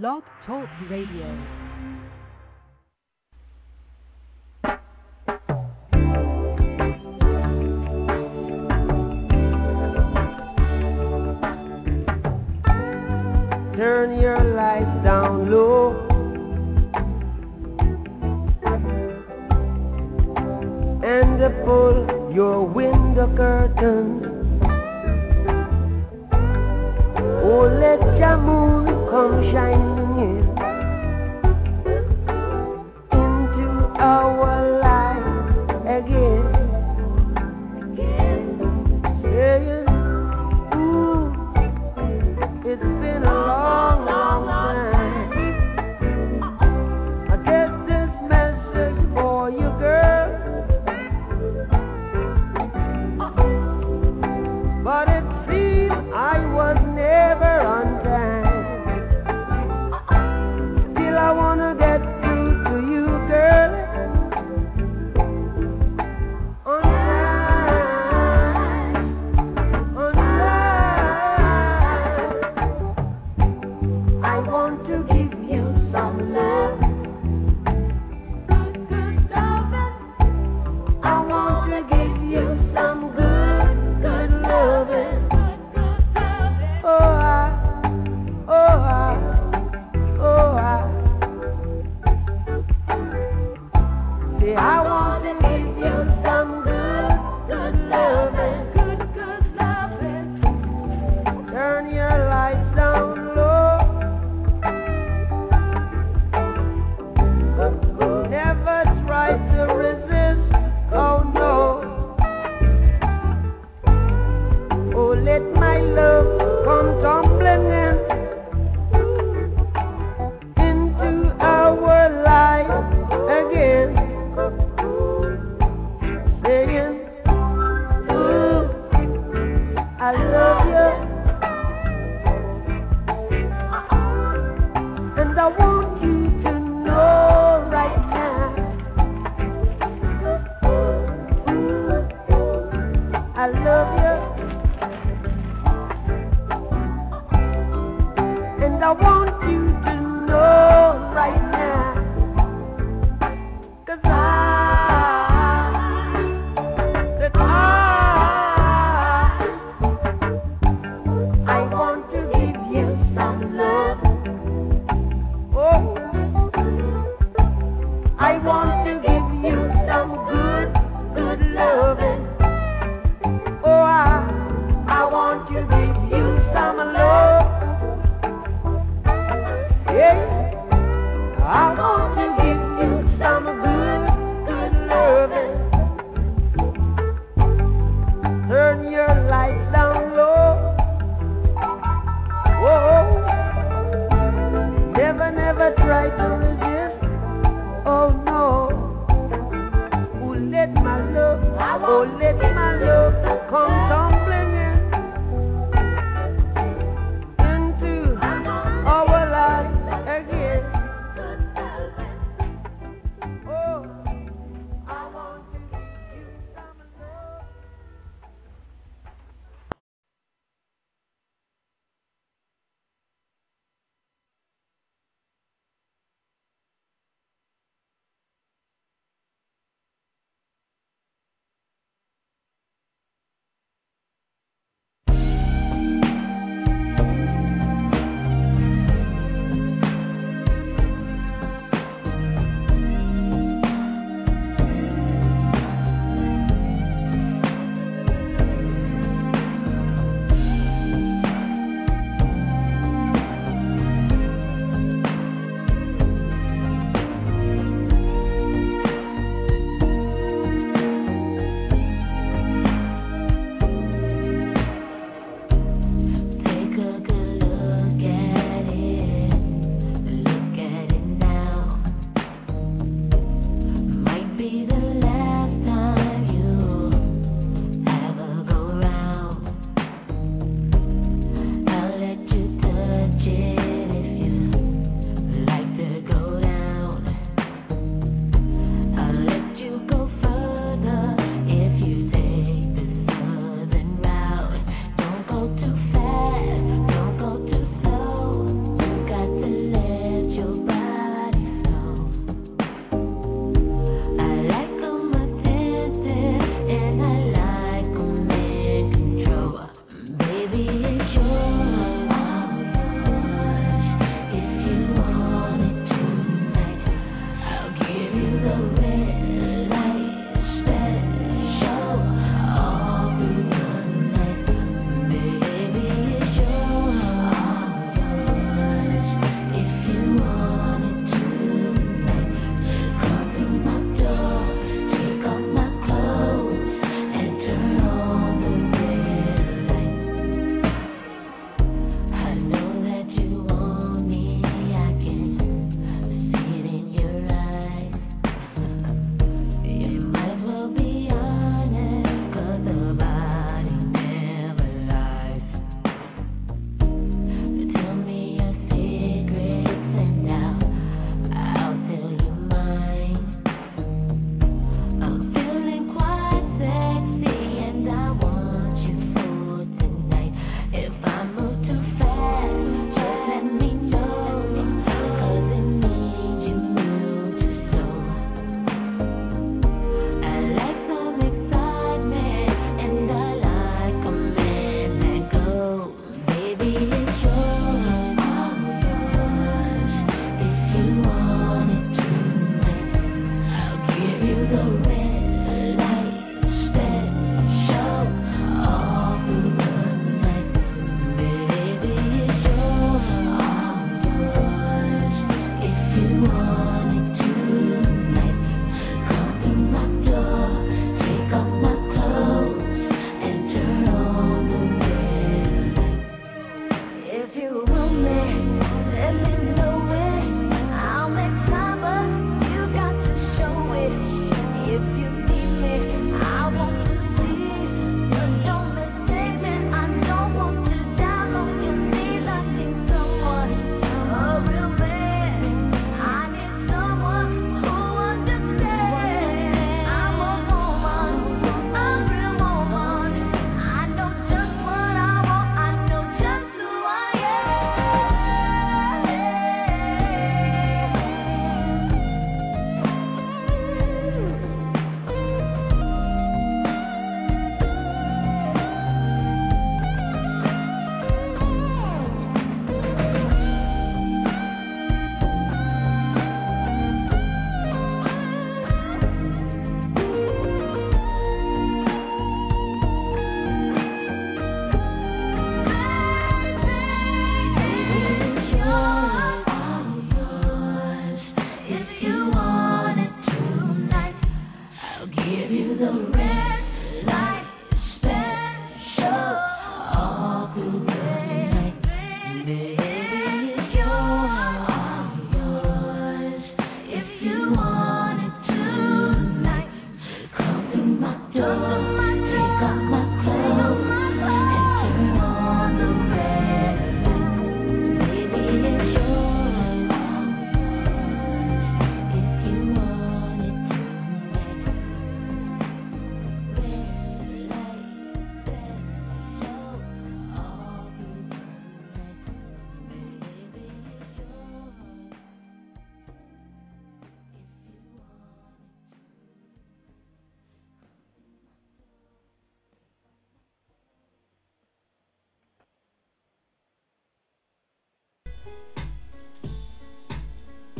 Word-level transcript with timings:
Blog 0.00 0.22
Talk 0.46 0.70
Radio. 0.88 1.26
turn 13.76 14.18
your 14.18 14.42
lights 14.54 15.04
down 15.04 15.50
low. 15.50 15.92
And 21.04 21.64
pull 21.66 22.32
your 22.34 22.66
window 22.66 23.36
curtains. 23.36 24.41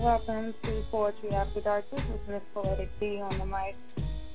Welcome 0.02 0.52
to 0.64 0.84
Poetry 0.90 1.30
After 1.30 1.60
Dark. 1.60 1.84
This 1.92 2.00
is 2.00 2.28
Miss 2.28 2.42
Poetic 2.52 2.90
D 2.98 3.20
on 3.20 3.38
the 3.38 3.46
mic. 3.46 3.76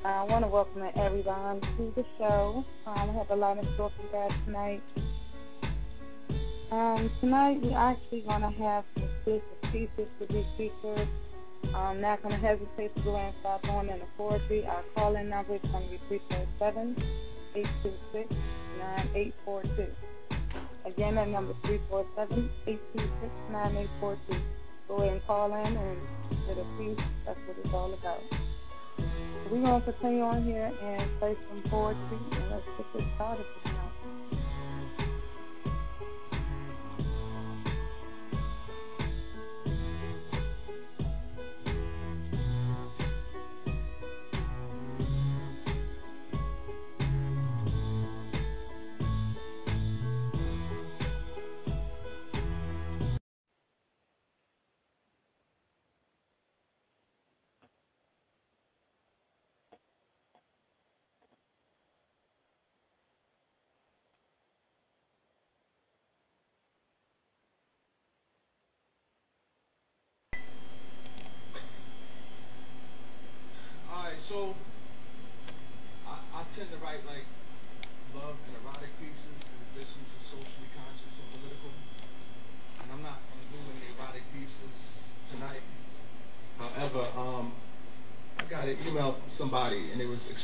I 0.05 0.23
want 0.23 0.45
to 0.45 0.47
welcome 0.47 0.81
everyone 0.95 1.59
to 1.59 1.91
the 1.93 2.05
show. 2.17 2.63
Um, 2.85 3.09
I 3.09 3.13
have 3.13 3.29
a 3.31 3.35
lot 3.35 3.57
in 3.57 3.65
store 3.73 3.91
for 3.97 4.01
you 4.01 4.09
guys 4.13 4.31
tonight. 4.45 4.81
Um, 6.71 7.11
tonight 7.19 7.59
we're 7.61 7.77
actually 7.77 8.21
going 8.21 8.43
to 8.43 8.63
have 8.63 8.85
good 9.25 9.41
pieces 9.63 10.07
to 10.21 10.27
be 10.27 10.47
featured. 10.55 11.09
I'm 11.75 11.99
not 11.99 12.23
going 12.23 12.39
to 12.39 12.47
hesitate 12.47 12.95
to 12.95 13.01
go 13.01 13.17
and 13.17 13.35
start 13.41 13.61
going 13.63 13.89
into 13.89 14.05
poetry. 14.17 14.65
Our 14.65 14.85
call-in 14.95 15.27
number 15.27 15.55
is 15.55 15.61
going 15.63 15.83
to 15.83 15.91
be 15.91 15.99
347 16.07 16.95
826 17.55 18.29
9842. 18.79 19.91
Again, 20.85 21.15
that 21.15 21.27
number 21.27 21.51
is 21.51 21.57
347 21.91 22.49
826 22.67 23.11
9842 23.51 24.66
go 24.87 24.97
ahead 24.97 25.13
and 25.13 25.25
call 25.25 25.53
in 25.53 25.77
and 25.77 25.99
get 26.47 26.57
a 26.57 26.65
piece. 26.77 27.03
That's 27.25 27.39
what 27.47 27.57
it's 27.63 27.73
all 27.73 27.93
about. 27.93 28.21
We're 29.51 29.61
going 29.61 29.81
to 29.81 29.91
continue 29.91 30.23
on 30.23 30.43
here 30.43 30.71
and 30.81 31.19
play 31.19 31.35
some 31.49 31.63
poetry, 31.69 32.19
and 32.31 32.51
let's 32.51 32.65
get 32.77 32.87
this 32.93 33.03
started 33.15 33.45
tonight. 33.63 33.91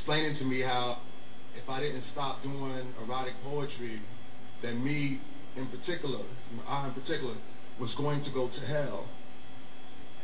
Explaining 0.04 0.36
to 0.38 0.44
me 0.44 0.60
how 0.60 0.98
if 1.56 1.70
I 1.70 1.80
didn't 1.80 2.04
stop 2.12 2.44
doing 2.44 2.94
erotic 3.02 3.36
poetry, 3.42 4.02
then 4.62 4.84
me 4.84 5.22
in 5.56 5.68
particular, 5.68 6.20
I 6.68 6.88
in 6.88 6.94
particular, 6.94 7.36
was 7.80 7.90
going 7.96 8.22
to 8.26 8.32
go 8.32 8.50
to 8.50 8.60
hell. 8.68 9.08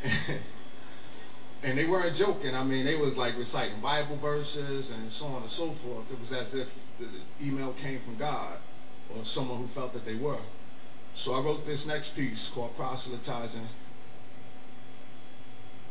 and 1.63 1.77
they 1.77 1.85
weren't 1.85 2.17
joking. 2.17 2.55
I 2.55 2.63
mean, 2.65 2.83
they 2.83 2.95
was 2.95 3.13
like 3.15 3.37
reciting 3.37 3.81
Bible 3.81 4.19
verses 4.19 4.85
and 4.91 5.11
so 5.17 5.25
on 5.27 5.43
and 5.43 5.51
so 5.55 5.73
forth. 5.81 6.07
It 6.11 6.19
was 6.19 6.29
as 6.29 6.47
if 6.51 6.67
the 6.99 7.45
email 7.45 7.73
came 7.81 8.01
from 8.03 8.19
God 8.19 8.57
or 9.15 9.23
someone 9.33 9.65
who 9.65 9.73
felt 9.73 9.93
that 9.93 10.03
they 10.03 10.15
were. 10.15 10.43
So 11.23 11.31
I 11.35 11.39
wrote 11.39 11.65
this 11.65 11.79
next 11.87 12.09
piece 12.17 12.37
called 12.53 12.75
Proselytizing. 12.75 13.69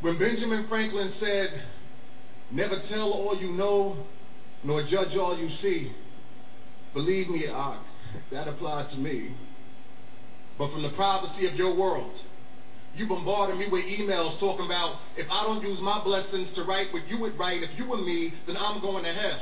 When 0.03 0.19
Benjamin 0.19 0.67
Franklin 0.69 1.15
said, 1.19 1.65
Never 2.51 2.83
tell 2.89 3.13
all 3.13 3.37
you 3.39 3.53
know, 3.53 4.07
nor 4.65 4.83
judge 4.89 5.17
all 5.17 5.39
you 5.39 5.51
see, 5.61 5.93
believe 6.95 7.29
me, 7.29 7.47
I, 7.49 7.83
that 8.33 8.49
applies 8.49 8.91
to 8.93 8.99
me. 8.99 9.37
But 10.59 10.73
from 10.73 10.83
the 10.83 10.91
privacy 10.91 11.47
of 11.47 11.55
your 11.55 11.77
world, 11.77 12.13
you 12.97 13.07
bombarded 13.07 13.59
me 13.59 13.69
with 13.71 13.85
emails 13.85 14.41
talking 14.41 14.67
about 14.67 14.99
if 15.17 15.27
I 15.31 15.45
don't 15.45 15.63
use 15.63 15.79
my 15.81 16.03
blessings 16.03 16.49
to 16.57 16.65
write 16.65 16.93
what 16.93 17.07
you 17.09 17.19
would 17.19 17.39
write 17.39 17.63
if 17.63 17.71
you 17.79 17.87
were 17.87 17.99
me, 17.99 18.33
then 18.47 18.57
I'm 18.57 18.81
going 18.81 19.05
to 19.05 19.13
hell. 19.13 19.41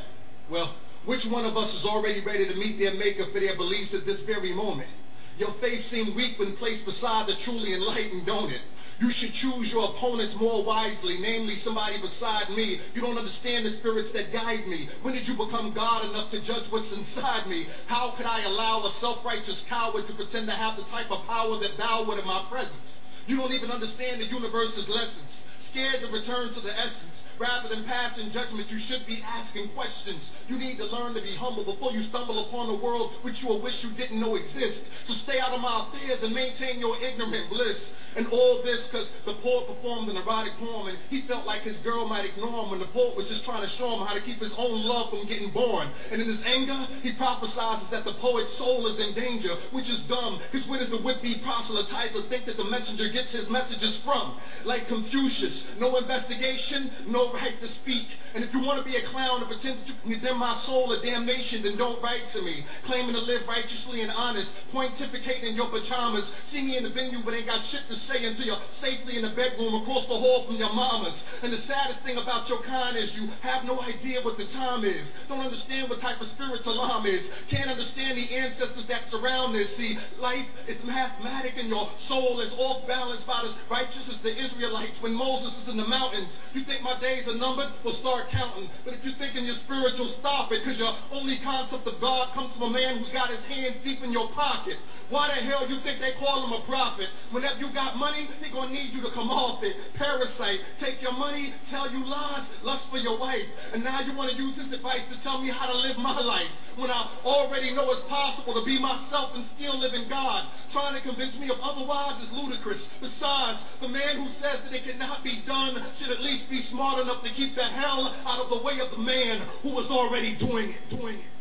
Well, 0.51 0.77
which 1.07 1.25
one 1.27 1.45
of 1.47 1.57
us 1.57 1.73
is 1.75 1.85
already 1.85 2.23
ready 2.25 2.47
to 2.47 2.55
meet 2.55 2.79
their 2.79 2.95
maker 2.95 3.27
for 3.33 3.41
their 3.41 3.57
beliefs 3.57 3.95
at 3.95 4.05
this 4.05 4.21
very 4.27 4.53
moment? 4.53 4.91
Your 5.39 5.55
faith 5.61 5.85
seemed 5.91 6.17
weak 6.17 6.39
when 6.39 6.57
placed 6.57 6.85
beside 6.85 7.29
the 7.29 7.35
truly 7.45 7.73
enlightened, 7.73 8.27
don't 8.27 8.51
it? 8.51 8.63
You 8.97 9.13
should 9.21 9.33
choose 9.45 9.69
your 9.69 9.93
opponents 9.93 10.35
more 10.41 10.65
wisely, 10.65 11.21
namely 11.21 11.61
somebody 11.65 12.01
beside 12.01 12.49
me. 12.57 12.81
You 12.95 13.05
don't 13.05 13.19
understand 13.19 13.69
the 13.69 13.77
spirits 13.81 14.09
that 14.17 14.33
guide 14.33 14.65
me. 14.67 14.89
When 15.03 15.13
did 15.13 15.29
you 15.29 15.37
become 15.37 15.77
God 15.77 16.09
enough 16.09 16.33
to 16.33 16.41
judge 16.49 16.65
what's 16.73 16.89
inside 16.89 17.45
me? 17.47 17.69
How 17.89 18.15
could 18.17 18.25
I 18.25 18.49
allow 18.49 18.89
a 18.89 18.97
self-righteous 19.01 19.69
coward 19.69 20.09
to 20.09 20.15
pretend 20.17 20.49
to 20.49 20.57
have 20.57 20.81
the 20.81 20.89
type 20.89 21.13
of 21.13 21.29
power 21.29 21.61
that 21.61 21.77
thou 21.77 22.09
would 22.09 22.19
in 22.19 22.25
my 22.25 22.49
presence? 22.49 22.81
You 23.29 23.37
don't 23.37 23.53
even 23.53 23.71
understand 23.71 24.23
the 24.23 24.33
universe's 24.33 24.89
lessons. 24.89 25.29
Scared 25.73 26.01
to 26.01 26.09
return 26.09 26.55
to 26.55 26.61
the 26.65 26.73
essence. 26.73 27.13
Rather 27.37 27.69
than 27.69 27.85
passing 27.85 28.33
judgment, 28.33 28.65
you 28.73 28.81
should 28.89 29.05
be 29.05 29.21
asking 29.21 29.69
questions. 29.77 30.25
You 30.49 30.57
need 30.57 30.79
to 30.79 30.89
learn 30.89 31.13
to 31.13 31.21
be 31.21 31.37
humble 31.37 31.69
before 31.69 31.93
you 31.93 32.09
stumble 32.09 32.49
upon 32.49 32.73
a 32.73 32.81
world 32.81 33.13
which 33.21 33.37
you 33.43 33.49
will 33.49 33.61
wish 33.61 33.75
you 33.85 33.93
didn't 33.93 34.19
know 34.19 34.37
exists. 34.37 34.81
So 35.07 35.15
stay 35.29 35.37
out 35.39 35.53
of 35.53 35.61
my 35.61 35.85
affairs 35.85 36.21
and 36.25 36.33
maintain 36.33 36.81
your 36.81 36.97
ignorant 36.97 37.51
bliss. 37.53 37.77
And 38.17 38.27
all 38.33 38.63
this 38.65 38.81
because 38.89 39.07
the 39.29 39.37
poet 39.45 39.69
performed 39.69 40.09
an 40.09 40.17
erotic 40.17 40.57
poem 40.59 40.89
and 40.89 40.99
he 41.13 41.29
felt 41.29 41.45
like 41.45 41.63
his 41.63 41.77
girl 41.85 42.09
might 42.09 42.25
ignore 42.25 42.65
him 42.65 42.71
when 42.73 42.81
the 42.81 42.91
poet 42.97 43.17
was 43.17 43.29
just 43.29 43.45
trying 43.45 43.61
to 43.61 43.73
show 43.77 43.93
him 43.93 44.07
how 44.07 44.15
to 44.17 44.25
keep 44.25 44.41
his 44.41 44.53
own 44.57 44.85
love 44.89 45.11
from 45.11 45.29
getting 45.29 45.53
born. 45.53 45.93
And 46.11 46.21
in 46.21 46.29
his 46.29 46.41
anger, 46.45 46.89
he 47.03 47.13
prophesies 47.13 47.85
that 47.93 48.05
the 48.05 48.17
poet's 48.25 48.57
soul 48.57 48.89
is 48.89 48.97
in 48.97 49.13
danger, 49.13 49.53
which 49.73 49.89
is 49.89 50.01
dumb. 50.09 50.41
Because 50.51 50.67
where 50.69 50.81
does 50.81 50.91
the 50.91 51.03
would-be 51.05 51.45
proselytizer 51.45 52.29
think 52.29 52.47
that 52.47 52.57
the 52.57 52.65
messenger 52.65 53.09
gets 53.13 53.31
his 53.37 53.49
messages 53.53 54.01
from? 54.05 54.41
Like 54.65 54.89
Confucius, 54.89 55.77
no 55.79 55.97
investigation, 55.97 57.13
no 57.13 57.33
right 57.33 57.61
to 57.61 57.69
speak. 57.85 58.09
And 58.35 58.45
if 58.45 58.53
you 58.53 58.61
want 58.61 58.81
to 58.81 58.85
be 58.85 58.97
a 58.97 59.05
clown 59.13 59.45
and 59.45 59.49
pretend 59.49 59.85
can 59.87 59.97
condemn 60.13 60.39
my 60.39 60.61
soul 60.67 60.89
to 60.89 61.01
damnation, 61.05 61.63
then 61.63 61.77
don't 61.77 62.03
write 62.03 62.33
to 62.33 62.43
me. 62.43 62.65
Claiming 62.87 63.15
to 63.15 63.21
live 63.21 63.49
righteously 63.49 64.03
and 64.03 64.11
honest, 64.11 64.49
pontificating 64.73 65.53
in 65.53 65.55
your 65.57 65.69
pajamas, 65.69 66.25
me 66.53 66.77
in 66.77 66.85
the 66.85 66.91
venue 66.91 67.23
but 67.25 67.35
ain't 67.35 67.47
got 67.47 67.63
shit 67.71 67.85
to 67.89 67.97
say 68.09 68.23
to 68.23 68.43
you're 68.43 68.63
safely 68.81 69.19
in 69.19 69.23
the 69.23 69.35
bedroom 69.35 69.83
across 69.83 70.07
the 70.07 70.19
hall 70.19 70.47
from 70.47 70.57
your 70.57 70.73
mama's. 70.73 71.15
And 71.43 71.53
the 71.53 71.63
saddest 71.67 72.03
thing 72.07 72.19
about 72.19 72.49
your 72.49 72.63
kind 72.65 72.97
is 72.97 73.11
you 73.15 73.29
have 73.43 73.67
no 73.67 73.81
idea 73.83 74.23
what 74.23 74.39
the 74.39 74.47
time 74.55 74.85
is. 74.87 75.05
Don't 75.29 75.43
understand 75.43 75.91
what 75.91 76.01
type 76.01 76.21
of 76.23 76.31
spirit 76.35 76.65
alarm 76.67 77.07
is. 77.07 77.23
Can't 77.51 77.71
understand 77.71 78.19
the 78.19 78.27
ancestors 78.31 78.87
that 78.89 79.11
surround 79.11 79.55
this. 79.55 79.69
See, 79.77 79.99
life 80.19 80.47
is 80.67 80.79
mathematic 80.87 81.59
and 81.59 81.69
your 81.69 81.91
soul 82.09 82.41
is 82.41 82.53
off 82.59 82.87
balance 82.87 83.23
about 83.25 83.45
as 83.45 83.55
righteous 83.71 84.07
as 84.11 84.19
the 84.23 84.33
Israelites 84.33 84.97
when 85.03 85.13
Moses 85.13 85.53
is 85.63 85.69
in 85.71 85.77
the 85.77 85.87
mountains. 85.87 86.31
You 86.55 86.65
think 86.65 86.83
my 86.83 86.99
days 87.01 87.27
are 87.27 87.37
numbered? 87.37 87.75
Well, 87.85 87.99
start 88.01 88.31
counting. 88.31 88.71
But 88.85 88.95
if 88.95 89.05
you're 89.05 89.19
thinking 89.19 89.45
you're 89.45 89.61
spiritual, 89.67 90.15
stop 90.21 90.53
it, 90.53 90.63
because 90.65 90.79
your 90.79 90.95
only 91.13 91.39
concept 91.43 91.87
of 91.87 92.01
God 92.01 92.33
comes 92.35 92.55
from 92.55 92.71
a 92.71 92.73
man 92.73 92.99
who's 92.99 93.13
got 93.13 93.31
his 93.31 93.43
hands 93.51 93.83
deep 93.85 94.03
in 94.03 94.13
your 94.13 94.31
pocket. 94.33 94.79
Why 95.09 95.31
the 95.31 95.47
hell 95.47 95.69
you 95.71 95.79
think 95.87 96.01
they 96.01 96.19
call 96.19 96.43
him 96.43 96.53
a 96.53 96.67
prophet? 96.67 97.07
Whenever 97.31 97.59
you 97.61 97.73
got 97.73 97.96
money, 97.97 98.29
he 98.43 98.51
gonna 98.53 98.73
need 98.73 98.93
you 98.93 99.01
to 99.03 99.11
come 99.13 99.31
off 99.31 99.63
it. 99.65 99.75
Parasite, 99.97 100.61
take 100.81 101.01
your 101.01 101.13
money, 101.13 101.53
tell 101.71 101.91
you 101.91 102.05
lies, 102.05 102.45
lust 102.63 102.85
for 102.91 102.99
your 102.99 103.19
wife. 103.19 103.45
And 103.73 103.83
now 103.83 104.01
you 104.01 104.15
wanna 104.15 104.37
use 104.37 104.57
this 104.57 104.73
advice 104.73 105.03
to 105.11 105.17
tell 105.23 105.41
me 105.41 105.51
how 105.51 105.67
to 105.67 105.77
live 105.77 105.97
my 105.99 106.21
life. 106.21 106.53
When 106.77 106.91
I 106.91 107.09
already 107.25 107.73
know 107.73 107.91
it's 107.93 108.07
possible 108.09 108.53
to 108.53 108.65
be 108.65 108.79
myself 108.79 109.33
and 109.35 109.49
still 109.57 109.81
live 109.81 109.95
in 109.95 110.09
God. 110.09 110.45
Trying 110.73 110.95
to 110.95 111.01
convince 111.01 111.35
me 111.41 111.49
of 111.49 111.57
otherwise 111.65 112.21
is 112.23 112.29
ludicrous. 112.37 112.83
Besides, 113.01 113.59
the 113.81 113.89
man 113.89 114.21
who 114.21 114.29
says 114.45 114.61
that 114.61 114.73
it 114.73 114.85
cannot 114.85 115.25
be 115.25 115.43
done 115.47 115.81
should 115.99 116.11
at 116.13 116.21
least 116.21 116.51
be 116.51 116.69
smart 116.71 117.01
enough 117.01 117.25
to 117.25 117.33
keep 117.33 117.57
the 117.57 117.65
hell 117.65 118.13
out 118.27 118.45
of 118.45 118.51
the 118.51 118.61
way 118.61 118.79
of 118.81 118.91
the 118.93 119.01
man 119.01 119.49
who 119.63 119.71
was 119.71 119.89
already 119.89 120.37
doing 120.37 120.77
it, 120.77 120.91
doing 120.91 121.17
it. 121.17 121.36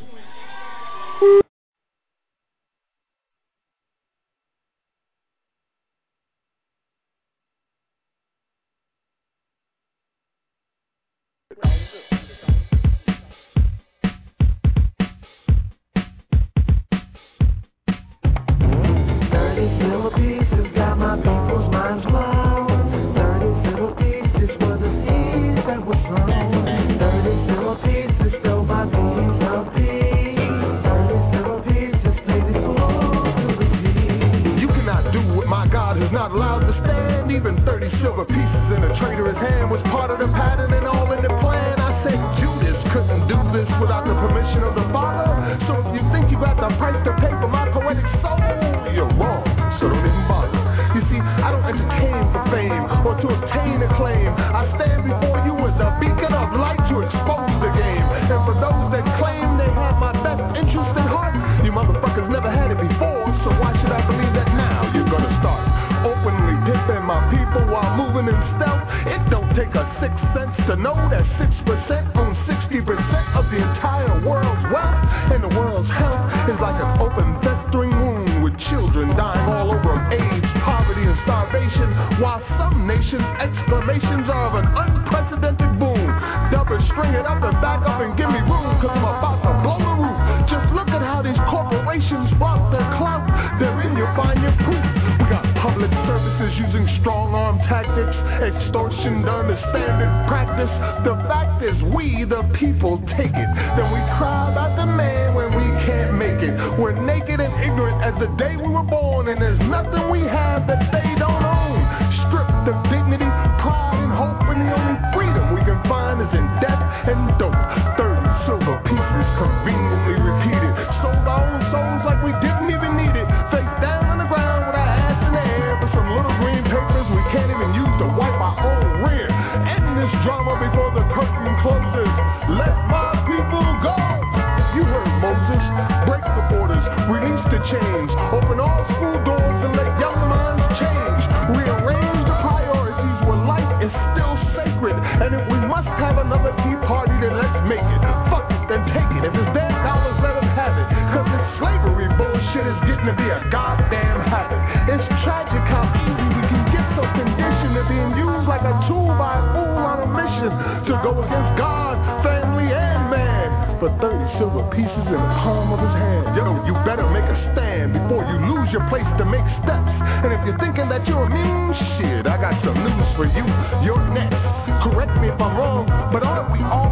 pieces 164.75 165.07
in 165.07 165.15
the 165.15 165.31
palm 165.39 165.71
of 165.71 165.79
his 165.79 165.95
hand. 165.95 166.35
Yo, 166.35 166.59
you 166.67 166.75
better 166.83 167.07
make 167.07 167.23
a 167.23 167.37
stand 167.55 167.95
before 167.95 168.27
you 168.27 168.35
lose 168.43 168.67
your 168.75 168.83
place 168.91 169.07
to 169.17 169.23
make 169.23 169.47
steps. 169.63 169.87
And 169.87 170.35
if 170.35 170.43
you're 170.43 170.59
thinking 170.59 170.91
that 170.91 171.07
you're 171.07 171.25
immune, 171.31 171.71
shit, 171.97 172.27
I 172.27 172.35
got 172.35 172.59
some 172.59 172.75
news 172.75 173.07
for 173.15 173.25
you. 173.25 173.47
You're 173.87 174.03
next. 174.11 174.35
Correct 174.83 175.15
me 175.23 175.31
if 175.31 175.39
I'm 175.39 175.55
wrong, 175.55 175.87
but 176.11 176.21
aren't 176.23 176.51
we 176.51 176.59
all? 176.59 176.84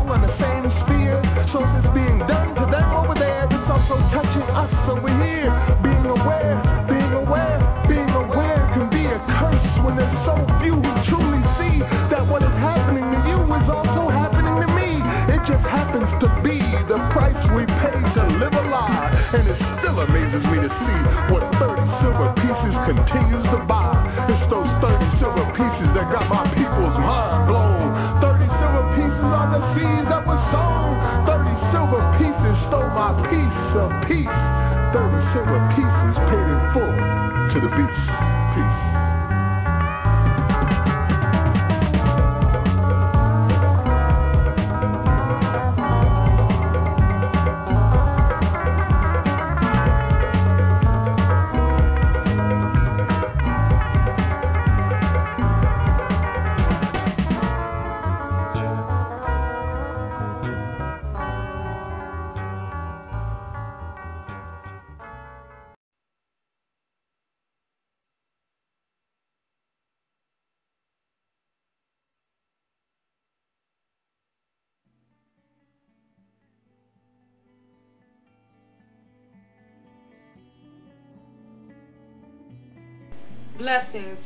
tennis 19.34 19.63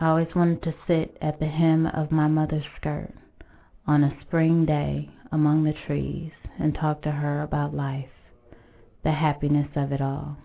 I 0.02 0.08
always 0.08 0.34
wanted 0.36 0.64
to 0.64 0.74
sit 0.88 1.16
at 1.22 1.38
the 1.38 1.46
hem 1.46 1.86
of 1.86 2.12
my 2.12 2.28
mother's 2.28 2.66
skirt 2.76 3.14
on 3.86 4.04
a 4.04 4.20
spring 4.22 4.66
day 4.66 5.12
among 5.32 5.64
the 5.64 5.76
trees 5.86 6.32
and 6.58 6.74
talk 6.74 7.04
to 7.04 7.12
her 7.12 7.44
about 7.44 7.76
life, 7.76 8.10
the 9.04 9.12
happiness 9.12 9.68
of 9.76 9.92
it 9.92 10.02
all. 10.02 10.38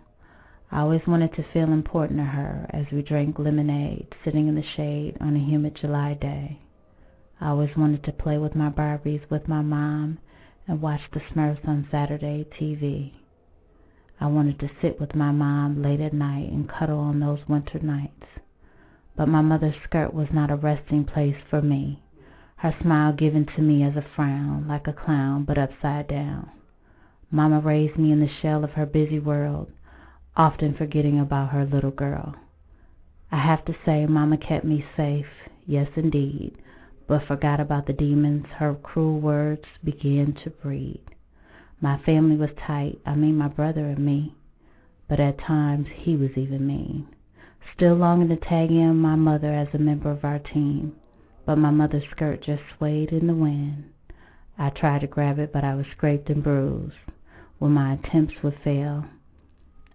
I 0.70 0.80
always 0.80 1.06
wanted 1.06 1.34
to 1.36 1.52
feel 1.54 1.72
important 1.72 2.18
to 2.18 2.24
her 2.26 2.66
as 2.68 2.84
we 2.92 3.00
drank 3.00 3.38
lemonade 3.38 4.14
sitting 4.22 4.46
in 4.46 4.56
the 4.56 4.62
shade 4.76 5.16
on 5.22 5.34
a 5.34 5.38
humid 5.38 5.78
July 5.80 6.12
day. 6.12 6.60
I 7.40 7.48
always 7.48 7.74
wanted 7.78 8.04
to 8.04 8.12
play 8.12 8.36
with 8.36 8.54
my 8.54 8.68
Barbies 8.68 9.22
with 9.30 9.48
my 9.48 9.62
mom 9.62 10.18
and 10.68 10.82
watch 10.82 11.00
the 11.14 11.20
Smurfs 11.32 11.66
on 11.66 11.88
Saturday 11.90 12.46
TV. 12.60 13.14
I 14.20 14.26
wanted 14.26 14.60
to 14.60 14.70
sit 14.82 15.00
with 15.00 15.14
my 15.14 15.30
mom 15.30 15.80
late 15.80 16.02
at 16.02 16.12
night 16.12 16.52
and 16.52 16.68
cuddle 16.68 16.98
on 16.98 17.20
those 17.20 17.48
winter 17.48 17.78
nights. 17.78 18.26
But 19.16 19.28
my 19.28 19.40
mother's 19.40 19.74
skirt 19.82 20.12
was 20.12 20.30
not 20.30 20.50
a 20.50 20.56
resting 20.56 21.04
place 21.04 21.36
for 21.48 21.62
me, 21.62 22.02
her 22.56 22.74
smile 22.82 23.14
given 23.14 23.46
to 23.46 23.62
me 23.62 23.82
as 23.82 23.96
a 23.96 24.02
frown, 24.02 24.68
like 24.68 24.86
a 24.86 24.92
clown, 24.92 25.44
but 25.44 25.56
upside 25.56 26.06
down. 26.06 26.50
Mama 27.30 27.60
raised 27.60 27.96
me 27.96 28.12
in 28.12 28.20
the 28.20 28.28
shell 28.28 28.62
of 28.62 28.72
her 28.72 28.84
busy 28.84 29.18
world, 29.18 29.70
often 30.36 30.74
forgetting 30.74 31.18
about 31.18 31.48
her 31.48 31.64
little 31.64 31.90
girl. 31.90 32.34
I 33.32 33.38
have 33.38 33.64
to 33.64 33.74
say, 33.86 34.04
Mama 34.04 34.36
kept 34.36 34.66
me 34.66 34.84
safe, 34.94 35.48
yes, 35.66 35.88
indeed, 35.96 36.54
but 37.06 37.26
forgot 37.26 37.58
about 37.58 37.86
the 37.86 37.94
demons 37.94 38.44
her 38.58 38.74
cruel 38.74 39.18
words 39.18 39.64
began 39.82 40.34
to 40.44 40.50
breed. 40.50 41.00
My 41.80 41.96
family 41.96 42.36
was 42.36 42.50
tight, 42.66 43.00
I 43.06 43.14
mean 43.14 43.38
my 43.38 43.48
brother 43.48 43.86
and 43.86 44.04
me, 44.04 44.34
but 45.08 45.20
at 45.20 45.38
times 45.38 45.86
he 45.94 46.16
was 46.16 46.36
even 46.36 46.66
mean 46.66 47.08
still 47.74 47.94
longing 47.94 48.28
to 48.28 48.36
tag 48.36 48.70
in 48.70 48.96
my 48.96 49.16
mother 49.16 49.52
as 49.52 49.68
a 49.72 49.78
member 49.78 50.10
of 50.10 50.24
our 50.24 50.38
team, 50.38 50.94
but 51.44 51.56
my 51.56 51.70
mother's 51.70 52.08
skirt 52.10 52.42
just 52.42 52.62
swayed 52.76 53.10
in 53.10 53.26
the 53.26 53.34
wind. 53.34 53.84
I 54.58 54.70
tried 54.70 55.02
to 55.02 55.06
grab 55.06 55.38
it, 55.38 55.52
but 55.52 55.64
I 55.64 55.74
was 55.74 55.86
scraped 55.86 56.30
and 56.30 56.42
bruised. 56.42 56.96
When 57.58 57.72
my 57.72 57.94
attempts 57.94 58.42
would 58.42 58.58
fail, 58.62 59.04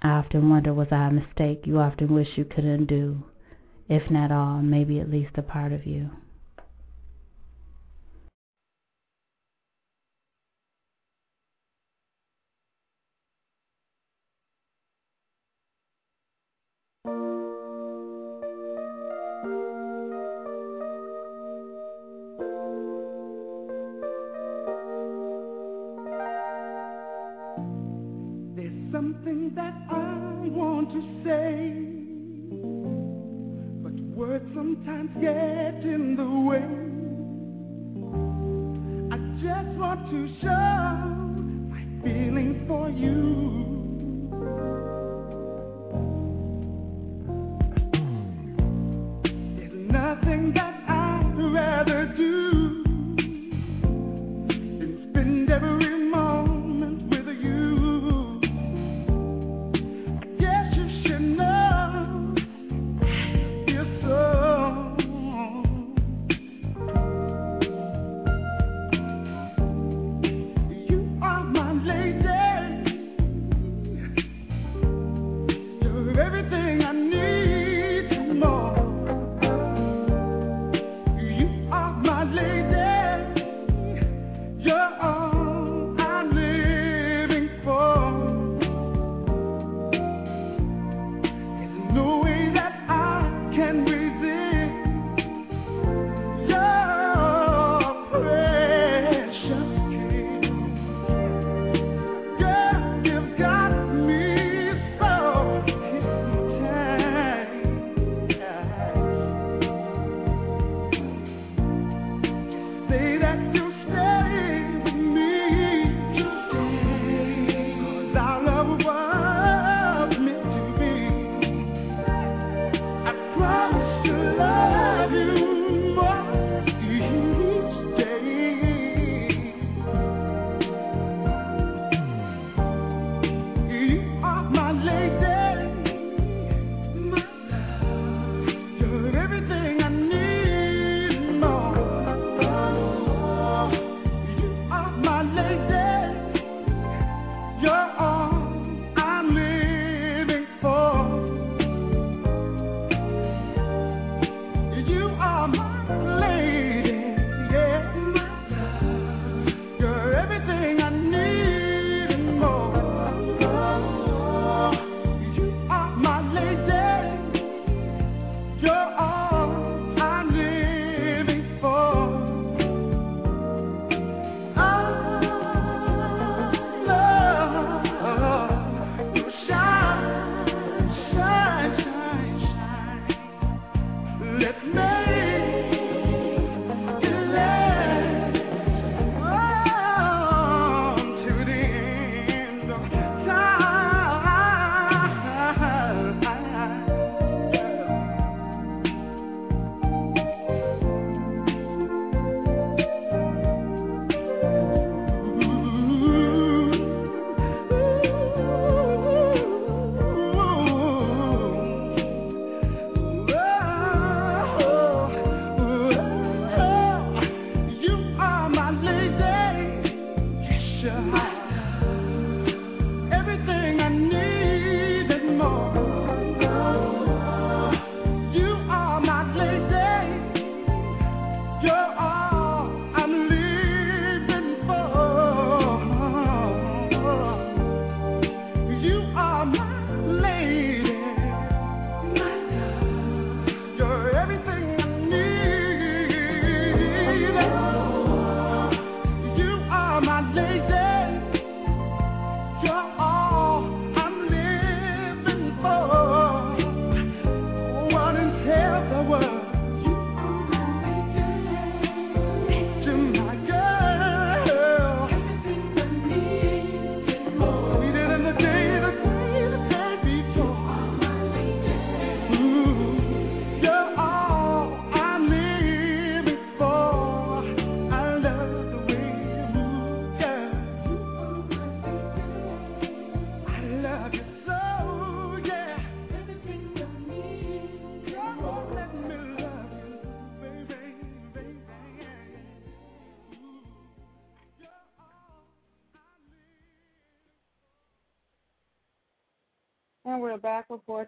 I 0.02 0.10
often 0.10 0.50
wonder 0.50 0.74
was 0.74 0.92
I 0.92 1.08
a 1.08 1.12
mistake 1.12 1.68
you 1.68 1.80
often 1.80 2.14
wish 2.14 2.38
you 2.38 2.46
could 2.46 2.66
undo, 2.66 3.24
if 3.88 4.10
not 4.10 4.32
all, 4.32 4.62
maybe 4.62 5.00
at 5.00 5.10
least 5.10 5.38
a 5.38 5.44
part 5.44 5.72
of 5.72 5.86
you. 5.86 6.10
sometimes 35.02 35.22
get 35.22 35.84
in 35.84 36.16
the 36.16 36.24
way. 36.24 36.64
I 39.12 39.18
just 39.42 39.78
want 39.80 40.10
to 40.12 40.28
show 40.42 41.02
my 41.70 41.84
feelings 42.04 42.68
for 42.68 42.90
you. 42.90 43.71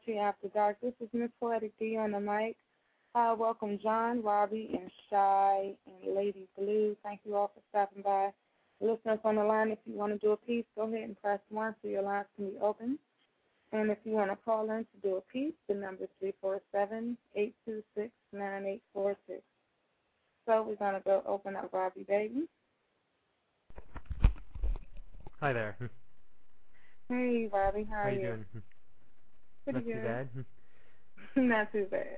Poetry 0.05 0.19
After 0.19 0.47
Dark. 0.49 0.77
This 0.81 0.93
is 1.01 1.07
Miss 1.13 1.29
Poetic 1.39 1.71
D 1.79 1.97
on 1.97 2.11
the 2.11 2.19
mic. 2.19 2.55
Uh, 3.15 3.35
welcome 3.37 3.79
John, 3.81 4.21
Robbie, 4.21 4.69
and 4.73 4.91
Shy, 5.09 5.73
and 5.85 6.15
Lady 6.15 6.47
Blue. 6.57 6.95
Thank 7.03 7.21
you 7.25 7.35
all 7.35 7.51
for 7.53 7.61
stopping 7.69 8.03
by. 8.03 8.31
Listeners 8.81 9.19
on 9.23 9.35
the 9.35 9.43
line, 9.43 9.71
if 9.71 9.79
you 9.85 9.93
want 9.93 10.11
to 10.11 10.17
do 10.17 10.31
a 10.31 10.37
piece, 10.37 10.65
go 10.75 10.83
ahead 10.83 11.03
and 11.03 11.21
press 11.21 11.39
1 11.49 11.75
so 11.81 11.87
your 11.87 12.01
lines 12.01 12.25
can 12.35 12.49
be 12.49 12.57
open. 12.59 12.97
And 13.71 13.91
if 13.91 13.97
you 14.03 14.13
want 14.13 14.31
to 14.31 14.37
call 14.43 14.69
in 14.71 14.79
to 14.79 14.97
do 15.01 15.15
a 15.15 15.21
piece, 15.21 15.53
the 15.69 15.75
number 15.75 16.03
is 16.03 16.09
347 16.19 17.17
826 17.35 18.11
9846. 18.33 19.41
So 20.45 20.65
we're 20.67 20.75
going 20.75 20.95
to 20.95 21.05
go 21.05 21.23
open 21.25 21.55
up 21.55 21.71
Robbie 21.71 22.05
Baby. 22.07 22.47
Hi 25.39 25.53
there. 25.53 25.77
Hey, 27.09 27.49
Robbie. 27.51 27.87
How, 27.89 27.95
How 27.95 28.01
are 28.03 28.11
you 28.11 28.21
doing? 28.21 28.45
Pretty 29.63 29.79
Not 29.79 29.85
good. 29.85 29.93
too 29.93 30.01
bad. 30.07 30.29
Not 31.35 31.71
too 31.71 31.87
bad. 31.89 32.17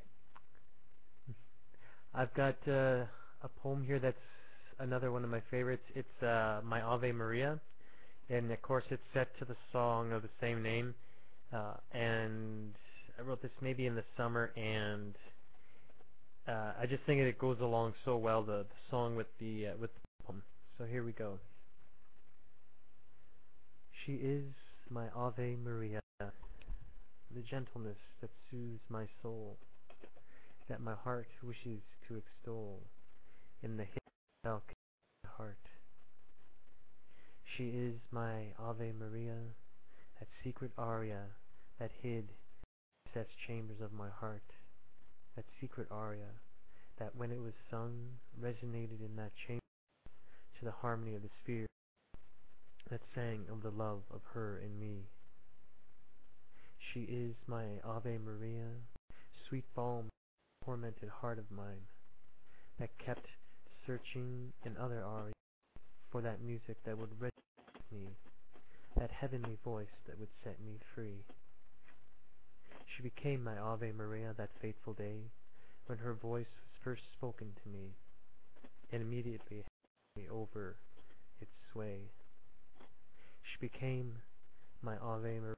I've 2.14 2.34
got 2.34 2.56
uh, 2.68 3.06
a 3.44 3.50
poem 3.62 3.84
here 3.86 4.00
that's 4.00 4.18
another 4.80 5.12
one 5.12 5.24
of 5.24 5.30
my 5.30 5.42
favorites. 5.52 5.84
It's 5.96 6.24
uh, 6.24 6.62
my 6.64 6.82
Ave 6.82 7.12
Maria, 7.12 7.60
and 8.30 8.52
of 8.52 8.62
course 8.62 8.86
it's 8.90 9.04
set 9.14 9.28
to 9.40 9.46
the 9.46 9.56
song 9.72 10.12
of 10.12 10.22
the 10.22 10.30
same 10.42 10.64
name. 10.64 10.96
Uh, 11.54 11.74
and 11.94 12.74
I 13.20 13.22
wrote 13.22 13.42
this 13.42 13.52
maybe 13.62 13.86
in 13.86 13.96
the 13.96 14.04
summer, 14.18 14.52
and 14.56 15.14
uh, 16.48 16.74
I 16.82 16.86
just 16.90 17.04
think 17.06 17.22
it 17.22 17.38
goes 17.38 17.58
along 17.62 17.94
so 18.04 18.18
well 18.18 18.44
the, 18.44 18.64
the 18.64 18.90
song 18.90 19.16
with 19.16 19.28
the 19.40 19.68
uh, 19.68 19.72
with 19.80 19.92
the 19.94 20.24
poem. 20.26 20.42
So 20.78 20.86
here 20.86 21.04
we 21.04 21.12
go. 21.12 21.40
She 24.06 24.14
is 24.14 24.44
my 24.90 25.06
Ave 25.16 25.58
Maria, 25.64 26.00
the 27.36 27.42
gentleness 27.42 27.98
that 28.22 28.30
soothes 28.50 28.80
my 28.90 29.06
soul, 29.22 29.58
that 30.70 30.82
my 30.82 30.96
heart 31.04 31.28
wishes 31.44 31.82
to 32.08 32.16
extol 32.16 32.82
in 33.62 33.76
the 33.76 33.84
hidden 33.84 34.62
heart. 35.28 35.58
She 37.44 37.66
is 37.70 37.96
my 38.10 38.54
Ave 38.58 38.94
Maria, 38.98 39.38
that 40.20 40.30
secret 40.44 40.72
aria 40.78 41.24
that 41.78 41.92
hid 42.02 42.30
recessed 43.06 43.36
chambers 43.48 43.82
of 43.82 43.92
my 43.92 44.10
heart, 44.10 44.54
that 45.36 45.46
secret 45.60 45.88
aria 45.92 46.32
that 47.00 47.16
when 47.16 47.32
it 47.32 47.42
was 47.42 47.54
sung 47.70 47.92
resonated 48.42 49.04
in 49.04 49.16
that 49.18 49.32
chamber 49.46 49.60
to 50.58 50.64
the 50.64 50.72
harmony 50.72 51.16
of 51.16 51.22
the 51.22 51.30
sphere 51.44 51.68
that 52.90 53.02
sang 53.14 53.46
of 53.52 53.62
the 53.62 53.72
love 53.72 54.04
of 54.14 54.22
her 54.34 54.62
in 54.64 54.80
me. 54.80 55.04
She 56.96 57.02
is 57.12 57.36
my 57.46 57.66
Ave 57.84 58.20
Maria, 58.20 58.72
sweet 59.50 59.66
balm, 59.76 60.08
tormented 60.64 61.10
heart 61.10 61.40
of 61.40 61.52
mine, 61.52 61.84
that 62.80 62.98
kept 62.98 63.28
searching 63.86 64.54
in 64.66 64.78
other 64.78 65.04
arias 65.04 65.34
for 66.10 66.22
that 66.22 66.42
music 66.42 66.78
that 66.86 66.98
would 66.98 67.20
with 67.20 67.34
me, 67.92 68.08
that 68.98 69.12
heavenly 69.12 69.58
voice 69.62 69.92
that 70.08 70.18
would 70.18 70.30
set 70.42 70.56
me 70.66 70.80
free. 70.96 71.26
She 72.86 73.04
became 73.04 73.44
my 73.44 73.58
Ave 73.58 73.92
Maria 73.92 74.34
that 74.38 74.52
fateful 74.62 74.94
day 74.94 75.18
when 75.88 75.98
her 75.98 76.14
voice 76.14 76.48
was 76.48 76.82
first 76.82 77.04
spoken 77.12 77.52
to 77.62 77.70
me, 77.70 77.90
and 78.94 79.02
immediately 79.02 79.58
held 79.58 80.16
me 80.16 80.30
over 80.32 80.78
its 81.42 81.52
sway. 81.74 82.04
She 83.44 83.58
became 83.60 84.14
my 84.82 84.96
Ave 85.00 85.40
Maria 85.42 85.56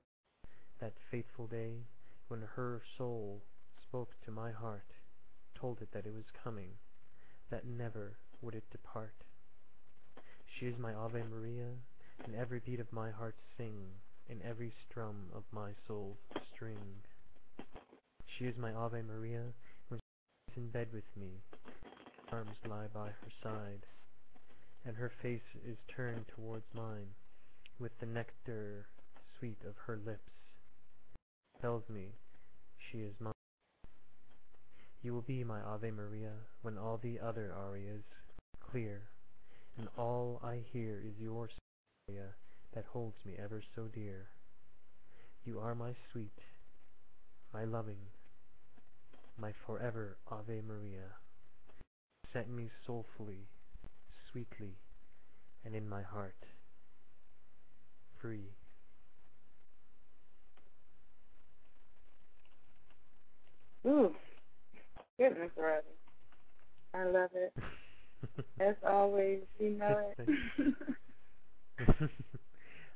that 0.80 0.94
fateful 1.12 1.48
day 1.48 1.86
when 2.28 2.42
her 2.56 2.82
soul 2.98 3.42
spoke 3.82 4.12
to 4.26 4.32
my 4.32 4.52
heart, 4.52 4.88
told 5.60 5.82
it 5.82 5.90
that 5.94 6.06
it 6.06 6.13
was 6.13 6.26
coming, 6.44 6.70
that 7.50 7.66
never 7.66 8.18
would 8.42 8.56
it 8.56 8.70
depart. 8.72 9.13
She 10.46 10.66
is 10.66 10.78
my 10.78 10.94
Ave 10.94 11.24
Maria, 11.24 11.72
and 12.26 12.36
every 12.36 12.60
beat 12.60 12.80
of 12.80 12.92
my 12.92 13.12
heart 13.12 13.36
sing, 13.58 13.76
in 14.30 14.42
every 14.42 14.74
strum 14.90 15.30
of 15.34 15.44
my 15.52 15.72
soul's 15.88 16.18
string. 16.54 16.78
She 18.26 18.46
is 18.46 18.58
my 18.58 18.74
Ave 18.74 19.02
Maria 19.02 19.54
when 19.88 20.00
she 20.00 20.52
is 20.52 20.58
in 20.58 20.70
bed 20.70 20.88
with 20.92 21.06
me, 21.16 21.30
arms 22.32 22.58
lie 22.68 22.88
by 22.94 23.08
her 23.08 23.32
side, 23.42 23.86
and 24.86 24.96
her 24.98 25.12
face 25.22 25.56
is 25.66 25.78
turned 25.96 26.26
towards 26.36 26.66
mine, 26.74 27.08
with 27.80 27.92
the 28.00 28.06
nectar 28.06 28.88
sweet 29.40 29.58
of 29.66 29.76
her 29.86 30.00
lips, 30.06 30.37
tells 31.62 31.84
me 31.89 32.15
she 32.78 33.00
is 33.00 33.13
mine. 33.20 33.34
You 35.02 35.13
will 35.13 35.22
be 35.22 35.43
my 35.43 35.62
Ave 35.62 35.91
Maria 35.91 36.34
when 36.62 36.78
all 36.78 37.00
the 37.02 37.20
other 37.20 37.54
arias 37.54 38.04
clear, 38.60 39.04
and 39.78 39.88
all 39.98 40.39
I 40.43 40.60
hear 40.72 41.02
is 41.06 41.20
your 41.20 41.50
Maria 42.08 42.28
that 42.74 42.86
holds 42.91 43.17
me 43.26 43.34
ever 43.41 43.62
so 43.76 43.84
dear. 43.93 44.28
You 45.46 45.60
are 45.60 45.76
my 45.76 45.96
sweet, 46.12 46.39
my 47.54 47.63
loving, 47.63 48.12
my 49.38 49.54
forever 49.65 50.17
Ave 50.30 50.62
Maria. 50.67 51.15
Set 52.34 52.50
me 52.50 52.70
soulfully, 52.86 53.48
sweetly, 54.32 54.76
and 55.63 55.74
in 55.76 55.88
my 55.88 56.02
heart, 56.02 56.36
free. 58.20 58.52
Ooh, 63.86 64.13
goodness, 65.18 65.52
Robbie. 65.58 65.88
I 66.94 67.06
love 67.06 67.30
it. 67.36 67.54
As 68.60 68.76
always, 68.88 69.42
you 69.60 69.72
know 69.72 70.02
it. 70.18 70.30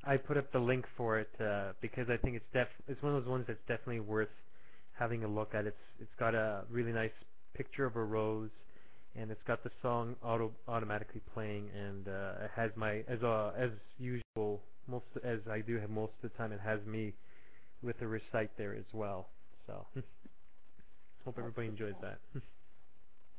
I 0.03 0.17
put 0.17 0.37
up 0.37 0.51
the 0.51 0.59
link 0.59 0.85
for 0.97 1.19
it 1.19 1.29
uh, 1.39 1.73
because 1.81 2.07
I 2.09 2.17
think 2.17 2.35
it's 2.35 2.45
def 2.53 2.67
it's 2.87 3.01
one 3.03 3.15
of 3.15 3.23
those 3.23 3.29
ones 3.29 3.45
that's 3.47 3.59
definitely 3.67 3.99
worth 3.99 4.29
having 4.93 5.23
a 5.23 5.27
look 5.27 5.53
at. 5.53 5.65
It's 5.65 5.77
it's 5.99 6.15
got 6.19 6.35
a 6.35 6.63
really 6.69 6.91
nice 6.91 7.11
picture 7.55 7.85
of 7.85 7.95
a 7.95 8.03
rose, 8.03 8.49
and 9.15 9.31
it's 9.31 9.41
got 9.47 9.63
the 9.63 9.71
song 9.81 10.15
auto 10.23 10.51
automatically 10.67 11.21
playing, 11.33 11.69
and 11.75 12.07
uh, 12.07 12.45
it 12.45 12.51
has 12.55 12.71
my 12.75 13.03
as 13.07 13.21
uh, 13.23 13.51
as 13.57 13.69
usual 13.99 14.61
most 14.87 15.05
as 15.23 15.39
I 15.49 15.61
do 15.61 15.77
have 15.79 15.89
most 15.89 16.13
of 16.23 16.31
the 16.31 16.37
time. 16.37 16.51
It 16.51 16.61
has 16.63 16.79
me 16.85 17.13
with 17.83 18.01
a 18.01 18.07
recite 18.07 18.51
there 18.57 18.75
as 18.75 18.85
well. 18.93 19.29
So 19.67 19.85
hope 21.25 21.37
everybody 21.37 21.67
enjoys 21.67 21.93
that. 22.01 22.19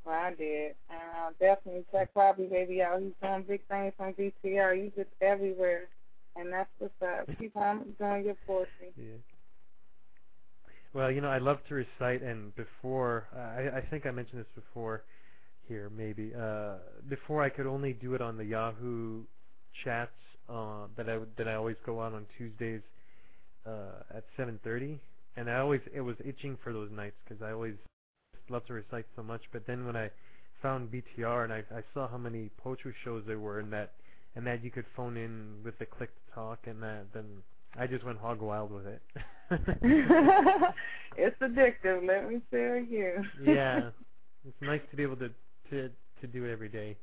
well, 0.04 0.14
I 0.14 0.34
did, 0.34 0.74
and 0.90 1.00
I'll 1.16 1.32
definitely 1.38 1.84
check 1.92 2.10
Robbie 2.14 2.46
Baby 2.46 2.82
out. 2.82 3.00
He's 3.00 3.12
doing 3.22 3.44
big 3.48 3.60
things 3.68 3.92
on 3.98 4.14
BTR. 4.14 4.82
He's 4.82 4.92
just 4.96 5.10
everywhere, 5.20 5.88
and 6.36 6.52
that's 6.52 6.70
what's 6.78 6.94
up. 7.02 7.28
Keep 7.38 7.56
on 7.56 7.94
doing 7.98 8.24
your 8.24 8.36
poetry. 8.46 8.92
Yeah. 8.96 9.16
Well, 10.94 11.10
you 11.10 11.22
know, 11.22 11.30
I 11.30 11.38
love 11.38 11.58
to 11.68 11.74
recite, 11.74 12.22
and 12.22 12.54
before 12.54 13.26
uh, 13.34 13.38
I, 13.38 13.78
I 13.78 13.80
think 13.90 14.04
I 14.04 14.10
mentioned 14.10 14.40
this 14.40 14.52
before 14.54 15.04
here, 15.66 15.90
maybe 15.96 16.32
uh, 16.38 16.74
before 17.08 17.42
I 17.42 17.48
could 17.48 17.66
only 17.66 17.94
do 17.94 18.14
it 18.14 18.20
on 18.20 18.36
the 18.36 18.44
Yahoo 18.44 19.22
chats 19.84 20.10
uh, 20.50 20.86
that 20.96 21.08
I 21.08 21.18
that 21.38 21.48
I 21.48 21.54
always 21.54 21.76
go 21.86 21.98
on 21.98 22.14
on 22.14 22.26
Tuesdays 22.36 22.82
uh, 23.66 24.16
at 24.16 24.24
7:30, 24.38 24.98
and 25.36 25.50
I 25.50 25.58
always 25.58 25.80
it 25.94 26.00
was 26.00 26.16
itching 26.24 26.58
for 26.62 26.72
those 26.72 26.90
nights 26.90 27.16
because 27.24 27.42
I 27.42 27.52
always 27.52 27.74
love 28.48 28.66
to 28.66 28.74
recite 28.74 29.06
so 29.16 29.22
much. 29.22 29.42
But 29.52 29.66
then 29.66 29.86
when 29.86 29.96
I 29.96 30.10
found 30.60 30.90
BTR 30.90 31.44
and 31.44 31.52
I, 31.52 31.64
I 31.74 31.82
saw 31.94 32.08
how 32.08 32.18
many 32.18 32.50
poetry 32.58 32.94
shows 33.04 33.24
there 33.26 33.38
were, 33.38 33.58
and 33.58 33.72
that 33.72 33.92
and 34.36 34.46
that 34.46 34.64
you 34.64 34.70
could 34.70 34.86
phone 34.96 35.16
in 35.16 35.56
with 35.64 35.78
the 35.78 35.86
click 35.86 36.10
to 36.14 36.34
talk, 36.34 36.60
and 36.66 36.82
that 36.82 37.06
then 37.12 37.24
I 37.78 37.86
just 37.86 38.04
went 38.04 38.18
hog 38.18 38.40
wild 38.40 38.70
with 38.70 38.86
it. 38.86 39.02
it's 41.16 41.36
addictive, 41.40 42.06
let 42.06 42.28
me 42.28 42.40
tell 42.50 42.76
you. 42.76 43.22
yeah, 43.42 43.90
it's 44.46 44.56
nice 44.60 44.80
to 44.90 44.96
be 44.96 45.02
able 45.02 45.16
to 45.16 45.30
to 45.70 45.90
to 46.20 46.26
do 46.26 46.44
it 46.44 46.52
every 46.52 46.68
day. 46.68 46.96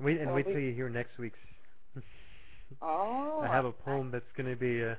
Wait 0.00 0.18
and 0.18 0.26
Well, 0.26 0.36
wait 0.36 0.46
till 0.46 0.60
you 0.60 0.72
hear 0.74 0.88
next 0.88 1.18
week's. 1.18 1.38
Oh. 2.80 3.40
I 3.42 3.48
have 3.48 3.64
a 3.64 3.72
poem 3.72 4.10
that's 4.12 4.30
going 4.36 4.48
to 4.48 4.56
be 4.56 4.84
uh 4.84 4.94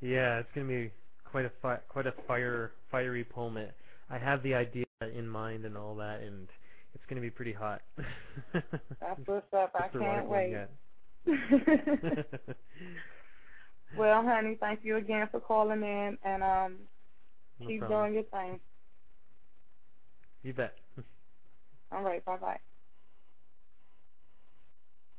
yeah, 0.00 0.40
it's 0.40 0.48
going 0.54 0.66
to 0.66 0.72
be 0.72 0.92
quite 1.36 1.44
a 1.44 1.52
fi- 1.60 1.80
quite 1.90 2.06
a 2.06 2.14
fire 2.26 2.72
fiery 2.90 3.22
poem. 3.22 3.58
It, 3.58 3.74
I 4.08 4.16
have 4.16 4.42
the 4.42 4.54
idea 4.54 4.86
in 5.14 5.28
mind 5.28 5.66
and 5.66 5.76
all 5.76 5.94
that, 5.96 6.22
and 6.22 6.48
it's 6.94 7.04
going 7.10 7.16
to 7.16 7.20
be 7.20 7.28
pretty 7.28 7.52
hot. 7.52 7.82
That's 8.54 9.20
what's 9.26 9.44
up. 9.52 9.72
I 9.74 9.88
can't 9.88 10.30
wait. 10.30 10.56
well, 13.98 14.22
honey, 14.22 14.56
thank 14.58 14.80
you 14.82 14.96
again 14.96 15.28
for 15.30 15.40
calling 15.40 15.82
in, 15.82 16.16
and 16.24 16.42
um, 16.42 16.76
No 17.60 17.68
keep 17.68 17.80
problem. 17.80 18.00
doing 18.00 18.14
your 18.14 18.22
thing. 18.22 18.58
You 20.42 20.54
bet. 20.54 20.74
All 21.92 22.02
right, 22.02 22.24
bye 22.24 22.38
bye. 22.38 22.60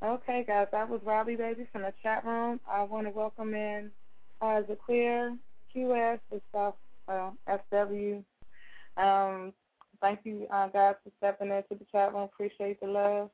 Okay, 0.04 0.44
guys, 0.48 0.66
that 0.72 0.90
was 0.90 1.00
Robbie 1.06 1.36
Baby 1.36 1.68
from 1.72 1.84
the 1.84 1.94
chat 2.02 2.26
room. 2.26 2.60
I 2.68 2.82
want 2.82 3.06
to 3.06 3.12
welcome 3.12 3.54
in 3.54 3.92
uh, 4.42 4.62
Zaquir, 4.68 5.38
Is 5.78 6.42
South 6.52 6.74
uh, 7.08 7.30
SW. 7.48 8.24
Um, 9.00 9.54
thank 10.02 10.22
you 10.24 10.48
uh, 10.52 10.70
guys 10.70 10.96
for 11.04 11.12
stepping 11.20 11.50
into 11.50 11.76
the 11.78 11.86
chat 11.92 12.14
room. 12.14 12.24
Appreciate 12.24 12.80
the 12.82 12.88
love. 12.88 13.30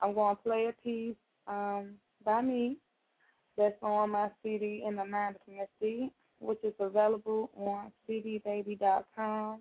I'm 0.00 0.12
going 0.12 0.34
to 0.34 0.42
play 0.42 0.66
a 0.68 0.82
piece 0.82 1.14
um, 1.46 1.90
by 2.24 2.42
me 2.42 2.78
that's 3.56 3.80
on 3.82 4.10
my 4.10 4.30
CD 4.42 4.82
in 4.84 4.96
the 4.96 5.04
Mind 5.04 5.36
of 5.36 5.54
Misty, 5.54 6.10
which 6.40 6.58
is 6.64 6.74
available 6.80 7.50
on 7.56 7.92
cdbaby.com 8.10 9.60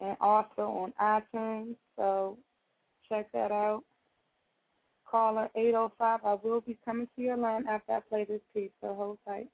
and 0.00 0.16
also 0.22 0.62
on 0.62 0.94
iTunes. 0.98 1.76
So 1.96 2.38
check 3.06 3.30
that 3.32 3.52
out. 3.52 3.84
Caller 5.06 5.50
805. 5.54 6.20
I 6.24 6.38
will 6.42 6.62
be 6.62 6.78
coming 6.86 7.06
to 7.16 7.22
your 7.22 7.36
line 7.36 7.66
after 7.68 7.92
I 7.92 8.00
play 8.00 8.24
this 8.24 8.40
piece, 8.54 8.70
so 8.80 8.94
hold 8.94 9.18
tight. 9.28 9.48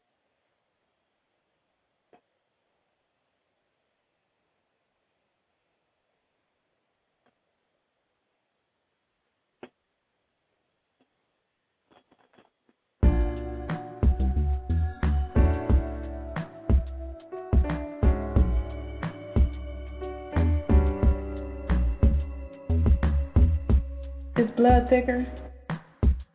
Blood 24.61 24.91
thicker? 24.91 25.27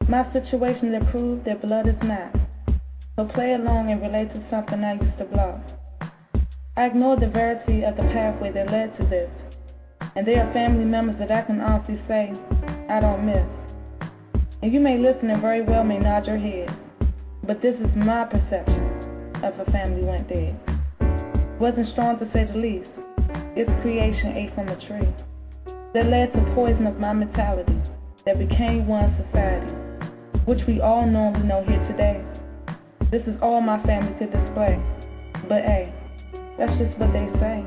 My 0.09 0.25
situation 0.33 0.91
that 0.93 1.11
proved 1.11 1.45
that 1.45 1.61
blood 1.61 1.87
is 1.87 2.01
not. 2.01 2.33
So 3.15 3.29
play 3.35 3.53
along 3.53 3.91
and 3.91 4.01
relate 4.01 4.33
to 4.33 4.41
something 4.49 4.83
I 4.83 4.93
used 4.93 5.15
to 5.19 5.25
block. 5.25 5.61
I 6.75 6.87
ignored 6.87 7.21
the 7.21 7.29
verity 7.29 7.83
of 7.83 7.95
the 7.95 8.01
pathway 8.17 8.51
that 8.51 8.71
led 8.71 8.97
to 8.97 9.05
this. 9.13 9.29
And 10.15 10.25
there 10.25 10.41
are 10.41 10.51
family 10.53 10.85
members 10.85 11.19
that 11.19 11.31
I 11.31 11.43
can 11.43 11.61
honestly 11.61 12.01
say 12.07 12.33
I 12.89 12.99
don't 12.99 13.27
miss. 13.27 13.45
And 14.63 14.73
you 14.73 14.79
may 14.79 14.97
listen 14.97 15.29
and 15.29 15.39
very 15.39 15.61
well 15.61 15.83
may 15.83 15.99
nod 15.99 16.25
your 16.25 16.39
head. 16.39 16.75
But 17.45 17.61
this 17.61 17.75
is 17.75 17.95
my 17.95 18.25
perception 18.25 19.37
of 19.45 19.53
a 19.59 19.69
family 19.71 20.01
went 20.01 20.27
dead. 20.29 20.57
Wasn't 21.59 21.93
strong 21.93 22.17
to 22.17 22.25
say 22.33 22.49
the 22.49 22.57
least. 22.57 22.89
Its 23.53 23.69
creation 23.83 24.33
ate 24.33 24.55
from 24.55 24.69
a 24.69 24.81
tree. 24.87 25.13
That 25.93 26.09
led 26.09 26.33
to 26.33 26.55
poison 26.55 26.87
of 26.87 26.97
my 26.97 27.13
mentality 27.13 27.85
that 28.25 28.39
became 28.39 28.87
one 28.87 29.13
society, 29.21 29.69
which 30.45 30.59
we 30.67 30.81
all 30.81 31.05
normally 31.05 31.45
know 31.45 31.63
here 31.63 31.79
today. 31.87 32.25
This 33.11 33.21
is 33.27 33.37
all 33.41 33.61
my 33.61 33.81
family 33.83 34.17
could 34.17 34.33
display. 34.33 34.81
But 35.47 35.61
hey, 35.61 35.93
that's 36.57 36.73
just 36.81 36.97
what 36.97 37.13
they 37.13 37.29
say. 37.39 37.63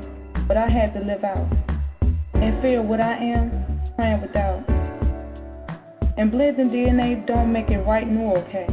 But 0.47 0.57
I 0.57 0.67
had 0.67 0.93
to 0.95 0.99
live 0.99 1.23
out. 1.23 1.47
And 2.33 2.61
fear 2.61 2.81
what 2.81 2.99
I 2.99 3.15
am, 3.15 3.93
praying 3.95 4.21
without. 4.21 4.67
And 6.17 6.29
blending 6.29 6.69
DNA 6.69 7.25
don't 7.25 7.53
make 7.53 7.69
it 7.69 7.79
right 7.87 8.07
nor 8.07 8.39
okay. 8.39 8.67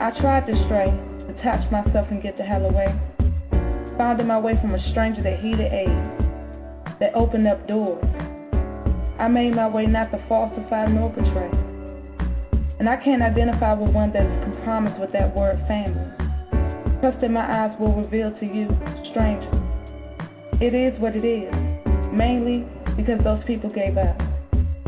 I 0.00 0.12
tried 0.20 0.46
to 0.46 0.54
stray, 0.66 0.94
detach 1.26 1.70
myself 1.72 2.06
and 2.10 2.22
get 2.22 2.38
the 2.38 2.44
hell 2.44 2.64
away. 2.64 2.94
Finding 3.98 4.28
my 4.28 4.38
way 4.38 4.54
from 4.60 4.74
a 4.74 4.90
stranger 4.90 5.22
that 5.24 5.40
heeded 5.40 5.72
aid, 5.72 5.88
that 7.00 7.10
opened 7.16 7.48
up 7.48 7.66
doors 7.66 8.04
I 9.20 9.28
made 9.28 9.54
my 9.54 9.68
way 9.68 9.84
not 9.84 10.10
to 10.12 10.24
falsify 10.30 10.86
nor 10.86 11.10
betray. 11.10 11.50
And 12.78 12.88
I 12.88 12.96
can't 13.04 13.20
identify 13.20 13.74
with 13.74 13.92
one 13.92 14.14
that 14.14 14.24
is 14.24 14.44
compromised 14.64 14.98
with 14.98 15.12
that 15.12 15.36
word 15.36 15.60
family. 15.68 16.08
Trust 17.00 17.20
that 17.20 17.30
my 17.30 17.44
eyes 17.44 17.76
will 17.78 17.94
reveal 18.00 18.32
to 18.40 18.46
you, 18.46 18.64
stranger. 19.12 19.52
It 20.64 20.72
is 20.72 20.98
what 20.98 21.14
it 21.14 21.26
is, 21.28 21.52
mainly 22.16 22.64
because 22.96 23.22
those 23.22 23.44
people 23.46 23.68
gave 23.68 23.98
up. 23.98 24.16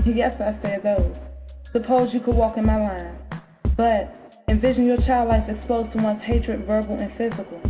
Yes, 0.06 0.32
I 0.40 0.56
said 0.62 0.80
those. 0.82 1.14
Suppose 1.74 2.08
you 2.14 2.20
could 2.20 2.34
walk 2.34 2.56
in 2.56 2.64
my 2.64 2.80
line. 2.80 3.18
But 3.76 4.16
envision 4.48 4.86
your 4.86 4.96
child 5.04 5.28
life 5.28 5.44
exposed 5.46 5.92
to 5.92 6.02
one's 6.02 6.22
hatred, 6.22 6.66
verbal 6.66 6.98
and 6.98 7.12
physical. 7.18 7.60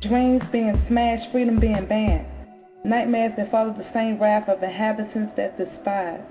Dreams 0.00 0.40
being 0.52 0.82
smashed, 0.88 1.30
freedom 1.32 1.60
being 1.60 1.84
banned. 1.86 2.37
Nightmares 2.84 3.32
that 3.36 3.50
follow 3.50 3.72
the 3.72 3.90
same 3.92 4.20
wrath 4.20 4.48
of 4.48 4.62
inhabitants 4.62 5.32
that 5.36 5.58
despise, 5.58 6.22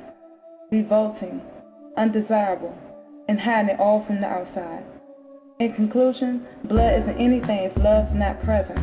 revolting, 0.71 1.41
undesirable, 1.97 2.73
and 3.27 3.39
hiding 3.39 3.71
it 3.75 3.79
all 3.79 4.05
from 4.07 4.21
the 4.21 4.27
outside. 4.27 4.83
In 5.59 5.73
conclusion, 5.73 6.47
blood 6.65 7.01
isn't 7.01 7.19
anything 7.19 7.67
if 7.67 7.75
love's 7.77 8.13
not 8.13 8.41
present. 8.43 8.79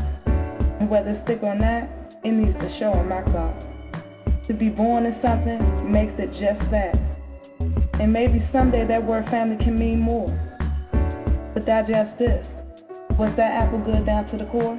And 0.81 0.91
whether 0.91 1.11
it's 1.11 1.27
thick 1.27 1.43
or 1.43 1.55
not, 1.55 1.89
it 2.25 2.33
needs 2.33 2.59
to 2.59 2.79
show 2.79 2.93
on 2.93 3.09
my 3.09 3.23
clock. 3.23 3.55
To 4.49 4.55
be 4.55 4.69
born 4.69 5.07
in 5.07 5.17
something 5.23 5.91
makes 5.91 6.13
it 6.19 6.31
just 6.33 6.61
that. 6.71 6.95
And 8.01 8.13
maybe 8.13 8.47
someday 8.53 8.87
that 8.87 9.07
word 9.07 9.25
family 9.31 9.57
can 9.57 9.79
mean 9.79 10.01
more. 10.01 10.29
But 11.55 11.65
digest 11.65 12.19
this. 12.19 12.45
Was 13.19 13.33
that 13.37 13.53
apple 13.53 13.79
good 13.79 14.05
down 14.05 14.29
to 14.33 14.37
the 14.37 14.45
core? 14.51 14.79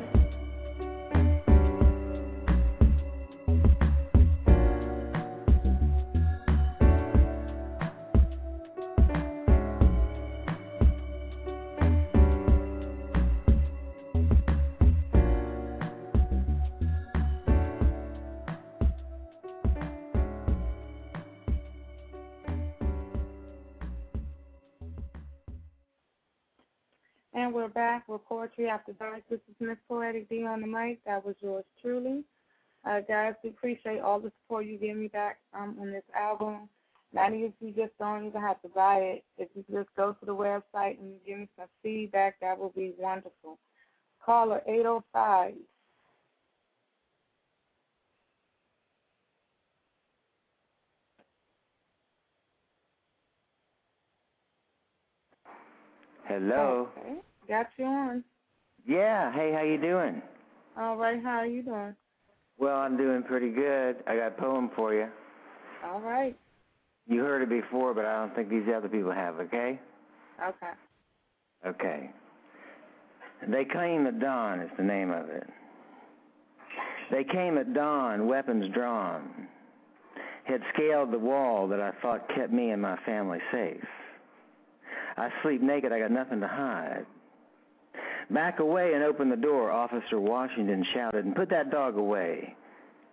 We're 27.66 27.70
back 27.72 28.08
with 28.08 28.24
Poetry 28.30 28.70
After 28.70 28.94
Dark. 28.94 29.24
This 29.28 29.40
is 29.50 29.56
Miss 29.60 29.78
Poetic 29.90 30.30
Dee 30.30 30.46
on 30.46 30.62
the 30.62 30.68
mic. 30.68 31.04
That 31.04 31.26
was 31.26 31.34
yours 31.42 31.66
truly. 31.82 32.24
Uh, 32.88 33.00
guys, 33.00 33.34
we 33.44 33.50
appreciate 33.50 34.02
all 34.02 34.20
the 34.20 34.32
support 34.44 34.68
you 34.68 34.78
give 34.78 34.96
me 34.96 35.08
back 35.08 35.40
um, 35.52 35.76
on 35.82 35.90
this 35.90 36.04
album. 36.16 36.70
Not 37.12 37.34
if 37.34 37.54
you 37.60 37.72
just 37.72 37.98
don't 37.98 38.28
even 38.28 38.40
have 38.40 38.62
to 38.62 38.68
buy 38.68 38.98
it. 38.98 39.24
If 39.40 39.50
you 39.56 39.66
just 39.74 39.90
go 39.98 40.14
to 40.14 40.26
the 40.28 40.36
website 40.36 41.00
and 41.00 41.16
give 41.26 41.40
me 41.40 41.50
some 41.58 41.66
feedback, 41.82 42.40
that 42.40 42.60
would 42.60 42.76
be 42.76 42.94
wonderful. 43.00 43.58
Caller 44.24 44.62
805 44.68 45.56
Hello. 56.28 56.90
Okay. 56.96 57.22
Got 57.48 57.68
you 57.78 57.86
on. 57.86 58.24
Yeah. 58.88 59.32
Hey, 59.34 59.52
how 59.54 59.64
you 59.64 59.80
doing? 59.80 60.22
All 60.78 60.98
right. 60.98 61.22
How 61.22 61.38
are 61.38 61.46
you 61.46 61.64
doing? 61.64 61.96
Well, 62.58 62.78
I'm 62.78 62.98
doing 62.98 63.24
pretty 63.24 63.52
good. 63.52 63.98
I 64.08 64.16
got 64.16 64.28
a 64.28 64.42
poem 64.42 64.72
for 64.76 64.94
you. 64.94 65.08
All 65.86 66.00
right. 66.00 66.36
You 67.08 67.20
heard 67.20 67.44
it 67.44 67.50
before, 67.50 67.94
but 67.94 68.06
I 68.06 68.20
don't 68.20 68.36
think 68.36 68.50
these 68.50 68.68
other 68.76 68.90
people 68.90 69.12
have. 69.12 69.40
Okay. 69.40 69.80
Okay. 70.42 70.72
Okay. 71.66 72.10
They 73.48 73.66
came 73.66 74.08
at 74.08 74.20
dawn 74.20 74.62
is 74.62 74.72
the 74.78 74.84
name 74.84 75.12
of 75.12 75.30
it. 75.30 75.48
They 77.12 77.24
came 77.24 77.58
at 77.58 77.74
dawn, 77.74 78.28
weapons 78.28 78.74
drawn. 78.74 79.48
Had 80.46 80.62
scaled 80.74 81.12
the 81.12 81.20
wall 81.20 81.68
that 81.68 81.80
I 81.80 81.92
thought 82.02 82.28
kept 82.36 82.52
me 82.52 82.72
and 82.72 82.82
my 82.82 82.98
family 83.06 83.40
safe. 83.52 83.84
I 85.18 85.30
sleep 85.44 85.62
naked, 85.62 85.92
I 85.92 86.00
got 86.00 86.12
nothing 86.12 86.40
to 86.40 86.48
hide. 86.48 87.06
Back 88.30 88.60
away 88.60 88.94
and 88.94 89.04
open 89.04 89.30
the 89.30 89.36
door, 89.36 89.72
Officer 89.72 90.20
Washington 90.20 90.86
shouted, 90.94 91.26
and 91.26 91.36
put 91.36 91.50
that 91.50 91.70
dog 91.70 91.98
away. 91.98 92.56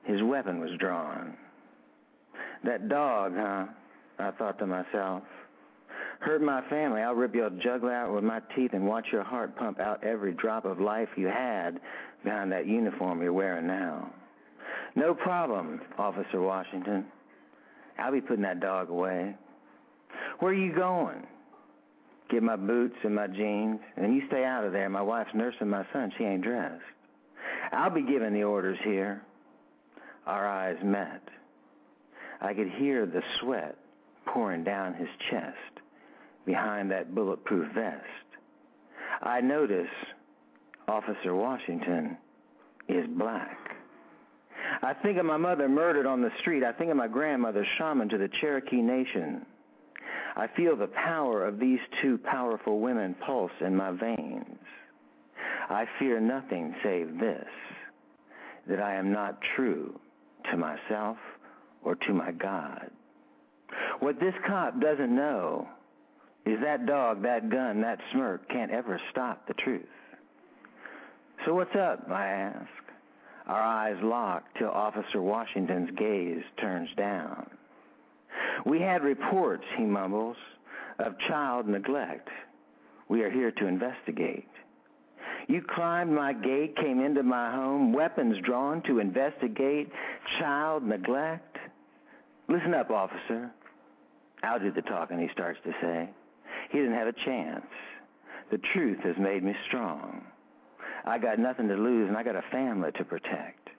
His 0.05 0.23
weapon 0.23 0.59
was 0.61 0.71
drawn. 0.79 1.37
That 2.65 2.89
dog, 2.89 3.35
huh? 3.37 3.67
I 4.19 4.31
thought 4.33 4.59
to 4.59 4.67
myself. 4.67 5.23
Hurt 6.21 6.41
my 6.41 6.63
family, 6.69 7.03
I'll 7.03 7.15
rip 7.15 7.35
your 7.35 7.51
jugular 7.51 7.93
out 7.93 8.15
with 8.15 8.25
my 8.25 8.41
teeth 8.55 8.71
and 8.75 8.87
watch 8.87 9.07
your 9.11 9.25
heart 9.25 9.57
pump 9.57 9.81
out 9.81 10.05
every 10.05 10.33
drop 10.33 10.65
of 10.65 10.81
life 10.81 11.09
you 11.17 11.27
had 11.27 11.81
behind 12.23 12.53
that 12.53 12.67
uniform 12.67 13.21
you're 13.21 13.33
wearing 13.33 13.67
now. 13.67 14.09
No 14.95 15.15
problem, 15.15 15.81
Officer 15.99 16.41
Washington. 16.41 17.07
I'll 17.99 18.13
be 18.13 18.21
putting 18.21 18.43
that 18.43 18.61
dog 18.61 18.89
away. 18.89 19.35
Where 20.39 20.53
are 20.53 20.55
you 20.55 20.73
going? 20.73 21.27
Get 22.33 22.43
my 22.43 22.57
boots 22.57 22.97
and 23.05 23.15
my 23.15 23.27
jeans, 23.27 23.79
and 23.95 24.15
you 24.17 24.27
stay 24.29 24.43
out 24.43 24.65
of 24.65 24.73
there. 24.73 24.89
My 24.89 25.03
wife's 25.03 25.35
nursing 25.35 25.69
my 25.69 25.85
son. 25.93 26.11
She 26.17 26.25
ain't 26.25 26.43
dressed. 26.43 26.81
I'll 27.73 27.91
be 27.91 28.01
giving 28.01 28.33
the 28.33 28.45
orders 28.45 28.79
here. 28.83 29.23
Our 30.27 30.49
eyes 30.49 30.79
met. 30.83 31.21
I 32.41 32.55
could 32.55 32.71
hear 32.71 33.05
the 33.05 33.23
sweat 33.39 33.77
pouring 34.25 34.65
down 34.65 34.95
his 34.95 35.09
chest 35.31 35.57
behind 36.47 36.91
that 36.91 37.15
bulletproof 37.15 37.71
vest. 37.75 38.03
I 39.21 39.43
notice 39.43 39.91
Officer 40.89 41.35
Washington 41.35 42.17
is 42.89 43.07
black. 43.19 43.77
I 44.83 44.95
think 44.95 45.19
of 45.19 45.27
my 45.27 45.37
mother 45.37 45.69
murdered 45.69 46.07
on 46.07 46.23
the 46.23 46.31
street. 46.41 46.65
I 46.65 46.73
think 46.73 46.91
of 46.91 46.97
my 46.97 47.09
grandmother 47.09 47.67
shaman 47.77 48.09
to 48.09 48.17
the 48.17 48.31
Cherokee 48.41 48.81
Nation. 48.81 49.45
I 50.35 50.47
feel 50.57 50.77
the 50.77 50.89
power 50.89 51.47
of 51.47 51.59
these 51.59 51.81
two 52.01 52.19
powerful 52.19 52.81
women 52.81 53.15
pulse 53.27 53.53
in 53.61 53.77
my 53.77 53.91
veins. 53.91 54.59
I 55.69 55.87
fear 55.99 56.21
nothing 56.21 56.75
save 56.83 57.19
this, 57.19 57.49
that 58.67 58.81
I 58.81 58.95
am 58.95 59.13
not 59.13 59.39
true 59.57 59.99
to 60.51 60.57
myself 60.57 61.19
or 61.83 61.95
to 61.97 62.13
my 62.13 62.33
God. 62.33 62.91
What 64.01 64.21
this 64.21 64.35
cop 64.47 64.81
doesn't 64.81 65.15
know 65.15 65.69
is 66.45 66.59
that 66.63 66.87
dog, 66.87 67.23
that 67.23 67.51
gun, 67.51 67.81
that 67.83 67.99
smirk 68.13 68.49
can't 68.49 68.73
ever 68.73 69.01
stop 69.11 69.47
the 69.47 69.55
truth. 69.55 69.87
So 71.47 71.55
what's 71.55 71.75
up, 71.75 72.11
I 72.11 72.27
ask. 72.27 72.69
Our 73.47 73.61
eyes 73.61 73.97
lock 74.03 74.45
till 74.59 74.71
Officer 74.71 75.21
Washington's 75.21 75.91
gaze 75.97 76.45
turns 76.61 76.89
down. 76.97 77.51
We 78.65 78.81
had 78.81 79.03
reports, 79.03 79.65
he 79.77 79.85
mumbles, 79.85 80.37
of 80.99 81.19
child 81.29 81.67
neglect. 81.69 82.29
We 83.09 83.23
are 83.23 83.31
here 83.31 83.51
to 83.51 83.67
investigate. 83.67 84.49
You 85.49 85.63
climbed 85.75 86.15
my 86.15 86.33
gate, 86.33 86.77
came 86.77 87.01
into 87.01 87.23
my 87.23 87.51
home, 87.51 87.93
weapons 87.93 88.37
drawn 88.45 88.83
to 88.83 89.01
investigate 89.01 89.91
child 90.39 90.85
neglect? 90.85 91.57
Listen 92.49 92.75
up, 92.75 92.91
officer. 92.91 93.51
I'll 94.43 94.61
do 94.61 94.73
the 94.73 94.83
talking, 94.83 95.19
he 95.19 95.29
starts 95.33 95.59
to 95.65 95.73
say. 95.81 96.09
He 96.71 96.79
didn't 96.79 96.95
have 96.95 97.09
a 97.09 97.25
chance. 97.25 97.67
The 98.51 98.59
truth 98.73 98.99
has 99.01 99.17
made 99.19 99.43
me 99.43 99.55
strong. 99.69 100.25
I 101.05 101.19
got 101.19 101.39
nothing 101.39 101.69
to 101.69 101.75
lose 101.75 102.09
and 102.09 102.17
I 102.17 102.23
got 102.23 102.37
a 102.37 102.45
family 102.51 102.91
to 102.93 103.05
protect. 103.05 103.71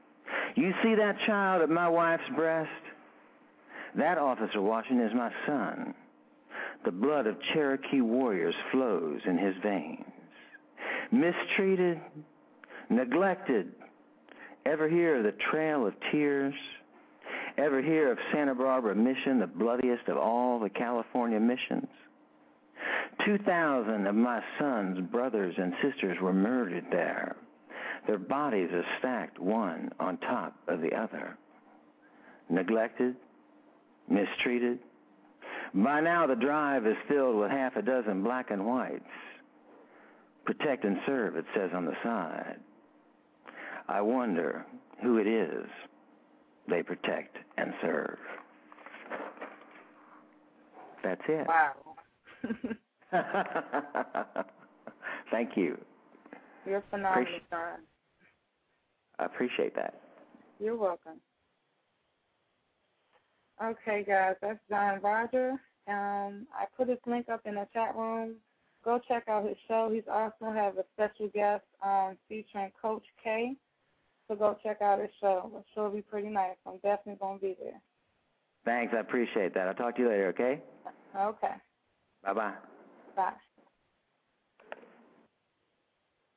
You 0.56 0.74
see 0.84 0.96
that 0.96 1.18
child 1.26 1.62
at 1.62 1.70
my 1.70 1.88
wife's 1.88 2.30
breast? 2.36 2.70
That 3.96 4.18
officer 4.18 4.62
Washington 4.62 5.08
is 5.08 5.14
my 5.14 5.32
son. 5.46 5.94
The 6.86 6.92
blood 6.92 7.28
of 7.28 7.38
Cherokee 7.54 8.02
warriors 8.02 8.56
flows 8.72 9.22
in 9.26 9.38
his 9.38 9.56
veins. 9.64 10.06
Mistreated, 11.12 12.02
neglected. 12.90 13.72
Ever 14.66 14.90
hear 14.90 15.18
of 15.18 15.24
the 15.24 15.34
Trail 15.52 15.86
of 15.86 15.94
Tears? 16.12 16.56
Ever 17.58 17.82
hear 17.82 18.12
of 18.12 18.18
Santa 18.32 18.56
Barbara 18.56 18.96
Mission, 18.96 19.40
the 19.40 19.48
bloodiest 19.48 20.08
of 20.08 20.18
all 20.18 20.60
the 20.60 20.70
California 20.70 21.40
missions? 21.40 21.88
2,000 23.26 24.08
of 24.08 24.16
my 24.16 24.42
son's 24.60 25.00
brothers 25.12 25.54
and 25.58 25.74
sisters 25.82 26.18
were 26.20 26.34
murdered 26.34 26.86
there. 26.92 27.36
Their 28.08 28.18
bodies 28.18 28.70
are 28.74 28.86
stacked 29.00 29.40
one 29.40 29.92
on 30.00 30.18
top 30.18 30.56
of 30.68 30.82
the 30.82 30.94
other. 30.94 31.38
Neglected, 32.50 33.16
mistreated. 34.10 34.80
By 35.74 36.02
now, 36.02 36.28
the 36.28 36.36
drive 36.36 36.86
is 36.86 36.96
filled 37.08 37.38
with 37.38 37.50
half 37.52 37.76
a 37.76 37.82
dozen 37.82 38.24
black 38.24 38.52
and 38.52 38.66
whites. 38.66 39.04
Protect 40.46 40.84
and 40.84 40.98
serve, 41.06 41.36
it 41.36 41.46
says 41.56 41.72
on 41.74 41.86
the 41.86 41.96
side. 42.04 42.60
I 43.88 44.02
wonder 44.02 44.66
who 45.02 45.18
it 45.18 45.28
is 45.28 45.66
they 46.70 46.82
protect 46.84 47.36
and 47.58 47.74
serve. 47.82 48.18
That's 51.04 51.22
it. 51.28 51.48
Wow. 51.48 51.74
Thank 55.32 55.58
you. 55.58 55.78
You're 56.66 56.84
phenomenal, 56.90 57.24
Appreciate- 57.24 57.44
I 59.20 59.26
appreciate 59.26 59.76
that. 59.76 60.00
You're 60.60 60.78
welcome. 60.78 61.20
Okay, 63.62 64.04
guys, 64.08 64.36
that's 64.42 64.60
Don 64.70 65.02
Roger. 65.02 65.52
Um, 65.88 66.48
I 66.54 66.66
put 66.76 66.90
his 66.90 66.98
link 67.06 67.28
up 67.30 67.42
in 67.46 67.56
the 67.56 67.68
chat 67.74 67.96
room. 67.96 68.36
Go 68.84 69.00
check 69.08 69.28
out 69.28 69.48
his 69.48 69.58
show. 69.68 69.90
He's 69.94 70.04
also 70.12 70.52
have 70.54 70.78
a 70.78 70.84
special 70.94 71.28
guest 71.34 71.64
um, 71.84 72.18
featuring 72.28 72.72
Coach 72.82 73.06
K. 73.24 73.56
So 74.28 74.36
go 74.36 74.58
check 74.64 74.82
out 74.82 75.00
his 75.00 75.10
show. 75.22 75.64
Show 75.74 75.84
will 75.84 75.92
be 75.92 76.02
pretty 76.02 76.30
nice. 76.30 76.56
I'm 76.66 76.78
definitely 76.78 77.20
going 77.20 77.40
to 77.40 77.46
be 77.46 77.58
there. 77.62 77.82
Thanks. 78.66 78.94
I 78.96 79.02
appreciate 79.02 79.54
that. 79.54 79.68
I'll 79.68 79.74
talk 79.74 79.96
to 79.96 80.02
you 80.02 80.10
later, 80.10 80.28
okay? 80.30 80.62
Okay. 81.16 81.54
Bye 82.24 82.34
bye. 82.34 82.54
Bye. 83.16 83.34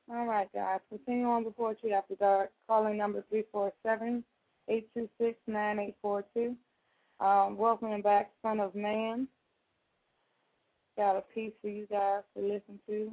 All 0.09 0.25
right, 0.25 0.47
guys. 0.53 0.79
Continue 0.89 1.27
on 1.27 1.43
the 1.43 1.51
Poetry 1.51 1.93
After 1.93 2.15
Dark. 2.15 2.51
Calling 2.67 2.97
number 2.97 3.23
347 3.29 4.23
826 4.69 5.39
9842. 5.47 6.55
Um, 7.19 7.57
welcome 7.57 8.01
back, 8.03 8.31
Son 8.43 8.59
of 8.59 8.75
Man. 8.75 9.27
Got 10.97 11.17
a 11.17 11.21
piece 11.33 11.53
for 11.61 11.69
you 11.69 11.87
guys 11.87 12.21
to 12.35 12.43
listen 12.43 12.79
to. 12.87 13.11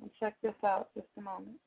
And 0.00 0.10
check 0.20 0.36
this 0.42 0.54
out 0.64 0.88
just 0.94 1.08
a 1.18 1.20
moment. 1.20 1.58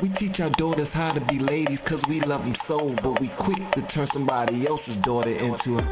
We 0.00 0.10
teach 0.10 0.38
our 0.38 0.50
daughters 0.50 0.88
how 0.92 1.12
to 1.12 1.20
be 1.26 1.40
ladies 1.40 1.78
cause 1.88 2.00
we 2.08 2.20
love 2.20 2.42
them 2.42 2.54
so 2.68 2.94
But 3.02 3.20
we 3.20 3.28
quick 3.40 3.58
to 3.74 3.92
turn 3.92 4.08
somebody 4.12 4.64
else's 4.66 4.96
daughter 5.02 5.30
into 5.30 5.78
a 5.78 5.82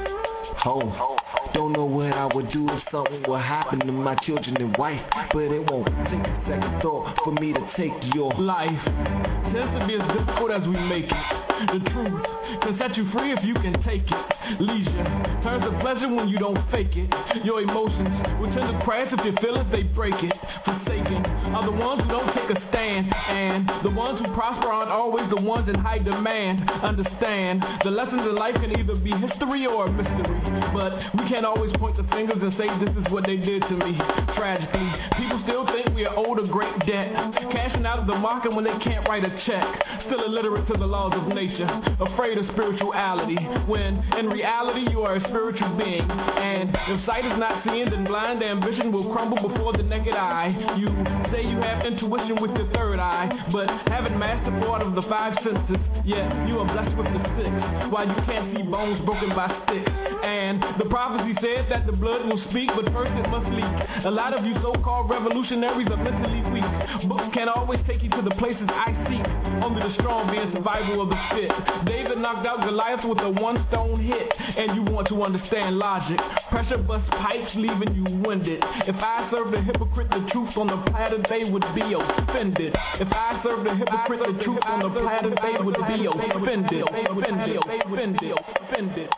hoe. 0.58 1.16
Don't 1.52 1.72
know 1.72 1.86
what 1.86 2.12
I 2.12 2.26
would 2.32 2.52
do 2.52 2.68
if 2.70 2.82
something 2.92 3.24
would 3.26 3.40
happen 3.40 3.80
to 3.80 3.92
my 3.92 4.14
children 4.24 4.56
and 4.58 4.76
wife 4.76 5.00
But 5.32 5.50
it 5.50 5.70
won't 5.70 5.86
take 5.86 6.24
a 6.24 6.44
second 6.46 6.82
thought 6.82 7.16
for 7.24 7.32
me 7.32 7.52
to 7.52 7.70
take 7.76 8.14
your 8.14 8.32
life 8.34 9.35
Tends 9.52 9.78
to 9.78 9.86
be 9.86 9.94
as 9.94 10.06
difficult 10.12 10.50
as 10.50 10.62
we 10.66 10.76
make 10.88 11.06
it. 11.06 11.24
The 11.72 11.80
truth 11.90 12.20
can 12.62 12.76
set 12.78 12.96
you 12.96 13.08
free 13.12 13.32
if 13.32 13.42
you 13.42 13.54
can 13.54 13.72
take 13.82 14.04
it. 14.04 14.60
Leisure 14.60 15.06
turns 15.42 15.64
to 15.64 15.72
pleasure 15.80 16.08
when 16.12 16.28
you 16.28 16.38
don't 16.38 16.58
fake 16.70 16.94
it. 16.94 17.08
Your 17.44 17.62
emotions 17.62 18.10
will 18.38 18.52
tend 18.52 18.76
to 18.76 18.84
crash 18.84 19.08
if 19.12 19.24
your 19.24 19.34
feelings 19.40 19.70
they 19.72 19.82
break 19.82 20.14
it. 20.22 20.34
Forsaken 20.64 21.24
are 21.56 21.64
the 21.64 21.72
ones 21.72 22.02
who 22.02 22.08
don't 22.08 22.28
take 22.34 22.50
a 22.52 22.58
stand, 22.68 23.08
and 23.08 23.66
the 23.82 23.90
ones 23.90 24.20
who 24.20 24.28
prosper 24.34 24.68
aren't 24.68 24.90
always 24.90 25.24
the 25.30 25.40
ones 25.40 25.68
in 25.68 25.74
high 25.74 25.98
demand. 25.98 26.68
Understand 26.82 27.64
the 27.84 27.90
lessons 27.90 28.20
in 28.20 28.34
life 28.34 28.54
can 28.54 28.76
either 28.76 28.94
be 28.96 29.10
history 29.16 29.66
or 29.66 29.86
a 29.86 29.92
mystery, 29.92 30.38
but 30.74 30.92
we 31.16 31.24
can't 31.30 31.46
always 31.46 31.72
point 31.78 31.96
the 31.96 32.04
fingers 32.12 32.38
and 32.42 32.52
say 32.58 32.68
this 32.84 32.92
is 32.92 33.06
what 33.10 33.24
they 33.24 33.36
did 33.36 33.62
to 33.62 33.76
me. 33.80 33.96
Tragically, 34.36 34.90
people 35.16 35.40
still 35.48 35.64
think 35.72 35.94
we 35.96 36.04
are 36.04 36.14
owed 36.14 36.38
a 36.38 36.46
great 36.46 36.76
debt, 36.84 37.14
cashing 37.52 37.86
out 37.86 37.98
of 37.98 38.06
the 38.06 38.14
market 38.14 38.52
when 38.52 38.64
they 38.64 38.76
can't 38.84 39.08
write 39.08 39.24
a 39.24 39.32
check. 39.46 39.66
Still 40.06 40.24
illiterate 40.24 40.66
to 40.68 40.78
the 40.78 40.86
laws 40.86 41.12
of 41.14 41.28
nature, 41.28 41.68
afraid 42.00 42.38
of 42.38 42.46
spirituality. 42.52 43.36
When 43.66 44.02
in 44.18 44.28
reality 44.28 44.90
you 44.90 45.02
are 45.02 45.16
a 45.16 45.20
spiritual 45.28 45.76
being, 45.76 46.08
and 46.08 46.70
if 46.70 47.06
sight 47.06 47.24
is 47.24 47.38
not 47.38 47.64
seeing, 47.64 47.90
then 47.90 48.04
blind 48.04 48.42
ambition 48.42 48.92
will 48.92 49.12
crumble 49.12 49.48
before 49.48 49.72
the 49.72 49.82
naked 49.82 50.14
eye. 50.14 50.54
You 50.78 50.88
say 51.32 51.42
you 51.42 51.58
have 51.58 51.84
intuition 51.84 52.40
with 52.40 52.52
your 52.56 52.72
third 52.72 52.98
eye, 52.98 53.28
but 53.52 53.68
haven't 53.90 54.18
mastered 54.18 54.62
part 54.62 54.82
of 54.82 54.94
the 54.94 55.02
five 55.02 55.36
senses. 55.44 55.76
Yet 56.04 56.24
you 56.48 56.58
are 56.60 56.68
blessed 56.72 56.96
with 56.96 57.06
the 57.06 57.20
sixth, 57.36 57.92
while 57.92 58.06
you 58.06 58.20
can't 58.26 58.56
see 58.56 58.62
bones 58.62 59.04
broken 59.04 59.30
by 59.30 59.48
sticks. 59.66 60.15
And 60.26 60.58
the 60.82 60.90
prophecy 60.90 61.38
says 61.38 61.66
that 61.70 61.86
the 61.86 61.92
blood 61.92 62.26
will 62.26 62.42
speak, 62.50 62.66
but 62.74 62.90
first 62.90 63.14
it 63.14 63.30
must 63.30 63.46
leak. 63.54 63.70
A 64.04 64.10
lot 64.10 64.34
of 64.34 64.44
you 64.44 64.54
so-called 64.58 65.08
revolutionaries 65.08 65.86
are 65.86 66.02
mentally 66.02 66.42
weak. 66.50 66.66
Books 67.06 67.30
can't 67.32 67.48
always 67.48 67.78
take 67.86 68.02
you 68.02 68.10
to 68.10 68.22
the 68.22 68.34
places 68.34 68.66
I 68.66 68.90
seek. 69.06 69.22
Only 69.62 69.86
the 69.86 69.94
strong 69.94 70.26
being 70.26 70.50
survival 70.50 71.02
of 71.02 71.14
the 71.14 71.20
fit. 71.30 71.46
David 71.86 72.18
knocked 72.18 72.44
out 72.44 72.66
Goliath 72.66 73.06
with 73.06 73.22
a 73.22 73.30
one-stone 73.38 74.02
hit, 74.02 74.26
and 74.34 74.74
you 74.74 74.82
want 74.90 75.06
to 75.14 75.22
understand 75.22 75.78
logic. 75.78 76.18
Pressure 76.50 76.78
bust 76.78 77.06
pipes, 77.22 77.54
leaving 77.54 77.94
you 77.94 78.18
winded. 78.26 78.58
If 78.90 78.96
I 78.98 79.30
served 79.30 79.54
a 79.54 79.62
hypocrite 79.62 80.10
the 80.10 80.26
truth 80.34 80.58
on 80.58 80.66
the 80.66 80.90
platter, 80.90 81.22
they 81.30 81.44
would 81.44 81.64
be 81.78 81.94
offended. 81.94 82.74
If 82.98 83.14
I 83.14 83.38
served 83.46 83.62
a 83.62 83.78
hypocrite 83.78 84.26
the 84.26 84.42
truth 84.42 84.58
on 84.66 84.82
the 84.82 84.90
platter, 84.90 85.30
they 85.30 85.62
would 85.62 85.78
be 85.86 86.10
offended. 86.10 86.82
Offended. 86.82 87.62
Offended. 87.86 88.34
Offended. 88.66 89.08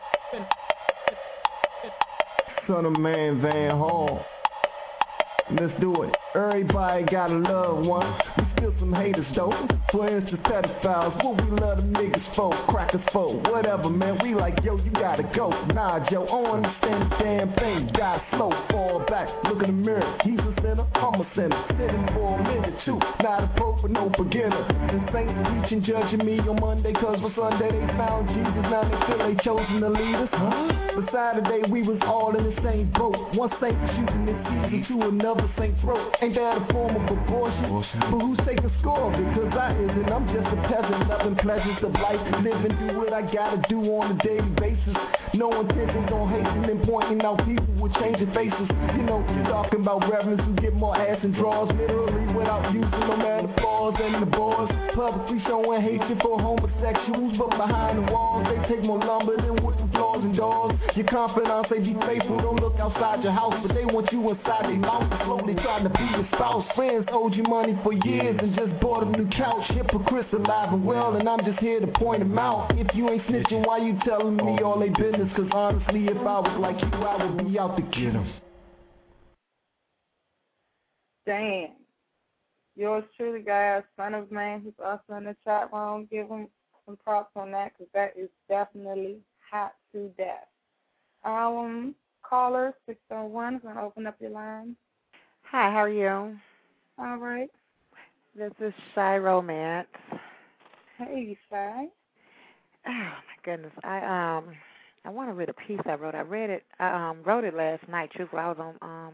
Son 2.69 2.85
of 2.85 2.99
man 2.99 3.41
Van 3.41 3.71
Hall 3.71 4.23
Let's 5.59 5.73
do 5.81 6.03
it. 6.03 6.13
Everybody 6.35 7.05
got 7.05 7.31
a 7.31 7.39
loved 7.39 7.87
one. 7.87 8.48
Still 8.59 8.75
some 8.77 8.93
haters 8.93 9.25
though. 9.35 9.53
For 9.91 10.07
instance, 10.07 10.41
pedophiles, 10.43 11.23
what 11.23 11.41
we 11.41 11.59
love 11.59 11.77
them 11.77 11.93
niggas 11.93 12.35
for, 12.35 12.51
crackers 12.67 13.01
for, 13.13 13.39
whatever, 13.49 13.89
man. 13.89 14.19
We 14.21 14.35
like, 14.35 14.61
yo, 14.63 14.75
you 14.77 14.91
gotta 14.91 15.23
go. 15.33 15.49
Nah, 15.73 16.03
Joe, 16.11 16.27
I 16.27 16.43
don't 16.43 16.65
understand 16.65 17.11
the 17.11 17.15
damn 17.23 17.53
thing. 17.55 17.89
Gotta 17.97 18.21
slow, 18.31 18.51
fall 18.69 19.05
back, 19.07 19.29
look 19.45 19.63
in 19.63 19.67
the 19.67 19.81
mirror. 19.89 20.17
He's 20.23 20.39
a 20.39 20.53
sinner, 20.61 20.85
I'm 20.93 21.21
a 21.21 21.27
sinner. 21.35 21.57
Sitting 21.79 22.05
for 22.13 22.37
a 22.37 22.43
minute, 22.43 22.75
too. 22.85 22.99
Not 23.23 23.43
a 23.43 23.53
pro 23.55 23.81
for 23.81 23.87
no 23.87 24.11
beginner. 24.11 24.61
The 24.91 24.99
saints 25.09 25.33
preaching, 25.47 25.83
judging 25.87 26.25
me 26.25 26.39
on 26.39 26.59
Monday, 26.59 26.93
cause 26.93 27.17
for 27.23 27.31
Sunday 27.33 27.71
they 27.71 27.87
found 27.95 28.27
Jesus. 28.29 28.65
Now 28.67 28.83
they 28.83 28.99
feel 29.07 29.19
they 29.23 29.35
chosen 29.41 29.81
to 29.81 29.89
lead 29.89 30.15
us, 30.21 30.29
huh? 30.33 30.67
But 30.99 31.05
Saturday 31.15 31.63
we 31.71 31.81
was 31.81 31.97
all 32.05 32.35
in 32.35 32.43
the 32.43 32.55
same 32.61 32.91
boat. 32.91 33.15
One 33.33 33.49
saint 33.57 33.79
shooting 33.95 34.27
his 34.27 34.39
season 34.45 34.99
to 34.99 35.07
another 35.07 35.47
saint's 35.57 35.79
throat. 35.81 36.13
Ain't 36.21 36.35
that 36.35 36.61
a 36.61 36.73
form 36.73 36.93
of 36.93 37.07
abortion? 37.07 37.89
But 38.11 38.19
who's 38.49 38.61
taking 38.61 38.79
score 38.81 39.13
of 39.13 39.19
it? 39.19 39.27
Cause 39.35 39.53
I 39.57 39.73
isn't. 39.77 40.09
I'm 40.09 40.25
just 40.27 40.47
a 40.47 40.57
peasant, 40.67 41.09
loving 41.09 41.35
pleasures 41.37 41.77
of 41.83 41.93
life. 41.93 42.19
Living, 42.43 42.75
do 42.79 42.97
what 42.97 43.13
I 43.13 43.21
gotta 43.21 43.61
do 43.69 43.79
on 43.79 44.19
a 44.19 44.23
daily 44.23 44.49
basis. 44.57 44.95
No 45.33 45.61
intentions 45.61 46.09
on 46.11 46.29
hating 46.29 46.69
and 46.69 46.83
pointing 46.83 47.21
out 47.21 47.37
people 47.45 47.73
with 47.77 47.93
changing 47.95 48.33
faces. 48.33 48.67
You 48.97 49.03
know, 49.03 49.21
talking 49.49 49.81
about 49.81 50.09
reverends 50.09 50.43
who 50.43 50.53
get 50.55 50.73
more 50.73 50.95
ass 50.95 51.19
and 51.23 51.35
draws 51.35 51.69
literally 51.73 52.33
without 52.33 52.73
using 52.73 52.89
no 52.89 53.17
metaphors 53.17 53.95
and 54.01 54.23
the 54.23 54.29
boys. 54.29 54.69
Publicly 54.95 55.39
showing 55.47 55.81
hatred 55.81 56.19
for 56.21 56.39
homosexuals, 56.39 57.37
but 57.37 57.51
behind 57.57 57.99
the 57.99 58.11
walls 58.11 58.47
they 58.49 58.59
take 58.67 58.83
more 58.83 58.99
lumber 58.99 59.37
than 59.37 59.63
wooden 59.63 59.89
floors 60.09 60.25
and 60.25 60.35
doors. 60.35 60.75
Your 60.95 61.05
confidence, 61.07 61.67
they 61.69 61.79
be 61.79 61.93
faithful, 62.05 62.37
don't 62.41 62.59
look 62.59 62.75
outside 62.79 63.23
your 63.23 63.31
house, 63.31 63.53
but 63.65 63.73
they 63.75 63.85
want 63.85 64.11
you 64.11 64.29
inside 64.29 64.65
their 64.65 64.77
mouth. 64.77 65.09
Slowly 65.25 65.53
trying 65.55 65.83
to 65.83 65.89
be 65.89 66.05
your 66.11 66.27
spouse. 66.33 66.65
Friends 66.75 67.05
owed 67.11 67.35
you 67.35 67.43
money 67.43 67.77
for 67.83 67.93
years 67.93 68.37
and 68.41 68.55
just 68.55 68.79
bought 68.81 69.03
a 69.03 69.09
new 69.09 69.29
couch. 69.31 69.69
Hypocrites 69.69 70.29
alive 70.33 70.73
and 70.73 70.85
well, 70.85 71.15
and 71.15 71.27
I'm 71.27 71.43
just 71.45 71.59
here 71.59 71.79
to 71.79 71.87
point 71.99 72.19
them 72.19 72.37
out. 72.37 72.71
If 72.77 72.87
you 72.95 73.09
ain't 73.09 73.23
snitching, 73.27 73.65
why 73.65 73.77
you 73.79 73.97
telling 74.05 74.37
me 74.37 74.59
all 74.63 74.79
they 74.79 74.89
business? 74.89 75.29
Cause 75.35 75.49
honestly, 75.53 76.05
if 76.05 76.17
I 76.17 76.39
was 76.39 76.57
like 76.59 76.81
you, 76.81 76.89
I 76.89 77.25
would 77.25 77.47
be 77.47 77.59
out 77.59 77.75
to 77.75 77.81
get 77.81 78.13
them. 78.13 78.33
Damn. 81.25 81.69
Yours 82.75 83.03
truly, 83.17 83.41
guys, 83.41 83.83
son 83.97 84.13
of 84.13 84.31
man, 84.31 84.61
who's 84.61 84.73
also 84.83 85.17
in 85.17 85.25
the 85.25 85.35
chat 85.45 85.71
room. 85.73 86.07
Give 86.09 86.27
him 86.27 86.47
some 86.85 86.97
props 87.03 87.31
on 87.35 87.51
that 87.51 87.73
because 87.73 87.91
that 87.93 88.13
is 88.17 88.29
definitely 88.47 89.17
hot 89.51 89.73
to 89.93 90.09
death. 90.17 90.47
Um, 91.23 91.95
caller 92.23 92.73
601 92.87 93.55
is 93.55 93.61
going 93.61 93.75
to 93.75 93.81
open 93.81 94.07
up 94.07 94.15
your 94.19 94.31
line. 94.31 94.75
Hi, 95.43 95.71
how 95.71 95.77
are 95.77 95.89
you? 95.89 96.37
All 96.97 97.17
right. 97.17 97.49
This 98.35 98.51
is 98.59 98.73
Shy 98.93 99.17
Romance. 99.17 99.87
Hey, 100.97 101.37
Shy. 101.49 101.87
Oh 102.87 102.91
my 102.91 103.13
goodness. 103.43 103.71
I 103.83 104.37
um 104.37 104.55
I 105.05 105.09
want 105.09 105.29
to 105.29 105.33
read 105.33 105.49
a 105.49 105.53
piece 105.53 105.79
I 105.85 105.95
wrote. 105.95 106.15
I 106.15 106.21
read 106.21 106.49
it. 106.49 106.63
I 106.79 107.09
um 107.09 107.23
wrote 107.23 107.43
it 107.43 107.53
last 107.55 107.87
night. 107.89 108.11
Truthfully, 108.15 108.41
I 108.41 108.49
was 108.49 108.57
on 108.59 108.75
um 108.81 109.13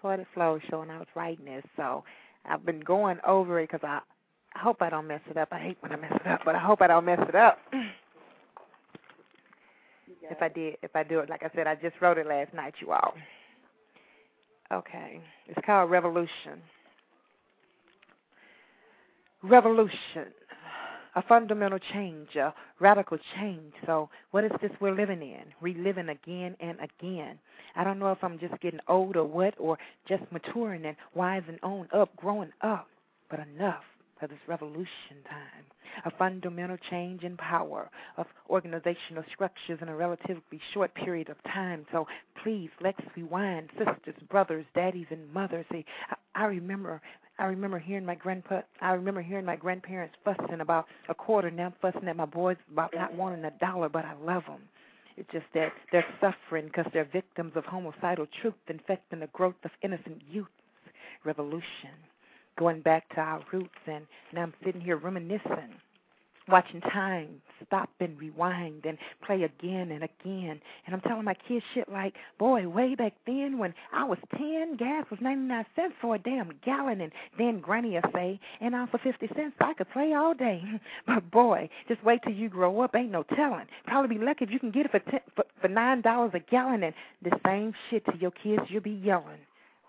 Toilet 0.00 0.26
Flow 0.34 0.58
show 0.68 0.82
and 0.82 0.90
I 0.90 0.98
was 0.98 1.06
writing 1.14 1.44
this, 1.44 1.64
so 1.76 2.04
I've 2.44 2.66
been 2.66 2.80
going 2.80 3.18
over 3.26 3.60
it 3.60 3.70
because 3.70 3.84
I 3.84 4.00
I 4.54 4.58
hope 4.58 4.82
I 4.82 4.90
don't 4.90 5.06
mess 5.06 5.20
it 5.30 5.36
up. 5.36 5.48
I 5.52 5.58
hate 5.58 5.78
when 5.80 5.92
I 5.92 5.96
mess 5.96 6.12
it 6.14 6.26
up, 6.26 6.40
but 6.44 6.54
I 6.54 6.58
hope 6.58 6.82
I 6.82 6.88
don't 6.88 7.04
mess 7.04 7.20
it 7.28 7.34
up. 7.34 7.58
if 10.30 10.42
I 10.42 10.48
did, 10.48 10.76
if 10.82 10.94
I 10.94 11.02
do 11.02 11.20
it, 11.20 11.30
like 11.30 11.42
I 11.42 11.50
said, 11.54 11.66
I 11.66 11.74
just 11.74 11.96
wrote 12.00 12.18
it 12.18 12.26
last 12.26 12.54
night, 12.54 12.74
you 12.80 12.92
all. 12.92 13.14
Okay, 14.72 15.20
it's 15.48 15.66
called 15.66 15.90
Revolution. 15.90 16.62
Revolution, 19.42 20.28
a 21.16 21.22
fundamental 21.22 21.78
change, 21.92 22.36
a 22.36 22.54
radical 22.80 23.18
change. 23.36 23.72
So, 23.84 24.08
what 24.30 24.44
is 24.44 24.52
this 24.62 24.70
we're 24.80 24.94
living 24.94 25.20
in? 25.20 25.42
Reliving 25.60 26.08
again 26.08 26.56
and 26.60 26.78
again. 26.80 27.38
I 27.74 27.84
don't 27.84 27.98
know 27.98 28.12
if 28.12 28.22
I'm 28.22 28.38
just 28.38 28.58
getting 28.60 28.80
old 28.88 29.16
or 29.16 29.24
what, 29.24 29.54
or 29.58 29.76
just 30.08 30.22
maturing 30.30 30.86
and 30.86 30.96
wising 31.16 31.58
on 31.62 31.88
up, 31.92 32.14
growing 32.16 32.52
up, 32.62 32.88
but 33.28 33.40
enough 33.40 33.82
for 34.22 34.28
this 34.28 34.38
revolution 34.46 35.18
time. 35.28 35.64
A 36.04 36.10
fundamental 36.16 36.76
change 36.90 37.24
in 37.24 37.36
power 37.36 37.90
of 38.16 38.26
organizational 38.48 39.24
structures 39.34 39.80
in 39.82 39.88
a 39.88 39.96
relatively 39.96 40.60
short 40.72 40.94
period 40.94 41.28
of 41.28 41.42
time. 41.42 41.84
So 41.90 42.06
please, 42.42 42.70
let's 42.80 43.00
rewind, 43.16 43.68
sisters, 43.76 44.14
brothers, 44.30 44.64
daddies, 44.76 45.06
and 45.10 45.30
mothers. 45.34 45.66
See, 45.72 45.84
I, 46.08 46.44
I 46.44 46.46
remember 46.46 47.02
I 47.38 47.46
remember 47.46 47.80
hearing 47.80 48.06
my 48.06 48.14
grandpa. 48.14 48.60
I 48.80 48.92
remember 48.92 49.22
hearing 49.22 49.44
my 49.44 49.56
grandparents 49.56 50.14
fussing 50.24 50.60
about 50.60 50.86
a 51.08 51.14
quarter. 51.14 51.50
Now 51.50 51.72
fussing 51.82 52.06
at 52.06 52.16
my 52.16 52.26
boys 52.26 52.56
about 52.70 52.94
not 52.94 53.12
wanting 53.14 53.44
a 53.44 53.50
dollar, 53.58 53.88
but 53.88 54.04
I 54.04 54.14
love 54.22 54.44
them. 54.46 54.60
It's 55.16 55.30
just 55.32 55.46
that 55.54 55.72
they're 55.90 56.06
suffering 56.20 56.66
because 56.66 56.86
they're 56.92 57.08
victims 57.12 57.52
of 57.56 57.64
homicidal 57.64 58.26
truth 58.40 58.54
infecting 58.68 59.20
the 59.20 59.26
growth 59.28 59.56
of 59.64 59.72
innocent 59.82 60.22
youth. 60.30 60.46
Revolution, 61.24 61.90
going 62.58 62.82
back 62.82 63.08
to 63.14 63.20
our 63.20 63.42
roots, 63.52 63.70
and 63.86 64.06
now 64.32 64.42
I'm 64.42 64.54
sitting 64.64 64.80
here 64.80 64.96
reminiscing 64.96 65.74
watching 66.48 66.80
time 66.80 67.40
stop 67.66 67.88
and 68.00 68.18
rewind 68.18 68.84
and 68.84 68.98
play 69.24 69.44
again 69.44 69.92
and 69.92 70.02
again. 70.02 70.60
And 70.84 70.94
I'm 70.94 71.00
telling 71.02 71.24
my 71.24 71.34
kids 71.34 71.64
shit 71.74 71.88
like, 71.90 72.14
boy, 72.38 72.68
way 72.68 72.94
back 72.94 73.14
then 73.26 73.58
when 73.58 73.72
I 73.92 74.04
was 74.04 74.18
10, 74.36 74.76
gas 74.76 75.06
was 75.10 75.20
99 75.20 75.64
cents 75.76 75.94
for 76.00 76.16
a 76.16 76.18
damn 76.18 76.50
gallon. 76.64 77.00
And 77.00 77.12
then 77.38 77.60
Granny 77.60 77.90
will 77.90 78.10
say, 78.12 78.40
and 78.60 78.72
now 78.72 78.88
for 78.90 78.98
50 78.98 79.28
cents, 79.36 79.54
I 79.60 79.74
could 79.74 79.90
play 79.90 80.12
all 80.12 80.34
day. 80.34 80.62
but 81.06 81.30
boy, 81.30 81.68
just 81.88 82.02
wait 82.04 82.20
till 82.24 82.34
you 82.34 82.48
grow 82.48 82.80
up. 82.80 82.94
Ain't 82.96 83.12
no 83.12 83.22
telling. 83.22 83.66
Probably 83.86 84.18
be 84.18 84.24
lucky 84.24 84.44
if 84.44 84.50
you 84.50 84.58
can 84.58 84.70
get 84.70 84.86
it 84.86 84.90
for, 84.90 84.98
ten, 84.98 85.20
for, 85.36 85.44
for 85.60 85.68
$9 85.68 86.34
a 86.34 86.40
gallon. 86.50 86.82
And 86.82 86.94
the 87.22 87.38
same 87.46 87.72
shit 87.90 88.04
to 88.06 88.16
your 88.18 88.32
kids, 88.32 88.62
you'll 88.68 88.82
be 88.82 88.90
yelling. 88.90 89.38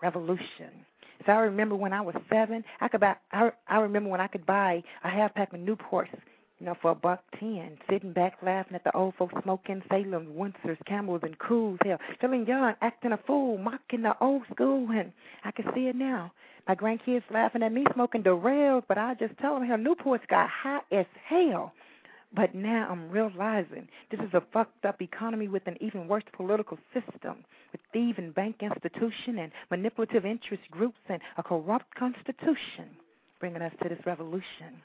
Revolution. 0.02 0.86
So 1.26 1.32
I 1.32 1.36
remember 1.36 1.74
when 1.76 1.92
I 1.92 2.00
was 2.00 2.14
seven, 2.30 2.64
I 2.80 2.88
could 2.88 3.00
buy. 3.00 3.16
I, 3.32 3.50
I 3.68 3.78
remember 3.80 4.10
when 4.10 4.20
I 4.20 4.26
could 4.26 4.46
buy 4.46 4.82
a 5.02 5.08
half 5.08 5.34
pack 5.34 5.52
of 5.52 5.60
Newports 5.60 6.08
you 6.60 6.66
know, 6.66 6.76
for 6.80 6.92
a 6.92 6.94
buck 6.94 7.22
ten, 7.38 7.76
sitting 7.90 8.12
back 8.12 8.38
laughing 8.42 8.74
at 8.74 8.84
the 8.84 8.96
old 8.96 9.14
folks 9.16 9.34
smoking 9.42 9.82
Salem, 9.90 10.34
Winstons, 10.34 10.78
Camels, 10.86 11.20
and 11.22 11.38
Kools, 11.38 11.78
hell, 11.84 11.98
feeling 12.20 12.46
young, 12.46 12.74
acting 12.80 13.12
a 13.12 13.18
fool, 13.26 13.58
mocking 13.58 14.02
the 14.02 14.16
old 14.20 14.42
school, 14.52 14.88
and 14.90 15.12
I 15.44 15.50
can 15.50 15.66
see 15.74 15.88
it 15.88 15.96
now. 15.96 16.32
My 16.68 16.74
grandkids 16.74 17.22
laughing 17.30 17.62
at 17.62 17.72
me 17.72 17.84
smoking 17.92 18.22
Dorals, 18.22 18.84
but 18.88 18.96
I 18.96 19.14
just 19.14 19.36
tell 19.38 19.54
them, 19.54 19.66
hell, 19.66 19.76
Newport's 19.76 20.24
got 20.28 20.48
hot 20.48 20.86
as 20.92 21.06
hell. 21.28 21.72
But 22.34 22.54
now 22.54 22.88
I'm 22.90 23.10
realizing 23.10 23.88
this 24.10 24.20
is 24.20 24.34
a 24.34 24.42
fucked 24.52 24.84
up 24.84 25.00
economy 25.00 25.46
with 25.46 25.66
an 25.66 25.76
even 25.80 26.08
worse 26.08 26.24
political 26.32 26.78
system, 26.92 27.44
with 27.70 27.80
thieving 27.92 28.32
bank 28.32 28.56
institution 28.60 29.38
and 29.38 29.52
manipulative 29.70 30.26
interest 30.26 30.62
groups 30.70 30.98
and 31.08 31.20
a 31.38 31.42
corrupt 31.42 31.94
constitution, 31.94 32.96
bringing 33.38 33.62
us 33.62 33.72
to 33.82 33.88
this 33.88 34.04
revolution. 34.04 34.82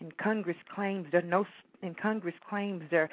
And 0.00 0.16
Congress 0.18 0.56
claims 0.74 1.06
there 1.10 1.22
no 1.22 1.46
and 1.82 1.96
Congress 1.96 2.34
claims 2.48 2.82
there 2.90 3.08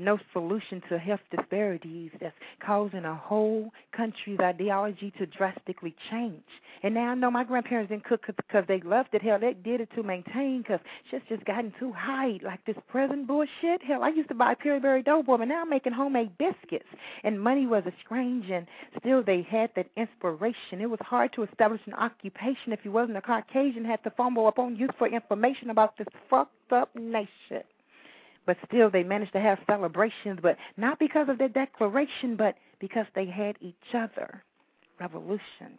no 0.00 0.18
solution 0.32 0.82
to 0.88 0.98
health 0.98 1.20
disparities 1.30 2.10
that's 2.20 2.34
causing 2.64 3.04
a 3.04 3.14
whole 3.14 3.70
country's 3.96 4.40
ideology 4.40 5.12
to 5.18 5.26
drastically 5.26 5.94
change. 6.10 6.42
And 6.82 6.94
now 6.94 7.08
I 7.08 7.14
know 7.14 7.30
my 7.30 7.44
grandparents 7.44 7.90
didn't 7.90 8.04
cook 8.04 8.24
because 8.26 8.64
they 8.66 8.80
loved 8.80 9.10
it. 9.12 9.22
Hell, 9.22 9.38
they 9.38 9.52
did 9.52 9.82
it 9.82 9.90
to 9.94 10.02
maintain 10.02 10.62
because 10.62 10.80
shit's 11.10 11.24
just 11.28 11.44
gotten 11.44 11.72
too 11.78 11.92
high. 11.92 12.38
Like 12.42 12.64
this 12.64 12.76
present 12.88 13.26
bullshit. 13.26 13.82
Hell, 13.86 14.02
I 14.02 14.08
used 14.08 14.28
to 14.30 14.34
buy 14.34 14.54
Pillsbury 14.54 15.02
Doughboy, 15.02 15.36
but 15.36 15.48
now 15.48 15.62
I'm 15.62 15.70
making 15.70 15.92
homemade 15.92 16.36
biscuits. 16.38 16.88
And 17.22 17.40
money 17.40 17.66
was 17.66 17.84
a 17.86 17.92
strange, 18.04 18.50
and 18.50 18.66
still 18.98 19.22
they 19.22 19.46
had 19.48 19.70
that 19.76 19.88
inspiration. 19.96 20.80
It 20.80 20.88
was 20.88 21.00
hard 21.02 21.32
to 21.34 21.42
establish 21.42 21.82
an 21.86 21.94
occupation 21.94 22.72
if 22.72 22.80
you 22.84 22.92
wasn't 22.92 23.18
a 23.18 23.22
Caucasian. 23.22 23.84
Had 23.84 24.02
to 24.04 24.10
fumble 24.10 24.46
up 24.46 24.58
on 24.58 24.76
youth 24.76 24.90
for 24.98 25.08
information 25.08 25.70
about 25.70 25.98
this 25.98 26.08
fucked 26.30 26.72
up 26.72 26.94
nation 26.96 27.64
but 28.46 28.56
still 28.66 28.90
they 28.90 29.02
managed 29.02 29.32
to 29.32 29.40
have 29.40 29.58
celebrations, 29.66 30.38
but 30.42 30.56
not 30.76 30.98
because 30.98 31.28
of 31.28 31.38
their 31.38 31.48
declaration, 31.48 32.36
but 32.36 32.56
because 32.80 33.06
they 33.14 33.26
had 33.26 33.56
each 33.60 33.94
other. 33.94 34.42
Revolution. 34.98 35.78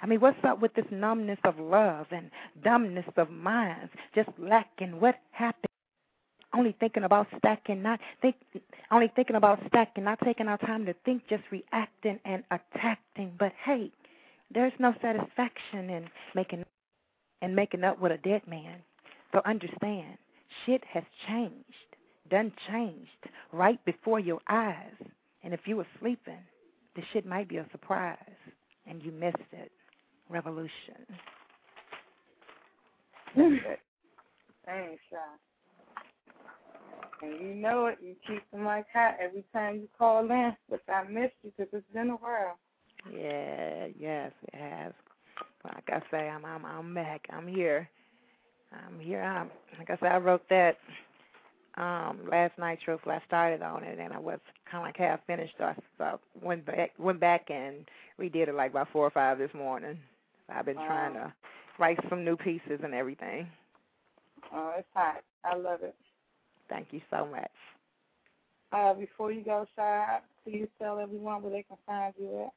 I 0.00 0.06
mean, 0.06 0.20
what's 0.20 0.42
up 0.44 0.60
with 0.60 0.74
this 0.74 0.86
numbness 0.90 1.38
of 1.44 1.58
love 1.58 2.06
and 2.10 2.30
dumbness 2.62 3.06
of 3.16 3.30
minds? 3.30 3.90
Just 4.14 4.30
lacking. 4.38 5.00
What 5.00 5.16
happened? 5.32 5.64
Only 6.54 6.74
thinking 6.80 7.04
about 7.04 7.26
stacking, 7.38 7.82
not 7.82 8.00
think. 8.22 8.36
Only 8.90 9.12
thinking 9.14 9.36
about 9.36 9.60
stacking, 9.68 10.04
not 10.04 10.18
taking 10.24 10.48
our 10.48 10.58
time 10.58 10.86
to 10.86 10.94
think, 11.04 11.22
just 11.28 11.42
reacting 11.50 12.18
and 12.24 12.42
attacking. 12.50 13.32
But 13.38 13.52
hey, 13.64 13.90
there's 14.52 14.72
no 14.78 14.94
satisfaction 15.02 15.90
in 15.90 16.08
making 16.34 16.64
and 17.42 17.54
making 17.54 17.84
up 17.84 18.00
with 18.00 18.12
a 18.12 18.18
dead 18.18 18.42
man. 18.48 18.76
So 19.32 19.42
understand, 19.44 20.16
shit 20.64 20.82
has 20.92 21.04
changed 21.28 21.87
done 22.28 22.52
changed 22.70 23.08
right 23.52 23.82
before 23.84 24.20
your 24.20 24.40
eyes. 24.48 24.94
And 25.42 25.54
if 25.54 25.60
you 25.66 25.76
were 25.76 25.86
sleeping, 26.00 26.42
the 26.96 27.02
shit 27.12 27.26
might 27.26 27.48
be 27.48 27.58
a 27.58 27.66
surprise 27.70 28.16
and 28.86 29.02
you 29.02 29.12
missed 29.12 29.36
it. 29.52 29.70
Revolution. 30.28 31.06
Thanks. 33.36 35.02
And 37.22 37.40
you 37.40 37.54
know 37.54 37.86
it, 37.86 37.98
you 38.00 38.14
keep 38.26 38.42
the 38.52 38.58
mic 38.58 38.86
hot 38.92 39.16
every 39.20 39.44
time 39.52 39.76
you 39.76 39.88
call 39.98 40.30
in, 40.30 40.56
but 40.68 40.82
I 40.88 41.04
missed 41.04 41.34
you 41.42 41.52
because 41.56 41.72
it's 41.72 41.92
been 41.92 42.10
a 42.10 42.14
while. 42.14 42.58
Yeah, 43.12 43.86
yes, 43.98 44.32
it 44.52 44.58
has. 44.58 44.92
Like 45.64 45.88
I 45.88 46.02
say, 46.10 46.28
I'm 46.28 46.44
I'm 46.44 46.64
I'm 46.64 46.94
back. 46.94 47.26
I'm 47.30 47.48
here. 47.48 47.88
I'm 48.72 49.00
here. 49.00 49.22
I'm 49.22 49.50
like 49.78 49.90
I 49.90 49.96
said, 49.98 50.12
I 50.12 50.18
wrote 50.18 50.48
that 50.50 50.76
um 51.78 52.18
last 52.30 52.58
night. 52.58 52.78
Truthfully, 52.84 53.16
I 53.16 53.22
started 53.26 53.62
on 53.62 53.84
it 53.84 53.98
and 53.98 54.12
I 54.12 54.18
was 54.18 54.40
kind 54.70 54.82
of 54.82 54.88
like 54.88 54.96
half 54.96 55.20
finished. 55.26 55.54
So 55.58 55.72
I 56.00 56.14
went 56.42 56.66
back 56.66 56.92
went 56.98 57.20
back 57.20 57.50
and 57.50 57.88
redid 58.20 58.48
it 58.48 58.54
like 58.54 58.72
about 58.72 58.88
four 58.92 59.06
or 59.06 59.10
five 59.10 59.38
this 59.38 59.54
morning. 59.54 59.98
So 60.46 60.54
I've 60.56 60.66
been 60.66 60.76
wow. 60.76 60.86
trying 60.86 61.14
to 61.14 61.32
write 61.78 61.98
some 62.08 62.24
new 62.24 62.36
pieces 62.36 62.80
and 62.82 62.94
everything. 62.94 63.48
Oh, 64.52 64.74
it's 64.78 64.88
hot. 64.94 65.22
I 65.44 65.56
love 65.56 65.82
it. 65.82 65.94
Thank 66.68 66.88
you 66.90 67.00
so 67.10 67.26
much. 67.26 67.50
Uh, 68.72 68.94
before 68.94 69.32
you 69.32 69.42
go, 69.42 69.66
Shy, 69.76 70.18
please 70.44 70.68
tell 70.80 70.98
everyone 70.98 71.42
where 71.42 71.52
they 71.52 71.62
can 71.62 71.78
find 71.86 72.12
you 72.18 72.44
at. 72.44 72.52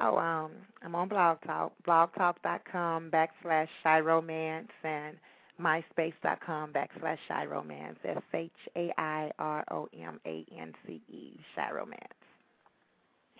Oh, 0.00 0.16
um, 0.16 0.52
I'm 0.82 0.94
on 0.94 1.08
Blog 1.08 1.38
Talk, 1.44 1.72
blogtalk.com 1.86 3.10
backslash 3.10 3.68
Shy 3.82 3.98
Romance 4.00 4.68
and 4.84 5.16
myspace.com 5.60 6.72
backslash 6.72 7.18
Shy 7.26 7.44
Romance. 7.46 7.98
S 8.04 8.22
H 8.34 8.50
A 8.76 8.92
I 8.98 9.30
R 9.38 9.64
O 9.70 9.88
M 9.98 10.20
A 10.26 10.44
N 10.58 10.72
C 10.86 11.02
E, 11.08 11.40
Shy 11.54 11.70
Romance. 11.70 12.02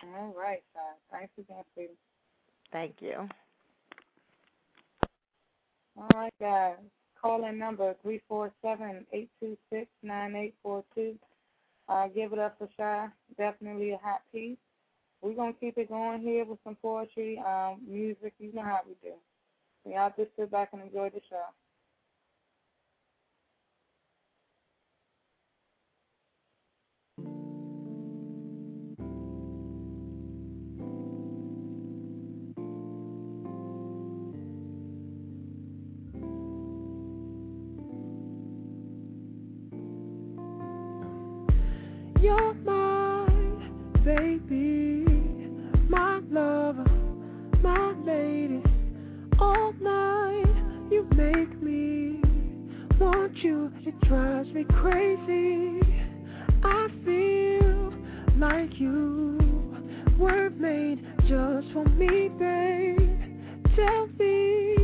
All 0.03 0.33
right, 0.37 0.63
Shy. 0.73 0.79
Thanks 1.11 1.33
again, 1.37 1.63
sweetie. 1.73 1.97
Thank 2.71 2.95
you. 2.99 3.27
All 5.97 6.07
right, 6.13 6.33
guys. 6.39 6.75
Call 7.21 7.45
in 7.45 7.57
number 7.57 7.95
three 8.01 8.21
four 8.29 8.51
seven 8.61 9.05
eight 9.11 9.29
two 9.41 9.57
six 9.69 9.87
nine 10.01 10.35
eight 10.35 10.55
four 10.63 10.83
two. 10.95 11.15
Uh, 11.89 12.07
give 12.07 12.31
it 12.31 12.39
up 12.39 12.57
for 12.57 12.69
Shy. 12.77 13.07
Definitely 13.37 13.91
a 13.91 13.97
hot 13.97 14.21
piece. 14.31 14.57
We're 15.21 15.33
gonna 15.33 15.53
keep 15.53 15.77
it 15.77 15.89
going 15.89 16.21
here 16.21 16.45
with 16.45 16.59
some 16.63 16.77
poetry, 16.81 17.41
um, 17.45 17.81
music. 17.85 18.33
You 18.39 18.53
know 18.53 18.61
how 18.61 18.79
we 18.87 18.93
do. 19.03 19.15
So 19.83 19.91
y'all 19.91 20.13
just 20.17 20.29
sit 20.37 20.49
back 20.51 20.69
and 20.71 20.81
enjoy 20.81 21.09
the 21.09 21.19
show. 21.29 21.43
Baby, 44.37 45.05
my 45.89 46.19
lover, 46.29 46.85
my 47.63 47.93
lady. 48.05 48.61
All 49.39 49.73
night 49.81 50.89
you 50.91 51.07
make 51.15 51.61
me 51.63 52.21
want 52.99 53.35
you. 53.37 53.71
It 53.85 53.99
drives 54.01 54.49
me 54.49 54.65
crazy. 54.81 55.81
I 56.63 56.87
feel 57.03 57.93
like 58.37 58.79
you 58.79 59.39
were 60.19 60.51
made 60.51 60.99
just 61.21 61.71
for 61.73 61.85
me, 61.97 62.29
babe. 62.37 62.97
Tell 63.75 64.07
me 64.19 64.75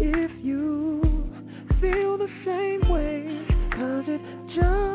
if 0.00 0.30
you 0.44 1.00
feel 1.80 2.18
the 2.18 2.28
same 2.44 2.90
way, 2.90 3.46
cause 3.72 4.04
it 4.08 4.20
just 4.54 4.85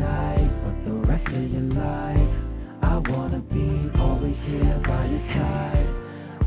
tonight, 0.00 0.50
but 0.64 0.90
the 0.90 0.96
rest 1.06 1.26
of 1.26 1.50
your 1.50 1.68
life. 1.74 2.34
I 2.82 2.96
wanna 3.08 3.40
be 3.40 3.90
always 3.98 4.36
here 4.46 4.80
by 4.86 5.06
your 5.06 5.26
side. 5.34 5.88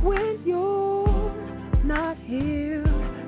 When 0.04 0.42
you're 0.46 1.32
not 1.84 2.18
here, 2.26 2.84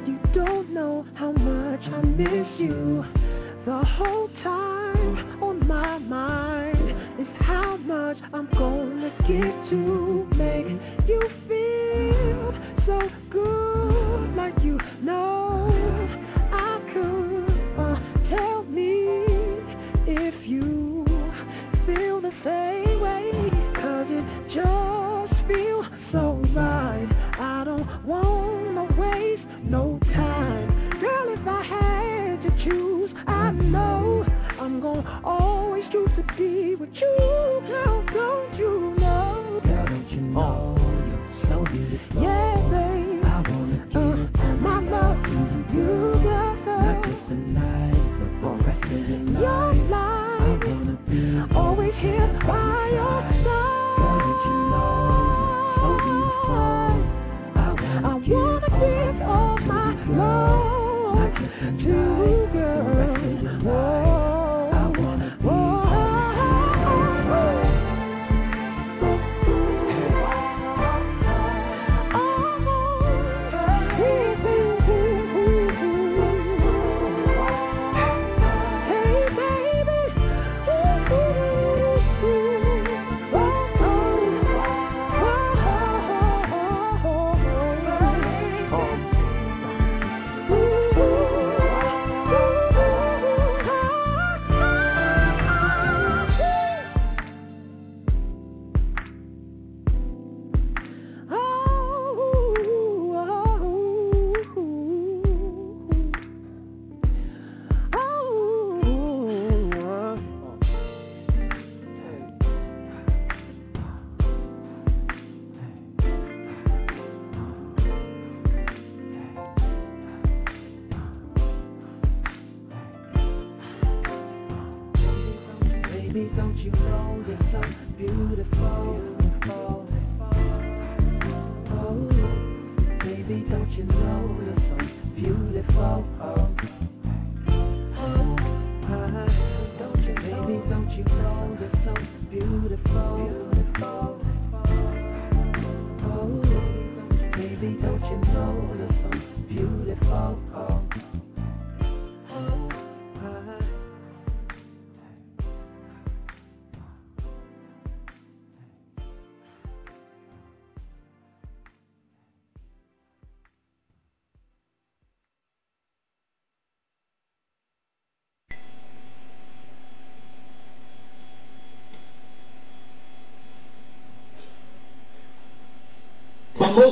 you 0.05 0.19
don't 0.33 0.73
know 0.73 1.05
how 1.13 1.31
much 1.31 1.81
I 1.81 2.01
miss 2.01 2.47
you. 2.59 3.05
The 3.65 3.81
whole 3.83 4.29
time 4.43 5.43
on 5.43 5.67
my 5.67 5.97
mind 5.99 7.19
is 7.19 7.27
how 7.41 7.77
much 7.77 8.17
I'm 8.33 8.49
gonna 8.57 9.11
get 9.27 9.69
to 9.69 9.84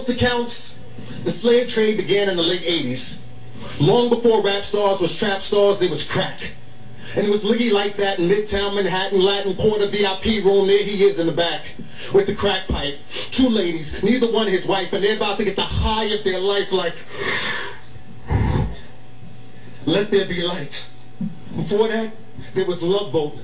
most 0.07 0.17
accounts, 0.17 0.53
the 1.25 1.39
slave 1.41 1.69
trade 1.73 1.97
began 1.97 2.29
in 2.29 2.35
the 2.35 2.43
late 2.43 2.61
80s. 2.61 3.03
Long 3.79 4.09
before 4.09 4.43
rap 4.43 4.67
stars 4.69 4.99
was 4.99 5.11
trap 5.19 5.41
stars, 5.47 5.79
there 5.79 5.89
was 5.89 6.01
crack. 6.11 6.39
And 7.15 7.25
it 7.27 7.29
was 7.29 7.41
Liggy 7.41 7.71
like 7.71 7.95
that 7.97 8.19
in 8.19 8.27
Midtown 8.27 8.75
Manhattan, 8.75 9.21
Latin 9.21 9.55
Quarter 9.55 9.91
VIP 9.91 10.43
room. 10.43 10.67
There 10.67 10.83
he 10.83 11.03
is 11.03 11.19
in 11.19 11.27
the 11.27 11.33
back 11.33 11.63
with 12.13 12.27
the 12.27 12.35
crack 12.35 12.67
pipe. 12.67 12.95
Two 13.37 13.49
ladies, 13.49 13.87
neither 14.01 14.31
one 14.31 14.51
his 14.51 14.65
wife, 14.67 14.87
and 14.91 15.03
they're 15.03 15.15
about 15.15 15.37
to 15.37 15.45
get 15.45 15.55
the 15.55 15.61
high 15.61 16.05
of 16.05 16.23
their 16.23 16.39
life 16.39 16.67
like, 16.71 16.93
let 19.85 20.09
there 20.11 20.27
be 20.27 20.41
light. 20.41 20.71
Before 21.55 21.87
that, 21.87 22.13
there 22.55 22.65
was 22.65 22.79
Love 22.81 23.13
Boat 23.13 23.35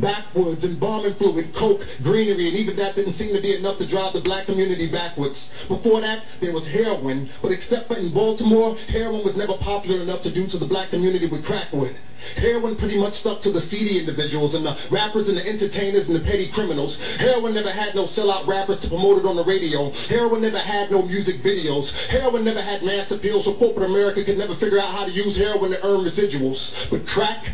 backwards, 0.00 0.62
embalming 0.62 1.16
fluid, 1.16 1.54
coke, 1.58 1.80
greenery, 2.02 2.48
and 2.48 2.56
even 2.56 2.76
that 2.76 2.94
didn't 2.94 3.18
seem 3.18 3.34
to 3.34 3.40
be 3.40 3.56
enough 3.56 3.78
to 3.78 3.88
drive 3.88 4.12
the 4.12 4.20
black 4.20 4.46
community 4.46 4.90
backwards. 4.90 5.36
Before 5.68 6.00
that, 6.00 6.22
there 6.40 6.52
was 6.52 6.64
heroin, 6.64 7.30
but 7.40 7.50
except 7.50 7.88
for 7.88 7.96
in 7.96 8.12
Baltimore, 8.12 8.76
heroin 8.88 9.24
was 9.24 9.34
never 9.36 9.56
popular 9.58 10.02
enough 10.02 10.22
to 10.22 10.32
do 10.32 10.46
to 10.48 10.58
the 10.58 10.66
black 10.66 10.90
community 10.90 11.26
with 11.26 11.44
crack 11.44 11.62
crackwood. 11.62 11.96
Heroin 12.36 12.76
pretty 12.76 12.96
much 12.96 13.18
stuck 13.20 13.42
to 13.42 13.52
the 13.52 13.66
seedy 13.70 13.98
individuals 13.98 14.54
and 14.54 14.64
the 14.64 14.76
rappers 14.90 15.26
and 15.26 15.36
the 15.36 15.44
entertainers 15.44 16.06
and 16.06 16.14
the 16.14 16.20
petty 16.20 16.50
criminals. 16.54 16.96
Heroin 17.18 17.54
never 17.54 17.72
had 17.72 17.94
no 17.94 18.06
sellout 18.16 18.46
rappers 18.46 18.80
to 18.82 18.88
promote 18.88 19.18
it 19.18 19.26
on 19.26 19.36
the 19.36 19.44
radio. 19.44 19.90
Heroin 20.08 20.42
never 20.42 20.60
had 20.60 20.90
no 20.90 21.02
music 21.02 21.42
videos. 21.42 21.90
Heroin 22.10 22.44
never 22.44 22.62
had 22.62 22.82
mass 22.82 23.10
appeal, 23.10 23.42
so 23.44 23.54
corporate 23.58 23.90
America 23.90 24.24
could 24.24 24.38
never 24.38 24.54
figure 24.56 24.80
out 24.80 24.94
how 24.94 25.04
to 25.04 25.10
use 25.10 25.36
heroin 25.36 25.72
to 25.72 25.82
earn 25.82 26.06
residuals. 26.06 26.58
But 26.90 27.06
crack, 27.08 27.44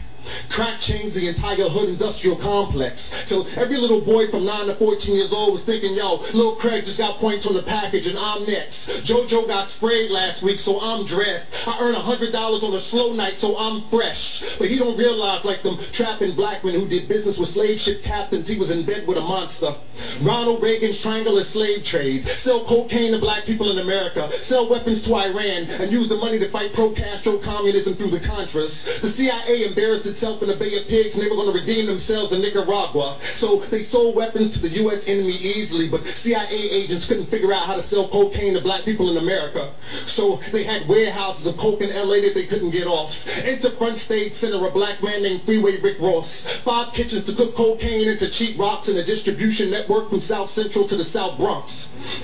Crack 0.50 0.80
changed 0.82 1.16
the 1.16 1.28
entire 1.28 1.68
hood 1.68 1.88
industrial 1.88 2.36
complex. 2.36 2.96
So 3.28 3.46
every 3.56 3.78
little 3.78 4.00
boy 4.04 4.30
from 4.30 4.44
9 4.44 4.66
to 4.66 4.76
14 4.76 5.14
years 5.14 5.30
old 5.32 5.54
was 5.54 5.62
thinking, 5.66 5.94
yo, 5.94 6.24
Lil 6.34 6.56
Craig 6.56 6.84
just 6.84 6.98
got 6.98 7.18
points 7.20 7.46
on 7.46 7.54
the 7.54 7.62
package 7.62 8.06
and 8.06 8.18
I'm 8.18 8.46
next. 8.46 8.76
JoJo 9.08 9.46
got 9.46 9.68
sprayed 9.76 10.10
last 10.10 10.42
week, 10.42 10.60
so 10.64 10.80
I'm 10.80 11.06
dressed. 11.06 11.46
I 11.66 11.78
earn 11.80 11.94
$100 11.94 12.34
on 12.34 12.74
a 12.74 12.90
slow 12.90 13.12
night, 13.12 13.34
so 13.40 13.56
I'm 13.56 13.88
fresh. 13.90 14.18
But 14.58 14.68
he 14.68 14.78
don't 14.78 14.96
realize, 14.96 15.44
like 15.44 15.62
them 15.62 15.78
trapping 15.94 16.34
black 16.34 16.64
men 16.64 16.74
who 16.74 16.88
did 16.88 17.08
business 17.08 17.36
with 17.38 17.52
slave 17.54 17.80
ship 17.84 18.02
captains, 18.04 18.46
he 18.46 18.58
was 18.58 18.70
in 18.70 18.86
bed 18.86 19.06
with 19.06 19.18
a 19.18 19.20
monster. 19.20 19.76
Ronald 20.22 20.62
Reagan's 20.62 21.00
triangle 21.02 21.38
of 21.38 21.46
slave 21.52 21.84
trade. 21.90 22.26
Sell 22.44 22.66
cocaine 22.66 23.12
to 23.12 23.18
black 23.18 23.44
people 23.46 23.70
in 23.70 23.78
America. 23.78 24.30
Sell 24.48 24.68
weapons 24.68 25.04
to 25.04 25.14
Iran 25.14 25.70
and 25.70 25.92
use 25.92 26.08
the 26.08 26.16
money 26.16 26.38
to 26.38 26.50
fight 26.50 26.72
pro-Castro 26.74 27.42
communism 27.44 27.96
through 27.96 28.10
the 28.10 28.20
Contras. 28.20 28.70
The 29.02 29.14
CIA 29.16 29.64
embarrassed 29.64 30.06
itself 30.18 30.42
in 30.42 30.50
the 30.50 30.58
Bay 30.58 30.74
of 30.74 30.90
Pigs 30.90 31.14
and 31.14 31.22
they 31.22 31.30
were 31.30 31.38
going 31.38 31.46
to 31.46 31.54
redeem 31.54 31.86
themselves 31.86 32.34
in 32.34 32.42
Nicaragua. 32.42 33.22
So 33.38 33.62
they 33.70 33.86
sold 33.94 34.18
weapons 34.18 34.52
to 34.54 34.60
the 34.60 34.74
U.S. 34.82 34.98
enemy 35.06 35.38
easily, 35.38 35.86
but 35.88 36.02
CIA 36.26 36.50
agents 36.50 37.06
couldn't 37.06 37.30
figure 37.30 37.54
out 37.54 37.70
how 37.70 37.78
to 37.78 37.86
sell 37.88 38.10
cocaine 38.10 38.54
to 38.54 38.60
black 38.60 38.84
people 38.84 39.14
in 39.14 39.16
America. 39.16 39.72
So 40.18 40.42
they 40.50 40.66
had 40.66 40.90
warehouses 40.90 41.46
of 41.46 41.54
coke 41.62 41.80
in 41.80 41.94
L.A. 41.94 42.20
that 42.26 42.34
they 42.34 42.50
couldn't 42.50 42.74
get 42.74 42.90
off. 42.90 43.14
Enter 43.26 43.78
front 43.78 44.02
stage 44.06 44.34
center 44.40 44.58
a 44.66 44.72
black 44.74 45.02
man 45.02 45.22
named 45.22 45.42
Freeway 45.46 45.78
Rick 45.80 46.02
Ross. 46.02 46.26
Five 46.64 46.92
kitchens 46.94 47.24
to 47.26 47.34
cook 47.38 47.54
cocaine 47.54 48.08
into 48.08 48.26
cheap 48.38 48.58
rocks 48.58 48.88
and 48.88 48.98
a 48.98 49.06
distribution 49.06 49.70
network 49.70 50.10
from 50.10 50.22
South 50.28 50.50
Central 50.54 50.88
to 50.88 50.96
the 50.96 51.06
South 51.14 51.38
Bronx. 51.38 51.70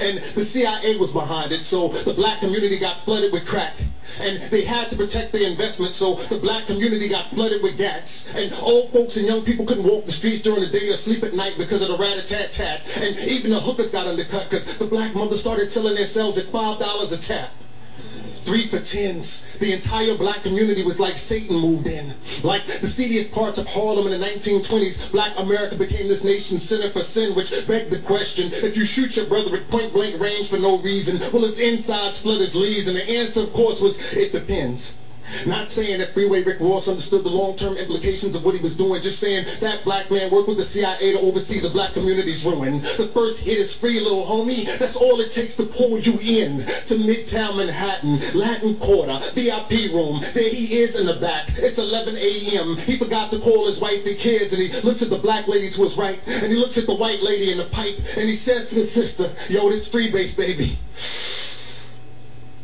And 0.00 0.34
the 0.34 0.50
CIA 0.52 0.98
was 0.98 1.10
behind 1.12 1.52
it, 1.52 1.66
so 1.70 1.94
the 2.04 2.14
black 2.14 2.40
community 2.40 2.78
got 2.78 3.04
flooded 3.04 3.32
with 3.32 3.46
crack. 3.46 3.78
And 4.14 4.52
they 4.52 4.64
had 4.64 4.90
to 4.90 4.96
protect 4.96 5.32
their 5.32 5.42
investment, 5.42 5.96
so 5.98 6.22
the 6.30 6.38
black 6.38 6.66
community 6.66 7.08
got 7.08 7.32
flooded 7.34 7.62
with 7.62 7.73
gats. 7.76 8.08
And 8.34 8.52
old 8.54 8.92
folks 8.92 9.14
and 9.16 9.26
young 9.26 9.44
people 9.44 9.66
couldn't 9.66 9.84
walk 9.84 10.06
the 10.06 10.16
streets 10.18 10.44
during 10.44 10.62
the 10.62 10.70
day 10.70 10.88
or 10.88 10.98
sleep 11.04 11.22
at 11.22 11.34
night 11.34 11.54
because 11.58 11.82
of 11.82 11.88
the 11.88 11.98
rat-a-tat-tat. 11.98 12.80
And 12.86 13.30
even 13.30 13.50
the 13.50 13.60
hookers 13.60 13.92
got 13.92 14.06
undercut 14.06 14.50
because 14.50 14.66
the 14.78 14.86
black 14.86 15.14
mothers 15.14 15.40
started 15.40 15.72
selling 15.72 15.94
their 15.94 16.12
cells 16.14 16.38
at 16.38 16.50
$5 16.52 17.12
a 17.12 17.28
tap. 17.28 17.50
Three 18.44 18.68
for 18.68 18.84
tens. 18.92 19.26
The 19.60 19.72
entire 19.72 20.18
black 20.18 20.42
community 20.42 20.82
was 20.84 20.98
like 20.98 21.14
Satan 21.28 21.56
moved 21.56 21.86
in. 21.86 22.14
Like 22.42 22.66
the 22.66 22.92
seediest 22.96 23.32
parts 23.32 23.56
of 23.56 23.66
Harlem 23.66 24.10
in 24.10 24.20
the 24.20 24.26
1920s, 24.26 25.12
black 25.12 25.32
America 25.38 25.76
became 25.76 26.08
this 26.08 26.22
nation's 26.22 26.68
center 26.68 26.92
for 26.92 27.04
sin, 27.14 27.34
which 27.34 27.48
begged 27.66 27.90
the 27.90 28.02
question, 28.04 28.52
if 28.52 28.76
you 28.76 28.84
shoot 28.94 29.12
your 29.16 29.28
brother 29.28 29.56
at 29.56 29.70
point 29.70 29.94
blank 29.94 30.20
range 30.20 30.50
for 30.50 30.58
no 30.58 30.82
reason, 30.82 31.20
will 31.32 31.48
his 31.48 31.58
insides 31.58 32.20
flood 32.22 32.40
his 32.40 32.54
leads? 32.54 32.88
And 32.88 32.96
the 32.96 33.08
answer, 33.08 33.48
of 33.48 33.52
course, 33.54 33.80
was, 33.80 33.94
it 34.12 34.32
depends. 34.32 34.82
Not 35.46 35.68
saying 35.74 35.98
that 35.98 36.14
Freeway 36.14 36.42
Rick 36.42 36.60
Ross 36.60 36.86
understood 36.86 37.24
the 37.24 37.32
long-term 37.32 37.76
implications 37.76 38.34
of 38.34 38.42
what 38.44 38.54
he 38.54 38.60
was 38.60 38.74
doing, 38.76 39.02
just 39.02 39.20
saying 39.20 39.44
that 39.60 39.84
black 39.84 40.10
man 40.10 40.30
worked 40.30 40.48
with 40.48 40.58
the 40.58 40.68
CIA 40.72 41.12
to 41.12 41.20
oversee 41.20 41.60
the 41.60 41.70
black 41.70 41.92
community's 41.94 42.44
ruin. 42.44 42.80
The 42.80 43.10
first 43.14 43.38
hit 43.42 43.58
is 43.58 43.70
free, 43.80 44.00
little 44.00 44.24
homie. 44.24 44.66
That's 44.78 44.96
all 44.96 45.20
it 45.20 45.34
takes 45.34 45.56
to 45.56 45.64
pull 45.76 45.98
you 45.98 46.18
in 46.18 46.64
to 46.88 46.94
Midtown 46.94 47.56
Manhattan, 47.56 48.32
Latin 48.34 48.78
Quarter, 48.78 49.32
VIP 49.34 49.92
room. 49.92 50.20
There 50.34 50.50
he 50.50 50.84
is 50.84 50.94
in 50.94 51.06
the 51.06 51.18
back. 51.20 51.50
It's 51.56 51.78
11 51.78 52.16
a.m. 52.16 52.76
He 52.86 52.98
forgot 52.98 53.30
to 53.32 53.38
call 53.38 53.70
his 53.70 53.80
wife 53.80 54.00
and 54.04 54.18
kids, 54.18 54.52
and 54.52 54.60
he 54.60 54.68
looks 54.82 55.02
at 55.02 55.10
the 55.10 55.18
black 55.18 55.48
lady 55.48 55.70
to 55.74 55.82
his 55.82 55.96
right, 55.96 56.18
and 56.26 56.50
he 56.50 56.56
looks 56.58 56.76
at 56.76 56.86
the 56.86 56.94
white 56.94 57.22
lady 57.22 57.50
in 57.50 57.58
the 57.58 57.68
pipe, 57.72 57.94
and 57.96 58.28
he 58.28 58.40
says 58.44 58.68
to 58.70 58.74
his 58.74 58.94
sister, 58.94 59.34
yo, 59.48 59.68
this 59.68 59.86
Freebase, 59.88 60.36
baby. 60.36 60.78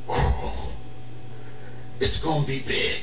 It's 2.03 2.17
gonna 2.25 2.47
be 2.47 2.61
big. 2.61 3.03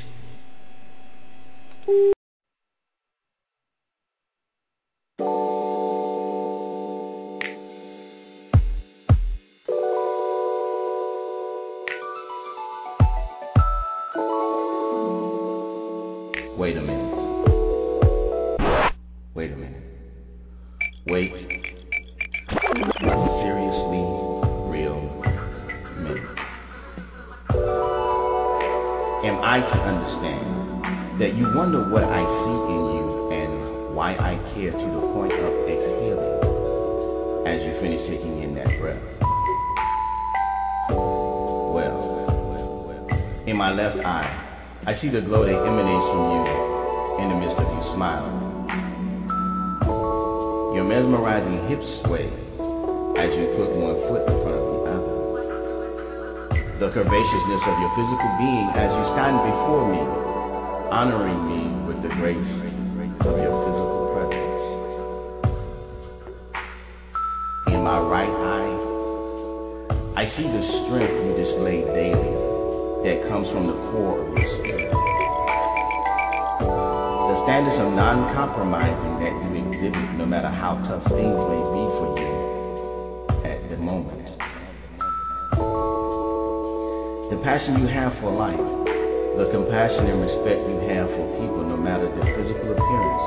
Wonder 31.58 31.82
what 31.90 32.04
I 32.04 32.22
see 32.22 32.58
in 32.70 32.86
you 32.94 33.34
and 33.34 33.50
why 33.98 34.14
I 34.14 34.38
care 34.54 34.70
to 34.70 34.78
the 34.78 35.02
point 35.18 35.34
of 35.34 35.50
exhaling 35.66 36.38
as 37.50 37.58
you 37.66 37.74
finish 37.82 38.06
taking 38.06 38.46
in 38.46 38.54
that 38.54 38.70
breath? 38.78 39.02
Well, 41.74 41.98
in 43.48 43.58
my 43.58 43.74
left 43.74 43.98
eye, 44.06 44.30
I 44.86 45.02
see 45.02 45.10
the 45.10 45.22
glow 45.26 45.50
that 45.50 45.58
emanates 45.58 46.06
from 46.14 46.30
you 46.30 46.46
in 47.26 47.34
the 47.34 47.38
midst 47.42 47.58
of 47.58 47.66
your 47.74 47.90
smile. 47.98 48.30
Your 50.78 50.86
mesmerizing 50.86 51.74
hips 51.74 51.90
sway 52.06 52.30
as 53.18 53.34
you 53.34 53.58
put 53.58 53.74
one 53.74 53.98
foot 54.06 54.30
in 54.30 54.38
front 54.46 54.62
of 54.62 54.66
the 54.78 54.80
other. 54.94 55.10
The 56.86 56.94
curvaceousness 56.94 57.64
of 57.66 57.76
your 57.82 57.90
physical 57.98 58.30
being 58.38 58.70
as 58.78 58.94
you 58.94 59.04
stand 59.18 59.42
before 59.42 59.90
me, 59.90 60.27
honoring 60.92 61.42
me 61.52 61.68
with 61.86 62.02
the 62.02 62.10
grace 62.16 62.38
of 63.28 63.36
your 63.36 63.56
physical 63.68 64.08
presence. 64.16 64.64
In 67.68 67.84
my 67.84 68.00
right 68.00 68.32
eye, 68.32 68.74
I 70.16 70.24
see 70.38 70.48
the 70.48 70.64
strength 70.88 71.12
you 71.12 71.36
display 71.36 71.84
daily 71.92 72.34
that 73.04 73.28
comes 73.28 73.52
from 73.52 73.68
the 73.68 73.76
core 73.92 74.24
of 74.24 74.32
your 74.32 74.48
spirit. 74.64 74.92
The 76.58 77.36
standards 77.44 77.80
of 77.84 77.92
non-compromising 77.92 79.20
that 79.20 79.34
you 79.44 79.60
exhibit 79.60 80.08
no 80.18 80.26
matter 80.26 80.50
how 80.50 80.80
tough 80.88 81.04
things 81.12 81.36
may 81.52 81.64
be 81.76 81.84
for 82.00 82.16
you 82.16 82.32
at 83.44 83.60
the 83.70 83.78
moment. 83.78 84.24
The 87.30 87.38
passion 87.44 87.80
you 87.84 87.88
have 87.88 88.16
for 88.22 88.32
life, 88.32 88.96
the 89.38 89.46
compassion 89.54 90.10
and 90.10 90.18
respect 90.18 90.66
you 90.66 90.82
have 90.90 91.06
for 91.14 91.26
people 91.38 91.62
no 91.62 91.78
matter 91.78 92.10
their 92.10 92.26
physical 92.34 92.74
appearance 92.74 93.26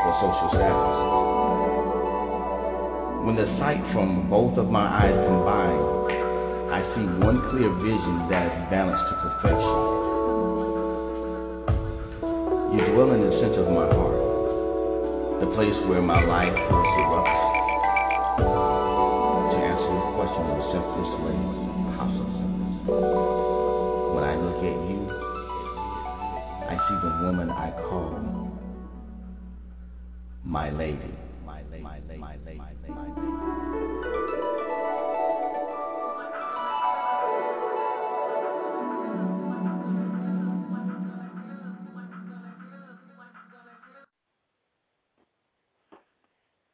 or 0.00 0.12
social 0.24 0.48
status. 0.56 0.96
When 3.28 3.36
the 3.36 3.44
sight 3.60 3.84
from 3.92 4.32
both 4.32 4.56
of 4.56 4.72
my 4.72 4.88
eyes 4.88 5.12
combine, 5.12 5.84
I 6.72 6.80
see 6.96 7.04
one 7.20 7.44
clear 7.52 7.68
vision 7.76 8.24
that 8.32 8.48
is 8.48 8.56
balanced 8.72 9.04
to 9.04 9.14
perfection. 9.20 9.76
You 12.72 12.80
dwell 12.96 13.12
in 13.12 13.20
the 13.28 13.36
center 13.44 13.68
of 13.68 13.72
my 13.76 13.84
heart, 13.92 15.44
the 15.44 15.52
place 15.52 15.76
where 15.92 16.00
my 16.00 16.24
life 16.24 16.56
force 16.72 16.92
erupts. 17.04 17.52
To 19.52 19.56
answer 19.60 19.92
your 19.92 20.08
question 20.16 20.40
in 20.40 20.56
the 20.56 20.64
simplest 20.72 21.20
way 21.20 21.36
she's 26.88 27.02
the 27.02 27.18
woman 27.22 27.50
I 27.50 27.70
call 27.88 28.60
my 30.44 30.70
lady. 30.70 31.14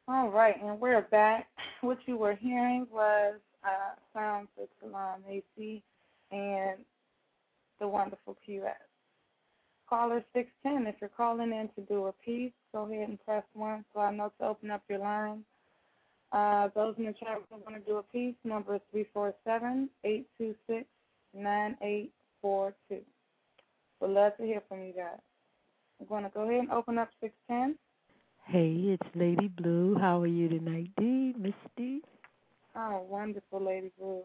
All 0.07 0.29
right, 0.29 0.55
and 0.61 0.77
we're 0.79 1.01
back. 1.03 1.47
What 1.79 1.97
you 2.05 2.17
were 2.17 2.35
hearing 2.35 2.85
was 2.91 3.35
uh, 3.63 3.95
sounds 4.13 4.49
of 4.61 4.67
Salam 4.81 5.21
Macy 5.25 5.81
and 6.31 6.79
the 7.79 7.87
wonderful 7.87 8.35
Q 8.45 8.65
S. 8.65 8.90
Caller 9.91 10.23
610, 10.33 10.87
if 10.87 10.95
you're 11.01 11.09
calling 11.09 11.51
in 11.51 11.67
to 11.75 11.81
do 11.89 12.05
a 12.05 12.13
piece, 12.13 12.53
go 12.73 12.89
ahead 12.89 13.09
and 13.09 13.19
press 13.25 13.43
1 13.53 13.83
so 13.93 13.99
I 13.99 14.09
know 14.15 14.31
to 14.39 14.45
open 14.47 14.71
up 14.71 14.81
your 14.87 14.99
line. 14.99 15.43
Uh, 16.31 16.69
those 16.73 16.95
in 16.97 17.03
the 17.03 17.11
chat 17.11 17.41
room 17.51 17.59
want 17.65 17.75
to 17.75 17.91
do 17.91 17.97
a 17.97 18.03
piece, 18.03 18.35
number 18.45 18.75
is 18.75 18.81
347 18.91 19.89
826 20.05 20.87
9842. 21.33 23.01
We'd 23.99 24.07
love 24.07 24.37
to 24.37 24.43
hear 24.43 24.63
from 24.69 24.79
you 24.83 24.93
guys. 24.93 25.19
I'm 25.99 26.07
going 26.07 26.23
to 26.23 26.29
go 26.29 26.43
ahead 26.43 26.61
and 26.61 26.71
open 26.71 26.97
up 26.97 27.09
610. 27.19 27.77
Hey, 28.45 28.93
it's 28.93 29.09
Lady 29.13 29.49
Blue. 29.49 29.97
How 29.99 30.21
are 30.21 30.27
you 30.27 30.47
tonight? 30.47 30.91
Miss 30.97 31.53
Dee? 31.75 32.01
Oh, 32.77 33.05
wonderful, 33.09 33.61
Lady 33.61 33.91
Blue. 33.99 34.23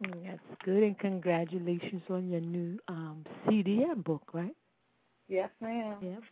That's 0.00 0.40
good, 0.64 0.82
and 0.82 0.98
congratulations 0.98 2.02
on 2.10 2.28
your 2.28 2.40
new 2.40 2.78
um 2.88 3.24
CD 3.48 3.82
and 3.82 4.04
book, 4.04 4.22
right? 4.32 4.54
Yes, 5.28 5.50
ma'am. 5.60 5.98
Yep. 6.00 6.22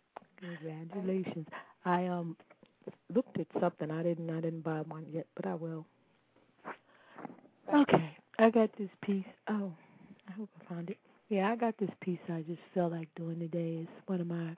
Congratulations. 0.41 1.47
I 1.85 2.07
um 2.07 2.37
looked 3.15 3.39
at 3.39 3.47
something. 3.61 3.91
I 3.91 4.03
didn't. 4.03 4.31
I 4.31 4.41
didn't 4.41 4.63
buy 4.63 4.81
one 4.83 5.07
yet, 5.13 5.27
but 5.37 5.47
I 5.47 5.55
will. 5.55 5.87
Okay, 7.75 8.17
I 8.39 8.51
got 8.51 8.71
this 8.79 8.91
piece. 9.03 9.25
Oh, 9.49 9.73
I 10.29 10.33
hope 10.33 10.51
I 10.61 10.75
found 10.75 10.91
it. 10.91 10.99
Yeah, 11.29 11.51
I 11.51 11.57
got 11.57 11.77
this 11.79 11.91
piece. 12.01 12.19
I 12.29 12.43
just 12.43 12.61
felt 12.75 12.93
like 12.93 13.09
doing 13.17 13.39
today. 13.41 13.81
It's 13.83 14.09
one 14.09 14.21
of 14.21 14.27
my 14.27 14.57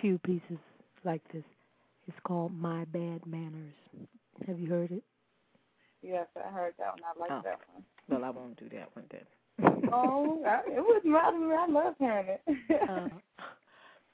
few 0.00 0.18
pieces 0.18 0.58
like 1.04 1.22
this. 1.32 1.44
It's 2.06 2.16
called 2.24 2.52
My 2.54 2.84
Bad 2.86 3.26
Manners. 3.26 3.74
Have 4.46 4.58
you 4.60 4.68
heard 4.68 4.90
it? 4.92 5.02
Yes, 6.04 6.26
I 6.36 6.48
heard 6.50 6.74
that 6.78 6.92
one. 6.92 7.00
I 7.04 7.18
like 7.18 7.30
Oh. 7.32 7.40
that 7.44 7.58
one. 7.72 7.84
Well, 8.08 8.24
I 8.24 8.30
won't 8.30 8.56
do 8.58 8.68
that 8.76 8.94
one 8.94 9.06
then. 9.10 9.90
oh, 9.92 10.42
I, 10.44 10.60
it 10.70 10.84
wouldn't 10.84 11.06
matter 11.06 11.32
to 11.38 11.38
me. 11.38 11.54
I 11.54 11.66
love 11.66 11.94
hearing 11.98 12.26
it. 12.28 12.40
Uh, 12.88 13.08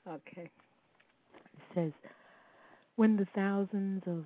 okay. 0.08 0.48
It 1.34 1.62
says, 1.74 1.92
when 2.96 3.16
the 3.16 3.26
thousands 3.34 4.02
of 4.06 4.24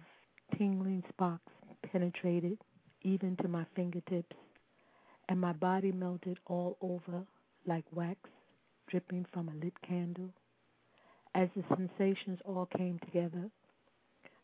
tingling 0.58 1.02
sparks 1.08 1.52
penetrated 1.90 2.58
even 3.02 3.36
to 3.42 3.48
my 3.48 3.64
fingertips, 3.74 4.36
and 5.30 5.40
my 5.40 5.52
body 5.54 5.90
melted 5.92 6.38
all 6.46 6.76
over 6.82 7.24
like 7.66 7.84
wax 7.92 8.18
dripping 8.90 9.24
from 9.32 9.48
a 9.48 9.64
lit 9.64 9.72
candle, 9.86 10.28
as 11.34 11.48
the 11.56 11.64
sensations 11.74 12.38
all 12.44 12.66
came 12.76 12.98
together, 13.06 13.48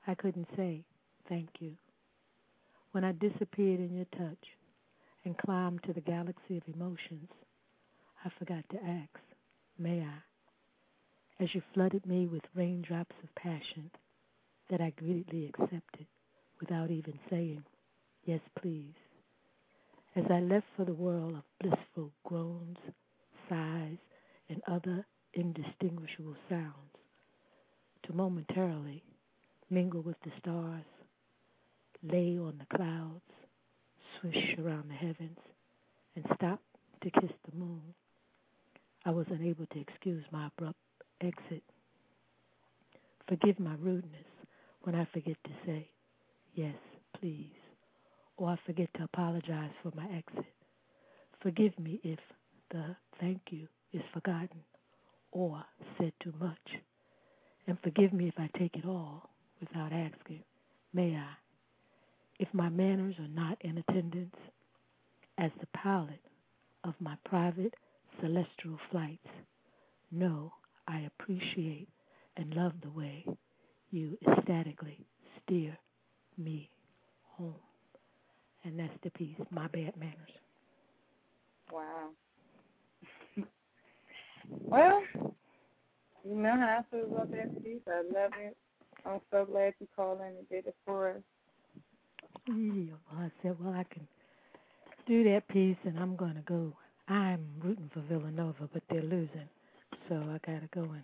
I 0.07 0.15
couldn't 0.15 0.49
say 0.57 0.83
thank 1.29 1.49
you. 1.61 1.73
When 2.93 3.05
I 3.05 3.13
disappeared 3.13 3.79
in 3.79 3.95
your 3.95 4.07
touch 4.17 4.45
and 5.25 5.39
climbed 5.39 5.85
to 5.85 5.93
the 5.93 6.01
galaxy 6.01 6.57
of 6.57 6.75
emotions, 6.75 7.29
I 8.25 8.31
forgot 8.39 8.65
to 8.71 8.83
ask, 8.83 9.19
may 9.79 10.01
I? 10.01 11.43
As 11.43 11.55
you 11.55 11.63
flooded 11.73 12.05
me 12.05 12.27
with 12.27 12.43
raindrops 12.55 13.15
of 13.23 13.35
passion 13.37 13.91
that 14.71 14.81
I 14.81 14.91
greedily 14.91 15.47
accepted 15.47 16.07
without 16.59 16.91
even 16.91 17.19
saying, 17.31 17.65
yes, 18.25 18.41
please. 18.61 18.95
As 20.17 20.25
I 20.29 20.41
left 20.41 20.67
for 20.77 20.85
the 20.85 20.93
world 20.93 21.35
of 21.35 21.45
blissful 21.61 22.13
groans, 22.25 22.79
sighs, 23.49 23.99
and 24.49 24.61
other 24.67 25.07
indistinguishable 25.35 26.37
sounds, 26.49 26.97
to 28.05 28.13
momentarily 28.13 29.05
mingle 29.71 30.03
with 30.03 30.17
the 30.25 30.33
stars, 30.41 30.85
lay 32.03 32.39
on 32.39 32.59
the 32.59 32.77
clouds, 32.77 33.23
swish 34.21 34.57
around 34.59 34.89
the 34.89 34.95
heavens, 34.95 35.39
and 36.17 36.25
stop 36.35 36.61
to 37.03 37.11
kiss 37.11 37.31
the 37.51 37.57
moon, 37.57 37.95
I 39.05 39.11
was 39.11 39.27
unable 39.31 39.67
to 39.67 39.81
excuse 39.81 40.25
my 40.31 40.49
abrupt 40.49 40.79
exit. 41.21 41.63
Forgive 43.29 43.59
my 43.59 43.75
rudeness 43.81 44.27
when 44.83 44.95
I 44.95 45.07
forget 45.13 45.37
to 45.45 45.51
say, 45.65 45.89
yes, 46.55 46.75
please, 47.19 47.51
or 48.37 48.51
I 48.51 48.59
forget 48.67 48.89
to 48.95 49.05
apologize 49.05 49.71
for 49.83 49.93
my 49.95 50.05
exit. 50.05 50.53
Forgive 51.43 51.79
me 51.79 52.01
if 52.03 52.19
the 52.71 52.97
thank 53.21 53.41
you 53.51 53.69
is 53.93 54.03
forgotten 54.13 54.63
or 55.33 55.65
said 55.99 56.13
too 56.23 56.35
much. 56.39 56.59
And 57.67 57.79
forgive 57.83 58.13
me 58.13 58.29
if 58.29 58.35
I 58.39 58.51
take 58.59 58.77
it 58.77 58.85
all 58.85 59.31
without 59.61 59.93
asking, 59.93 60.43
may 60.93 61.17
I? 61.17 61.50
If 62.41 62.49
my 62.55 62.71
manners 62.71 63.17
are 63.19 63.29
not 63.29 63.59
in 63.61 63.77
attendance, 63.77 64.35
as 65.37 65.51
the 65.61 65.67
pilot 65.75 66.21
of 66.85 66.95
my 66.99 67.15
private 67.27 67.75
celestial 68.19 68.79
flights, 68.91 69.29
know 70.11 70.51
I 70.89 71.01
appreciate 71.01 71.89
and 72.39 72.55
love 72.55 72.73
the 72.83 72.89
way 72.89 73.27
you 73.91 74.17
ecstatically 74.27 75.05
steer 75.43 75.77
me 76.39 76.71
home. 77.37 77.57
And 78.65 78.79
that's 78.79 78.99
the 79.05 79.11
piece, 79.11 79.37
My 79.51 79.67
Bad 79.67 79.95
Manners. 79.99 80.33
wow. 81.71 82.09
well, 84.49 85.03
you 86.25 86.37
know 86.37 86.57
how 86.57 86.79
I 86.81 86.83
feel 86.91 87.05
about 87.05 87.31
that 87.33 87.63
piece. 87.63 87.83
I 87.87 88.01
love 88.01 88.33
it. 88.41 88.57
I'm 89.05 89.21
so 89.31 89.45
glad 89.45 89.75
you 89.79 89.87
called 89.95 90.21
in 90.21 90.29
and 90.29 90.49
did 90.49 90.67
it 90.67 90.77
for 90.87 91.11
us. 91.11 91.23
Yeah, 92.47 92.95
well, 93.13 93.23
I 93.23 93.31
said, 93.43 93.57
well, 93.63 93.75
I 93.75 93.85
can 93.93 94.07
do 95.07 95.25
that 95.25 95.47
piece, 95.49 95.77
and 95.85 95.99
I'm 95.99 96.17
going 96.17 96.35
to 96.35 96.43
go. 96.43 96.73
I'm 97.09 97.45
rooting 97.63 97.91
for 97.93 98.01
Villanova, 98.03 98.69
but 98.73 98.83
they're 98.91 99.03
losing, 99.03 99.49
so 100.09 100.15
I 100.17 100.39
got 100.51 100.61
to 100.61 100.69
go 100.73 100.83
and 100.83 101.03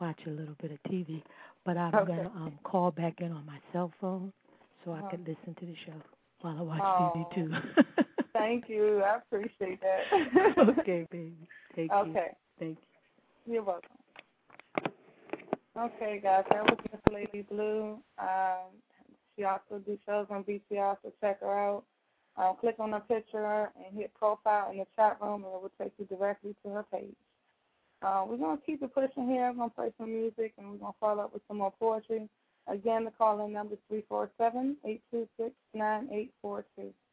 watch 0.00 0.18
a 0.26 0.30
little 0.30 0.54
bit 0.60 0.70
of 0.72 0.78
TV. 0.90 1.22
But 1.64 1.76
I'm 1.76 1.94
Okay. 1.94 2.04
going 2.06 2.24
to 2.24 2.30
um, 2.36 2.58
call 2.64 2.90
back 2.92 3.14
in 3.20 3.32
on 3.32 3.44
my 3.46 3.58
cell 3.72 3.92
phone 4.00 4.32
so 4.84 4.92
I 4.92 4.98
Uh-huh. 5.00 5.10
can 5.10 5.20
listen 5.20 5.54
to 5.60 5.66
the 5.66 5.74
show 5.84 6.00
while 6.42 6.58
I 6.58 6.62
watch 6.62 6.82
Oh. 6.84 7.00
TV 7.00 7.34
too. 7.34 7.52
Thank 8.32 8.68
you. 8.68 9.02
I 9.02 9.16
appreciate 9.16 9.80
that. 9.80 10.58
okay, 10.78 11.06
baby. 11.10 11.48
Thank 11.74 11.90
you. 11.90 11.96
Okay. 11.96 12.28
Thank 12.58 12.78
you. 13.46 13.54
You're 13.54 13.62
welcome. 13.64 13.90
Okay, 15.78 16.20
guys, 16.22 16.44
that 16.50 16.62
was 16.64 16.78
Miss 16.92 17.00
Lady 17.12 17.42
Blue. 17.50 17.98
Um, 18.18 18.72
she 19.36 19.44
also 19.44 19.78
do 19.84 19.98
shows 20.06 20.26
on 20.30 20.44
BTR, 20.44 20.96
so 21.02 21.12
check 21.20 21.40
her 21.40 21.58
out. 21.58 21.84
Um, 22.36 22.56
click 22.60 22.76
on 22.78 22.92
her 22.92 23.00
picture 23.00 23.70
and 23.76 23.96
hit 23.96 24.12
profile 24.14 24.70
in 24.70 24.78
the 24.78 24.86
chat 24.96 25.18
room, 25.20 25.44
and 25.44 25.54
it 25.54 25.62
will 25.62 25.72
take 25.80 25.92
you 25.98 26.04
directly 26.06 26.54
to 26.64 26.70
her 26.70 26.84
page. 26.92 27.16
Uh, 28.02 28.24
we're 28.28 28.36
going 28.36 28.58
to 28.58 28.64
keep 28.64 28.82
it 28.82 28.94
pushing 28.94 29.28
here. 29.28 29.50
We're 29.50 29.56
going 29.56 29.70
to 29.70 29.76
play 29.76 29.92
some 29.98 30.12
music, 30.12 30.52
and 30.58 30.70
we're 30.70 30.76
going 30.76 30.92
to 30.92 30.98
follow 31.00 31.24
up 31.24 31.32
with 31.32 31.42
some 31.48 31.58
more 31.58 31.72
poetry. 31.78 32.28
Again, 32.68 33.04
the 33.04 33.10
call-in 33.12 33.52
number 33.52 33.74
is 33.74 33.80
347 33.88 34.76
826 34.84 35.54
9842. 35.72 36.82
Thank 36.82 37.05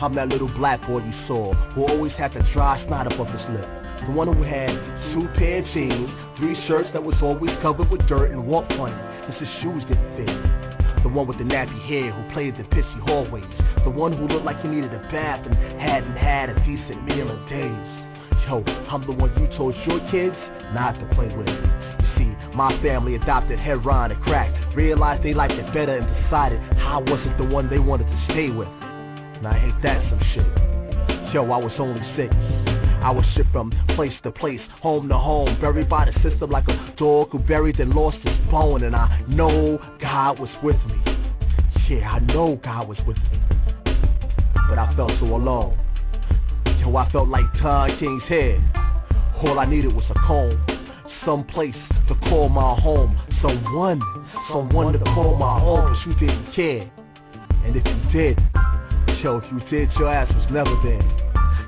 I'm 0.00 0.14
that 0.14 0.28
little 0.28 0.48
black 0.54 0.80
boy 0.86 1.02
you 1.02 1.26
saw 1.26 1.52
who 1.74 1.82
always 1.82 2.12
had 2.12 2.32
the 2.32 2.46
dry 2.54 2.78
snot 2.86 3.10
above 3.12 3.26
his 3.34 3.42
lip. 3.50 3.66
The 4.06 4.14
one 4.14 4.30
who 4.30 4.46
had 4.46 4.70
two 5.10 5.26
pair 5.34 5.58
of 5.58 5.66
jeans, 5.74 6.08
three 6.38 6.54
shirts 6.68 6.88
that 6.92 7.02
was 7.02 7.16
always 7.20 7.50
covered 7.62 7.90
with 7.90 8.06
dirt 8.06 8.30
and 8.30 8.46
walked 8.46 8.70
funny 8.78 8.94
because 9.26 9.42
his 9.42 9.50
shoes 9.58 9.82
didn't 9.90 10.06
fit. 10.14 11.02
The 11.02 11.10
one 11.10 11.26
with 11.26 11.38
the 11.38 11.44
nappy 11.44 11.74
hair 11.90 12.14
who 12.14 12.22
played 12.32 12.54
the 12.54 12.62
pissy 12.70 13.00
hallways. 13.10 13.42
The 13.82 13.90
one 13.90 14.14
who 14.14 14.28
looked 14.28 14.46
like 14.46 14.62
he 14.62 14.68
needed 14.68 14.94
a 14.94 15.02
bath 15.10 15.44
and 15.44 15.54
hadn't 15.82 16.14
had 16.14 16.48
a 16.50 16.54
decent 16.62 17.02
meal 17.02 17.26
in 17.34 17.38
days. 17.50 17.90
Yo, 18.46 18.62
I'm 18.86 19.02
the 19.02 19.18
one 19.18 19.34
you 19.34 19.50
told 19.58 19.74
your 19.82 19.98
kids 20.14 20.38
not 20.78 20.94
to 20.94 21.06
play 21.18 21.26
with. 21.34 21.50
You 21.50 22.08
see, 22.14 22.30
my 22.54 22.70
family 22.82 23.16
adopted 23.16 23.58
heroin 23.58 24.12
and 24.12 24.22
crack, 24.22 24.54
realized 24.76 25.24
they 25.24 25.34
liked 25.34 25.54
it 25.54 25.66
better 25.74 25.98
and 25.98 26.06
decided 26.22 26.62
I 26.78 26.98
wasn't 26.98 27.36
the 27.36 27.50
one 27.50 27.68
they 27.68 27.80
wanted 27.80 28.06
to 28.06 28.24
stay 28.30 28.50
with. 28.50 28.68
I 29.46 29.58
hate 29.58 29.82
that 29.82 30.02
some 30.10 30.20
shit. 30.34 31.34
Yo, 31.34 31.44
I 31.44 31.58
was 31.58 31.72
only 31.78 32.00
six. 32.16 32.34
I 33.00 33.10
was 33.10 33.24
shipped 33.36 33.52
from 33.52 33.72
place 33.94 34.12
to 34.24 34.30
place, 34.30 34.60
home 34.80 35.08
to 35.08 35.16
home, 35.16 35.60
buried 35.60 35.88
by 35.88 36.06
the 36.06 36.12
system 36.28 36.50
like 36.50 36.66
a 36.68 36.94
dog 36.96 37.30
who 37.30 37.38
buried 37.38 37.78
and 37.78 37.90
lost 37.90 38.16
his 38.18 38.36
bone. 38.50 38.82
And 38.82 38.96
I 38.96 39.22
know 39.28 39.78
God 40.00 40.40
was 40.40 40.50
with 40.62 40.76
me. 40.86 40.96
Yeah, 41.88 42.10
I 42.10 42.18
know 42.18 42.60
God 42.62 42.88
was 42.88 42.98
with 43.06 43.16
me. 43.16 43.40
But 44.68 44.78
I 44.78 44.92
felt 44.96 45.12
so 45.20 45.26
alone. 45.26 45.78
Yo, 46.80 46.96
I 46.96 47.10
felt 47.12 47.28
like 47.28 47.44
Don 47.62 47.98
King's 47.98 48.22
head. 48.24 48.60
All 49.42 49.60
I 49.60 49.66
needed 49.66 49.94
was 49.94 50.04
a 50.10 50.14
comb, 50.26 50.60
some 51.24 51.44
place 51.44 51.76
to 52.08 52.14
call 52.28 52.48
my 52.48 52.74
home, 52.80 53.18
someone, 53.40 54.02
someone 54.50 54.92
to 54.92 54.98
call 54.98 55.36
my 55.36 55.62
own. 55.62 55.94
But 55.94 56.06
you 56.06 56.26
didn't 56.26 56.52
care. 56.54 56.90
And 57.64 57.76
if 57.76 57.84
you 57.86 58.12
did, 58.12 58.38
yo, 59.22 59.40
you 59.50 59.60
did, 59.70 59.90
your 59.98 60.12
ass 60.12 60.32
was 60.34 60.46
never 60.50 60.74
there. 60.82 61.02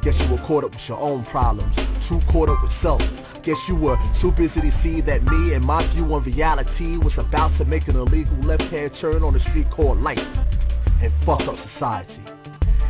Guess 0.02 0.14
you 0.20 0.30
were 0.30 0.46
caught 0.46 0.64
up 0.64 0.70
with 0.70 0.80
your 0.88 0.98
own 0.98 1.24
problems, 1.26 1.74
too 2.08 2.20
caught 2.30 2.48
up 2.48 2.62
with 2.62 2.72
self. 2.82 3.00
Guess 3.44 3.56
you 3.68 3.76
were 3.76 3.96
too 4.20 4.30
busy 4.32 4.60
to 4.60 4.80
see 4.82 5.00
that 5.02 5.22
me 5.24 5.54
and 5.54 5.64
my 5.64 5.86
view 5.92 6.04
on 6.14 6.24
reality 6.24 6.96
was 6.96 7.12
about 7.18 7.56
to 7.58 7.64
make 7.64 7.88
an 7.88 7.96
illegal 7.96 8.36
left 8.44 8.62
hand 8.62 8.92
turn 9.00 9.22
on 9.22 9.34
the 9.34 9.40
street 9.50 9.66
called 9.70 9.98
life 10.00 10.18
and 10.18 11.12
fuck 11.26 11.40
up 11.40 11.56
society. 11.74 12.20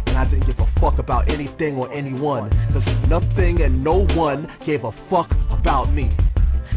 And 0.06 0.18
I 0.18 0.24
didn't 0.24 0.46
give 0.46 0.58
a 0.58 0.80
fuck 0.80 0.98
about 0.98 1.28
anything 1.28 1.76
or 1.76 1.92
anyone, 1.92 2.50
cause 2.72 2.82
nothing 3.08 3.62
and 3.62 3.82
no 3.82 4.06
one 4.14 4.50
gave 4.66 4.84
a 4.84 4.92
fuck 5.08 5.30
about 5.50 5.92
me. 5.92 6.16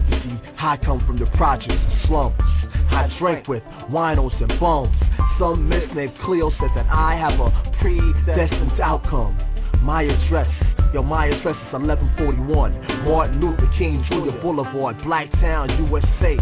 You 0.09 0.19
see, 0.19 0.39
I 0.59 0.77
come 0.77 1.05
from 1.05 1.19
the 1.19 1.25
projects 1.37 1.73
and 1.73 2.07
slums. 2.07 2.62
I 2.89 3.09
drank 3.19 3.47
with 3.47 3.63
winos 3.89 4.33
and 4.41 4.59
bums. 4.59 4.95
Some 5.39 5.67
miss 5.67 5.83
named 5.95 6.13
Cleo 6.23 6.51
said 6.51 6.69
that 6.75 6.87
I 6.89 7.15
have 7.15 7.39
a 7.39 7.49
predestined 7.81 8.79
outcome. 8.81 9.37
My 9.81 10.03
address, 10.03 10.47
yo, 10.93 11.03
my 11.03 11.27
address 11.27 11.55
is 11.67 11.73
1141 11.73 13.03
Martin 13.03 13.41
Luther 13.41 13.69
King 13.77 14.03
Jr. 14.07 14.39
Boulevard, 14.41 14.97
Blacktown, 14.99 15.77
USA. 15.89 16.37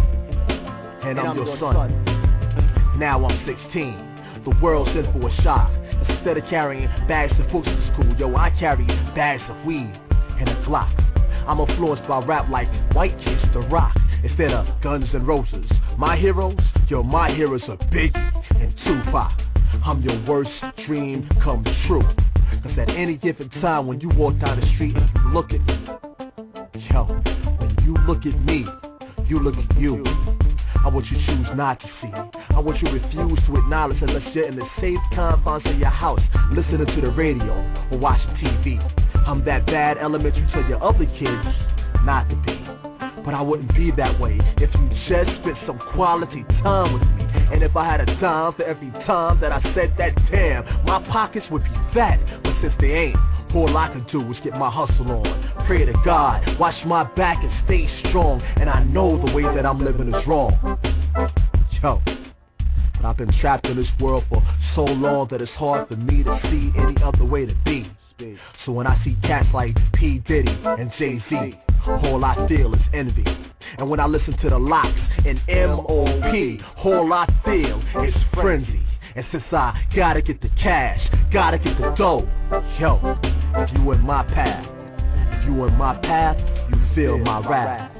And 1.08 1.20
I'm 1.20 1.36
your 1.36 1.58
son. 1.60 2.06
Now 3.00 3.26
I'm 3.26 3.46
16. 3.46 4.44
The 4.46 4.56
world's 4.62 4.92
in 4.92 5.12
for 5.14 5.30
a 5.30 5.42
shock. 5.42 5.72
Instead 6.10 6.38
of 6.38 6.44
carrying 6.50 6.88
bags 7.08 7.34
of 7.39 7.52
books 7.52 7.68
to 7.68 7.94
school, 7.94 8.16
yo, 8.18 8.36
I 8.36 8.50
carry 8.60 8.86
bags 9.16 9.42
of 9.50 9.66
weed 9.66 9.92
and 10.39 10.50
a 10.50 10.56
Glock. 10.66 10.94
I'm 11.48 11.60
influenced 11.60 12.08
by 12.08 12.24
rap 12.24 12.50
like 12.50 12.68
White 12.94 13.18
Kids, 13.24 13.42
The 13.54 13.62
Rock, 13.62 13.96
instead 14.24 14.51
of 14.51 14.65
Guns 14.82 15.07
N' 15.13 15.26
Roses. 15.26 15.69
My 15.97 16.17
heroes, 16.17 16.57
yo, 16.88 17.03
my 17.03 17.34
heroes 17.34 17.61
are 17.67 17.78
Biggie 17.78 18.15
and 18.51 18.74
Tupac. 18.84 19.32
I'm 19.86 20.01
your 20.01 20.24
worst 20.26 20.51
dream 20.86 21.28
come 21.43 21.63
true. 21.88 22.03
Cause 22.63 22.78
at 22.78 22.89
any 22.89 23.17
given 23.17 23.49
time 23.61 23.88
when 23.88 23.99
you 24.01 24.09
walk 24.09 24.39
down 24.39 24.59
the 24.59 24.74
street 24.76 24.95
and 24.95 25.09
you 25.15 25.34
look 25.34 25.51
at 25.51 25.65
me, 25.65 25.86
yo, 26.91 27.05
when 27.05 27.75
you 27.83 27.96
look 28.05 28.25
at 28.25 28.39
me, 28.43 28.66
you 29.28 29.39
look 29.39 29.55
at 29.55 29.78
you. 29.79 30.04
I 30.83 30.87
want 30.87 31.05
you 31.12 31.17
to 31.17 31.25
choose 31.25 31.47
not 31.55 31.79
to 31.79 31.87
see. 32.01 32.12
I 32.50 32.59
want 32.59 32.82
you 32.82 32.87
to 32.89 32.93
refuse 32.93 33.39
to 33.47 33.55
acknowledge 33.55 34.01
unless 34.01 34.36
you're 34.36 34.47
in 34.47 34.55
the 34.55 34.66
safe 34.79 35.00
confines 35.13 35.66
of 35.66 35.78
your 35.78 35.89
house, 35.89 36.20
listening 36.51 36.87
to 36.87 37.01
the 37.01 37.12
radio 37.12 37.54
or 37.91 37.97
watching 37.97 38.36
TV. 38.37 39.28
I'm 39.28 39.46
that 39.46 39.66
bad 39.67 39.97
element 40.00 40.36
you 40.36 40.46
tell 40.51 40.67
your 40.67 40.83
other 40.83 41.05
kids 41.05 41.47
not 42.04 42.28
to 42.29 42.36
be. 42.46 42.80
But 43.24 43.34
I 43.34 43.42
wouldn't 43.42 43.74
be 43.76 43.92
that 43.98 44.20
way 44.20 44.39
if 44.58 44.74
you 44.74 44.89
just 45.08 45.30
spent 45.42 45.58
some 45.68 45.80
quality 45.93 46.43
time 46.64 46.93
with 46.93 47.04
me. 47.04 47.26
And 47.54 47.64
if 47.64 47.76
I 47.76 47.86
had 47.86 48.02
a 48.02 48.06
dime 48.20 48.54
for 48.54 48.64
every 48.64 48.92
time 49.06 49.39
that 49.42 49.52
I 49.52 49.62
said 49.76 49.93
that 49.98 50.16
damn, 50.32 50.86
my 50.86 51.06
pockets 51.12 51.46
would 51.52 51.64
be 51.64 51.70
fat. 51.93 52.20
But 52.43 52.54
since 52.62 52.74
they 52.80 52.92
ain't, 52.92 53.18
all 53.54 53.76
I 53.78 53.89
can 53.89 54.06
do 54.12 54.22
is 54.32 54.38
get 54.43 54.54
my 54.54 54.72
hustle 54.72 55.12
on. 55.12 55.66
Pray 55.68 55.86
to 55.86 55.93
God, 56.06 56.60
watch 56.60 56.76
my 56.86 57.04
back 57.16 57.43
and 57.43 57.52
stay 57.66 57.88
strong. 58.10 58.42
And 58.42 58.70
I 58.70 58.84
know 58.84 59.24
the 59.24 59.34
way 59.34 59.43
that 59.43 59.66
I'm 59.66 59.84
living 59.84 60.14
is 60.14 60.28
wrong. 60.28 60.80
Yo. 61.84 62.02
But 62.96 63.06
I've 63.06 63.18
been 63.18 63.34
trapped 63.39 63.66
in 63.68 63.78
this 63.78 63.88
world 64.00 64.24
for 64.30 64.42
so 64.76 64.84
long 64.84 65.28
that 65.32 65.42
it's 65.42 65.52
hard 65.52 65.88
for 65.88 65.96
me 65.96 66.24
to 66.24 66.39
see 66.43 66.72
any 66.80 66.96
other 67.04 67.26
way 67.26 67.46
to 67.46 67.56
be. 67.66 67.92
So 68.66 68.72
when 68.72 68.86
I 68.86 69.04
see 69.04 69.18
cats 69.24 69.48
like 69.52 69.76
P. 69.93 70.20
Diddy 70.28 70.56
and 70.64 70.92
Jay 71.00 71.24
Z, 71.28 71.60
all 71.87 72.24
I 72.24 72.47
feel 72.47 72.74
is 72.74 72.82
envy. 72.93 73.25
And 73.78 73.89
when 73.89 73.99
I 73.99 74.05
listen 74.05 74.37
to 74.39 74.49
the 74.49 74.58
LOX 74.58 74.89
and 75.25 75.41
M.O.P., 75.47 76.59
all 76.83 77.13
I 77.13 77.25
feel 77.45 77.82
is 78.03 78.13
frenzy. 78.33 78.82
And 79.16 79.25
since 79.32 79.43
I 79.51 79.74
gotta 79.95 80.21
get 80.21 80.41
the 80.41 80.49
cash, 80.62 80.99
gotta 81.33 81.58
get 81.58 81.78
the 81.78 81.93
dough, 81.97 82.28
yo, 82.79 83.17
if 83.55 83.70
you 83.74 83.91
in 83.91 84.01
my 84.01 84.24
path, 84.24 84.66
if 85.33 85.45
you 85.45 85.66
in 85.66 85.74
my 85.74 85.95
path, 86.01 86.37
you 86.70 86.95
feel 86.95 87.17
my 87.17 87.45
wrath. 87.47 87.91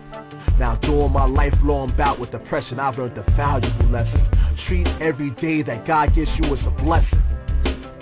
Now 0.58 0.76
during 0.82 1.12
my 1.12 1.26
lifelong 1.26 1.94
bout 1.98 2.20
with 2.20 2.32
depression, 2.32 2.80
I've 2.80 2.98
learned 2.98 3.18
the 3.18 3.30
valuable 3.36 3.90
lesson. 3.90 4.26
Treat 4.68 4.88
every 5.02 5.32
day 5.32 5.64
that 5.64 5.88
God 5.88 6.14
gives 6.16 6.30
you 6.38 6.56
as 6.56 6.60
a 6.66 6.84
blessing. 6.84 7.22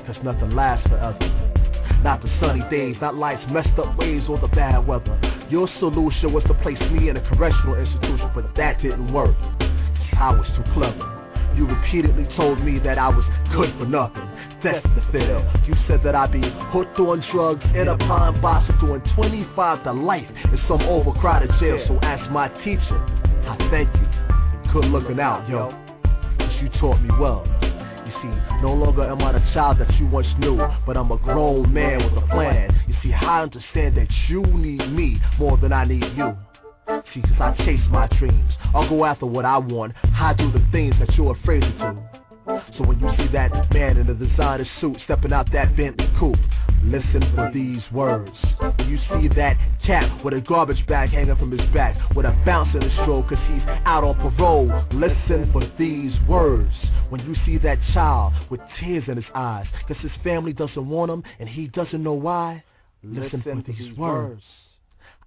Cause 0.06 0.18
nothing 0.24 0.52
lasts 0.52 0.88
forever. 0.88 1.59
Not 2.04 2.22
the 2.22 2.30
sunny 2.40 2.64
days, 2.70 2.96
not 3.02 3.16
life's 3.16 3.44
messed 3.52 3.78
up 3.78 3.98
ways 3.98 4.24
or 4.30 4.40
the 4.40 4.48
bad 4.48 4.88
weather. 4.88 5.20
Your 5.50 5.68
solution 5.80 6.32
was 6.32 6.44
to 6.46 6.54
place 6.56 6.80
me 6.92 7.10
in 7.10 7.18
a 7.18 7.30
correctional 7.30 7.76
institution, 7.76 8.32
but 8.34 8.46
that 8.56 8.82
didn't 8.82 9.12
work. 9.12 9.36
I 10.18 10.32
was 10.32 10.48
too 10.56 10.64
clever. 10.74 11.20
You 11.56 11.68
repeatedly 11.68 12.26
told 12.38 12.64
me 12.64 12.80
that 12.80 12.98
I 12.98 13.10
was 13.10 13.26
good 13.52 13.76
for 13.78 13.86
nothing, 13.86 14.24
destined 14.64 14.96
to 14.96 15.12
fail. 15.12 15.44
You 15.68 15.76
said 15.88 16.02
that 16.06 16.16
I'd 16.16 16.32
be 16.32 16.42
hooked 16.72 16.98
on 17.00 17.24
drugs 17.34 17.66
in 17.76 17.90
a 17.90 17.98
pine 17.98 18.40
box 18.42 18.72
doing 18.80 19.02
25 19.16 19.84
to 19.84 19.92
life 19.92 20.30
in 20.46 20.60
some 20.70 20.82
overcrowded 20.82 21.52
jail. 21.60 21.84
So 21.88 22.00
as 22.00 22.20
my 22.32 22.48
teacher, 22.64 22.96
I 23.44 23.58
thank 23.70 23.90
you. 23.94 24.72
Good 24.72 24.86
looking 24.86 25.20
out, 25.20 25.50
yo. 25.50 25.72
Cause 26.38 26.56
you 26.62 26.70
taught 26.80 27.02
me 27.02 27.10
well. 27.20 27.59
See, 28.22 28.62
no 28.62 28.74
longer 28.74 29.04
am 29.04 29.22
I 29.22 29.32
the 29.32 29.40
child 29.54 29.78
that 29.80 29.94
you 29.96 30.08
once 30.08 30.28
knew, 30.38 30.58
but 30.86 30.98
I'm 30.98 31.12
a 31.12 31.18
grown 31.18 31.74
man 31.74 32.04
with 32.04 32.22
a 32.22 32.28
plan. 32.28 32.70
You 32.88 32.96
see, 33.02 33.14
I 33.14 33.44
understand 33.44 33.96
that 33.98 34.08
you 34.28 34.42
need 34.44 34.92
me 34.92 35.22
more 35.38 35.58
than 35.58 35.72
I 35.72 35.86
need 35.86 36.04
you. 36.18 36.36
See, 37.14 37.22
cause 37.22 37.40
I 37.40 37.56
chase 37.66 37.80
my 37.90 38.08
dreams. 38.20 38.52
I'll 38.74 38.90
go 38.90 39.06
after 39.06 39.26
what 39.26 39.46
I 39.46 39.58
want. 39.58 39.94
I 40.04 40.34
do 40.34 40.52
the 40.52 40.66
things 40.72 40.96
that 41.00 41.16
you're 41.16 41.36
afraid 41.36 41.62
to 41.62 41.72
do. 41.72 42.20
So 42.78 42.84
when 42.86 43.00
you 43.00 43.10
see 43.16 43.32
that 43.32 43.52
man 43.72 43.98
in 43.98 44.10
a 44.10 44.14
designer 44.14 44.66
suit 44.82 44.98
stepping 45.06 45.32
out 45.32 45.52
that 45.54 45.78
Bentley 45.78 46.10
coupe, 46.20 46.40
listen 46.84 47.32
for 47.36 47.52
these 47.54 47.82
words. 47.92 48.32
When 48.60 48.90
you 48.90 48.98
see 49.10 49.28
that 49.36 49.58
chap 49.86 50.24
with 50.24 50.34
a 50.34 50.42
garbage 50.42 50.86
bag 50.88 51.10
hanging 51.10 51.36
from 51.36 51.52
his 51.52 51.70
back, 51.72 51.98
with 52.16 52.26
a 52.26 52.42
bounce 52.46 52.74
in 52.76 52.82
his 52.82 52.92
stroke 52.94 53.30
cause 53.30 53.38
he's 53.48 53.64
out 53.86 54.04
on 54.04 54.16
parole, 54.16 54.68
listen 54.92 55.52
for 55.52 55.70
these 55.78 56.14
words. 56.28 56.72
When 57.10 57.22
you 57.22 57.36
see 57.46 57.58
that 57.60 57.78
child 57.94 58.34
with 58.50 58.62
tears 58.80 59.04
in 59.08 59.18
his 59.18 59.26
eyes 59.34 59.66
cause 59.88 59.98
his 60.02 60.12
family 60.24 60.54
doesn't 60.54 60.88
want 60.88 61.12
him 61.12 61.24
and 61.40 61.50
he 61.50 61.68
doesn't 61.68 62.04
know 62.04 62.14
why, 62.14 62.64
listen, 63.04 63.44
listen 63.44 63.64
for 63.64 63.72
these 63.72 63.98
words. 63.98 64.32
words. 64.32 64.44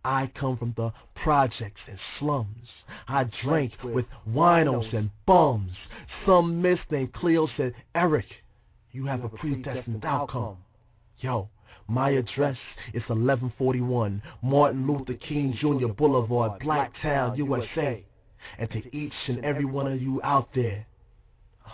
I 0.05 0.31
come 0.39 0.57
from 0.57 0.75
the 0.77 0.93
projects 1.23 1.81
and 1.89 1.99
slums. 2.19 2.69
I 3.07 3.25
drank 3.45 3.73
with 3.85 4.07
winos 4.29 4.93
and 4.93 5.11
bums. 5.27 5.71
Some 6.27 6.61
miss 6.61 6.81
named 6.91 7.13
Cleo 7.13 7.49
said, 7.57 7.75
Eric, 7.95 8.27
you 8.91 9.07
have 9.07 9.23
a 9.23 9.29
predestined 9.29 10.05
outcome. 10.05 10.57
Yo, 11.23 11.49
my 11.87 12.11
address 12.11 12.57
is 12.89 13.03
1141 13.03 14.21
Martin 14.43 14.87
Luther 14.89 15.15
King 15.15 15.57
Jr. 15.61 15.87
Boulevard, 15.87 16.61
Blacktown, 16.61 17.39
USA. 17.39 18.05
And 18.59 18.69
to 18.73 18.97
each 18.97 19.13
and 19.29 19.45
every 19.45 19.65
one 19.65 19.87
of 19.87 20.03
you 20.03 20.21
out 20.25 20.49
there, 20.53 20.85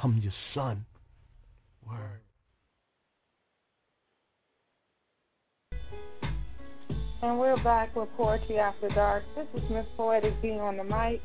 I'm 0.02 0.18
your 0.18 0.34
son. 0.52 0.84
Word. 1.88 2.20
And 7.22 7.38
we're 7.38 7.56
back 7.64 7.96
with 7.96 8.10
Poetry 8.18 8.58
After 8.58 8.90
Dark. 8.90 9.24
This 9.34 9.46
is 9.54 9.70
Miss 9.70 9.86
Poetic 9.96 10.42
Dee 10.42 10.58
on 10.58 10.76
the 10.76 10.84
mic. 10.84 11.22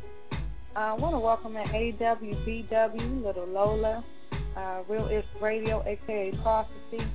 I 0.77 0.93
want 0.93 1.13
to 1.13 1.19
welcome 1.19 1.57
in 1.57 1.67
AWBW, 1.67 3.21
Little 3.21 3.47
Lola, 3.47 4.01
uh, 4.55 4.81
Real 4.87 5.09
Ish 5.09 5.25
Radio, 5.41 5.83
aka 5.85 6.31
Prophecy, 6.41 7.05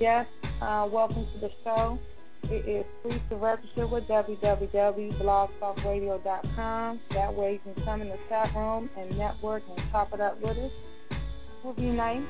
Yes, 0.00 0.26
uh, 0.60 0.88
welcome 0.90 1.24
to 1.34 1.40
the 1.40 1.50
show. 1.62 1.96
It 2.44 2.66
is 2.68 2.84
free 3.02 3.22
to 3.30 3.36
register 3.36 3.86
with 3.86 4.04
www.blogtalkradio.com. 4.04 7.00
That 7.14 7.34
way 7.34 7.52
you 7.54 7.60
can 7.72 7.84
come 7.84 8.02
in 8.02 8.08
the 8.08 8.18
chat 8.28 8.54
room 8.54 8.90
and 8.98 9.16
network 9.16 9.62
and 9.68 9.78
chop 9.90 10.12
it 10.12 10.20
up 10.20 10.38
with 10.42 10.58
us. 10.58 10.70
It 11.10 11.64
will 11.64 11.72
be 11.72 11.84
nice. 11.84 12.22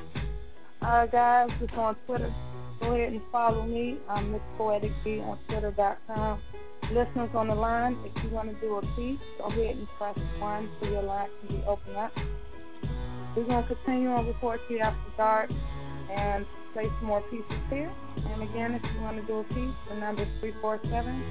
Uh, 0.81 1.05
guys, 1.07 1.49
just 1.59 1.73
on 1.73 1.95
Twitter. 2.05 2.33
Go 2.79 2.93
ahead 2.93 3.11
and 3.13 3.21
follow 3.31 3.65
me. 3.65 3.97
I'm 4.09 4.31
Miss 4.31 4.41
Poetic 4.57 4.91
Dee 5.03 5.19
on 5.19 5.37
Twitter.com. 5.49 6.39
Listeners 6.93 7.29
on 7.33 7.47
the 7.47 7.55
line, 7.55 7.97
if 8.05 8.23
you 8.23 8.29
want 8.29 8.51
to 8.51 8.59
do 8.61 8.75
a 8.75 8.81
piece, 8.95 9.19
go 9.39 9.45
ahead 9.45 9.75
and 9.75 9.87
press 9.97 10.15
1 10.39 10.69
so 10.79 10.87
your 10.87 11.01
line 11.01 11.29
can 11.41 11.57
be 11.57 11.63
opened 11.65 11.97
up. 11.97 12.11
We're 13.35 13.43
going 13.43 13.67
to 13.67 13.75
continue 13.75 14.09
on 14.09 14.27
with 14.27 14.35
Poetry 14.37 14.81
After 14.81 15.11
Dark 15.17 15.49
and 16.11 16.45
play 16.75 16.91
some 16.99 17.07
more 17.07 17.21
pieces 17.31 17.47
here. 17.69 17.89
And 18.17 18.43
again, 18.43 18.75
if 18.75 18.83
you 18.93 19.01
want 19.01 19.15
to 19.15 19.25
do 19.25 19.39
a 19.39 19.43
piece, 19.45 19.75
the 19.87 19.95
number 19.95 20.23
is 20.23 20.29
347 20.41 21.23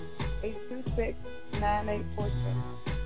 826 0.43 1.19
9846. 1.61 3.04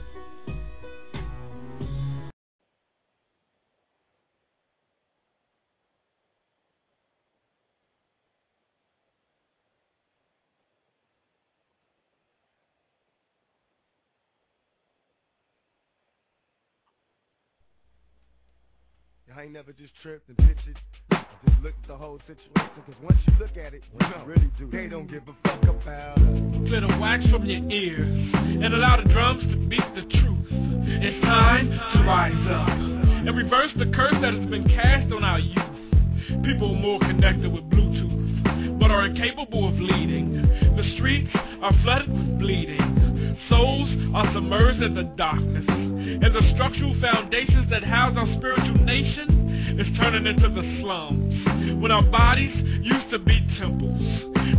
I 19.38 19.42
ain't 19.42 19.52
never 19.52 19.70
just 19.70 19.92
tripped 20.02 20.28
and 20.28 20.36
pitched 20.36 20.66
it. 20.66 20.76
I 21.12 21.22
just 21.46 21.62
looked 21.62 21.78
at 21.84 21.88
the 21.88 21.96
whole 21.96 22.18
situation, 22.26 22.82
cause 22.84 22.96
once 23.04 23.18
you 23.24 23.34
look 23.38 23.56
at 23.56 23.72
it, 23.72 23.84
you 23.92 23.98
know, 24.00 24.24
really 24.26 24.50
do. 24.58 24.68
They 24.68 24.88
don't 24.88 25.08
give 25.08 25.22
a 25.28 25.48
fuck 25.48 25.62
about 25.62 26.18
us. 26.18 26.24
Clear 26.66 26.80
the 26.80 26.98
wax 27.00 27.22
from 27.30 27.46
your 27.46 27.62
ears 27.70 28.32
and 28.34 28.74
allow 28.74 28.96
the 28.96 29.08
drums 29.08 29.44
to 29.44 29.56
beat 29.68 29.94
the 29.94 30.02
truth. 30.18 30.46
It's 30.50 31.24
time 31.24 31.70
to 31.70 32.02
rise 32.02 32.34
up 32.50 32.68
and 32.68 33.36
reverse 33.36 33.70
the 33.78 33.86
curse 33.94 34.14
that 34.22 34.34
has 34.34 34.50
been 34.50 34.66
cast 34.70 35.12
on 35.12 35.22
our 35.22 35.38
youth. 35.38 36.42
People 36.44 36.74
more 36.74 36.98
connected 36.98 37.52
with 37.52 37.62
Bluetooth, 37.70 38.80
but 38.80 38.90
are 38.90 39.06
incapable 39.06 39.68
of 39.68 39.74
leading. 39.74 40.34
The 40.74 40.96
streets 40.96 41.30
are 41.62 41.72
flooded 41.84 42.10
with 42.10 42.40
bleeding. 42.40 43.38
Souls 43.48 43.88
are 44.16 44.34
submerged 44.34 44.82
in 44.82 44.96
the 44.96 45.04
darkness. 45.16 45.87
And 46.08 46.34
the 46.34 46.52
structural 46.54 46.98
foundations 47.00 47.68
that 47.70 47.84
house 47.84 48.14
our 48.16 48.26
spiritual 48.38 48.84
nation 48.84 49.78
is 49.78 49.86
turning 49.98 50.26
into 50.26 50.48
the 50.48 50.80
slums. 50.80 51.82
When 51.82 51.92
our 51.92 52.02
bodies 52.02 52.54
used 52.82 53.10
to 53.10 53.18
be 53.18 53.38
temples. 53.58 54.00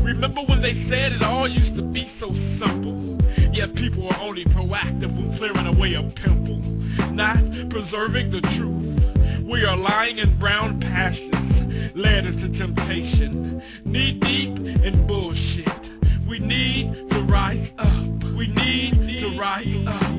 Remember 0.04 0.42
when 0.48 0.62
they 0.62 0.74
said 0.90 1.14
it 1.14 1.24
all 1.24 1.48
used 1.48 1.76
to 1.76 1.82
be 1.92 2.10
so 2.20 2.28
simple? 2.62 3.18
Yet 3.52 3.74
people 3.76 4.08
are 4.10 4.20
only 4.20 4.46
proactive 4.46 5.12
when 5.12 5.38
clearing 5.38 5.66
away 5.66 5.96
a 5.96 6.04
pimple, 6.22 6.60
not 7.12 7.38
preserving 7.70 8.32
the 8.32 8.42
truth. 8.42 9.46
We 9.50 9.66
are 9.66 9.76
lying 9.76 10.20
in 10.20 10.38
brown 10.40 10.80
pastures, 10.80 11.92
led 11.96 12.28
us 12.28 12.36
to 12.36 12.60
temptation, 12.60 13.62
knee 13.86 14.14
deep 14.14 14.84
in 14.86 15.08
bullshit. 15.08 16.28
We 16.30 16.40
need 16.40 17.10
to 17.10 17.22
rise 17.24 17.70
up. 17.80 18.36
We 18.38 18.48
need 18.48 19.22
to 19.22 19.40
rise 19.40 19.88
up. 19.88 20.19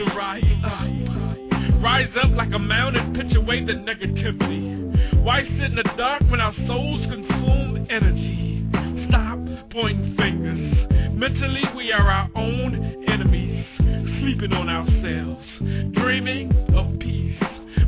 To 0.00 0.06
rise 0.16 0.42
up. 0.64 1.82
Rise 1.82 2.08
up 2.24 2.30
like 2.30 2.54
a 2.54 2.58
mountain, 2.58 3.12
pitch 3.12 3.36
away 3.36 3.62
the 3.62 3.74
negativity. 3.74 5.22
Why 5.22 5.42
sit 5.42 5.60
in 5.60 5.74
the 5.74 5.82
dark 5.98 6.22
when 6.30 6.40
our 6.40 6.54
souls 6.66 7.02
consume 7.02 7.86
energy? 7.90 8.66
Stop 9.10 9.40
pointing 9.70 10.16
fingers. 10.16 11.12
Mentally, 11.12 11.64
we 11.76 11.92
are 11.92 12.10
our 12.10 12.30
own 12.34 13.04
enemies, 13.08 13.66
sleeping 14.22 14.54
on 14.54 14.70
ourselves, 14.70 15.44
dreaming 15.92 16.50
of 16.74 16.98
peace, 16.98 17.36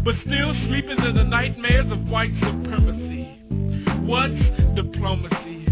but 0.05 0.15
still 0.27 0.53
sleeping 0.69 1.03
in 1.03 1.15
the 1.17 1.25
nightmares 1.25 1.91
of 1.91 1.99
white 2.09 2.35
supremacy. 2.41 3.41
What's 4.05 4.35
diplomacy? 4.77 5.67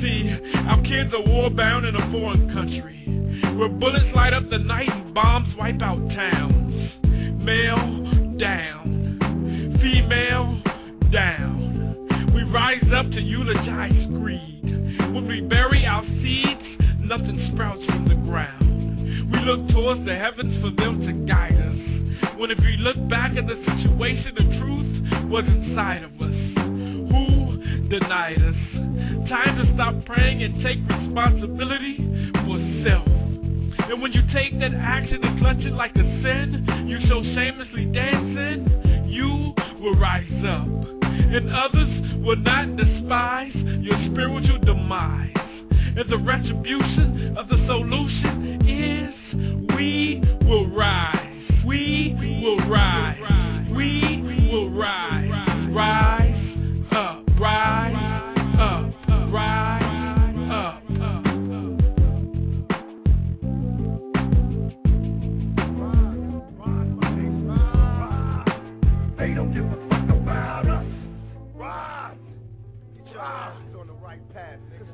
See, 0.00 0.38
our 0.68 0.80
kids 0.82 1.12
are 1.12 1.28
war 1.28 1.50
bound 1.50 1.84
in 1.84 1.96
a 1.96 2.10
foreign 2.12 2.54
country 2.54 3.09
where 3.58 3.68
bullets 3.68 4.06
light 4.14 4.32
up 4.32 4.48
the 4.50 4.58
night 4.58 4.88
and 4.88 5.14
bombs 5.14 5.54
wipe 5.56 5.80
out 5.82 5.98
towns. 6.10 6.90
Male 7.42 8.36
down, 8.38 9.78
female 9.80 10.60
down. 11.12 12.32
We 12.34 12.42
rise 12.44 12.84
up 12.94 13.10
to 13.10 13.20
eulogize 13.20 14.06
greed. 14.08 14.96
When 15.14 15.26
we 15.26 15.40
bury 15.42 15.86
our 15.86 16.04
seeds, 16.04 16.62
nothing 17.00 17.50
sprouts 17.52 17.84
from 17.86 18.08
the 18.08 18.14
ground. 18.14 19.32
We 19.32 19.38
look 19.40 19.68
towards 19.70 20.04
the 20.06 20.16
heavens 20.16 20.60
for 20.62 20.70
them 20.70 21.00
to 21.06 21.12
guide 21.26 21.56
us. 21.56 22.38
When 22.38 22.50
if 22.50 22.58
we 22.58 22.76
look 22.78 22.96
back 23.08 23.36
at 23.36 23.46
the 23.46 23.56
situation, 23.66 24.34
the 24.36 24.58
truth 24.58 25.30
was 25.30 25.44
inside 25.46 26.02
of 26.04 26.12
us. 26.20 26.32
Who 27.12 27.88
denied 27.88 28.42
us? 28.42 29.28
Time 29.28 29.64
to 29.64 29.74
stop 29.74 29.94
praying 30.06 30.42
and 30.42 30.62
take 30.62 30.78
responsibility 30.88 31.96
for 32.46 32.58
self. 32.84 33.19
And 33.90 34.00
when 34.00 34.12
you 34.12 34.22
take 34.32 34.56
that 34.60 34.72
action 34.72 35.18
and 35.20 35.40
clutch 35.40 35.58
it 35.58 35.72
like 35.72 35.90
a 35.96 36.02
sin, 36.22 36.86
you 36.86 37.00
so 37.08 37.24
shamelessly 37.34 37.86
dancing, 37.86 39.08
you 39.08 39.52
will 39.82 39.96
rise 39.96 40.30
up. 40.46 40.68
And 41.02 41.50
others 41.50 42.24
will 42.24 42.36
not 42.36 42.76
despise 42.76 43.52
your 43.52 43.98
spiritual 44.12 44.58
demise. 44.60 45.34
And 45.34 46.08
the 46.08 46.18
retribution 46.18 47.36
of 47.36 47.48
the 47.48 47.56
solution 47.66 48.60
is 48.68 49.74
we 49.74 50.22
will 50.46 50.68
rise. 50.68 51.64
We 51.66 52.14
will 52.44 52.68
rise. 52.68 53.18
We 53.74 54.48
will 54.52 54.70
rise. 54.70 55.74
Rise 55.74 56.19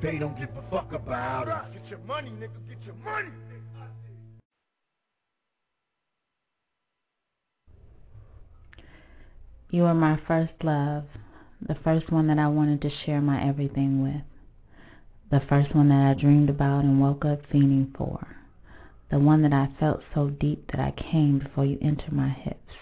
They 0.02 0.18
don't 0.18 0.38
give 0.38 0.50
a 0.50 0.70
fuck 0.70 0.92
about 0.92 1.48
us. 1.48 1.66
Get 1.72 1.88
your 1.88 1.98
money, 2.00 2.30
nigga. 2.30 2.68
Get 2.68 2.82
your 2.84 2.94
money. 2.96 3.30
You 9.70 9.82
were 9.82 9.94
my 9.94 10.18
first 10.28 10.52
love, 10.62 11.04
the 11.66 11.74
first 11.82 12.10
one 12.12 12.28
that 12.28 12.38
I 12.38 12.46
wanted 12.48 12.82
to 12.82 12.90
share 13.04 13.20
my 13.20 13.46
everything 13.46 14.02
with, 14.02 14.22
the 15.30 15.44
first 15.48 15.74
one 15.74 15.88
that 15.88 16.06
I 16.10 16.14
dreamed 16.18 16.50
about 16.50 16.84
and 16.84 17.00
woke 17.00 17.24
up 17.24 17.40
fiending 17.52 17.94
for, 17.96 18.26
the 19.10 19.18
one 19.18 19.42
that 19.42 19.52
I 19.52 19.68
felt 19.80 20.02
so 20.14 20.30
deep 20.30 20.70
that 20.70 20.80
I 20.80 20.92
came 20.92 21.40
before 21.40 21.64
you 21.64 21.78
entered 21.82 22.12
my 22.12 22.28
hips. 22.28 22.74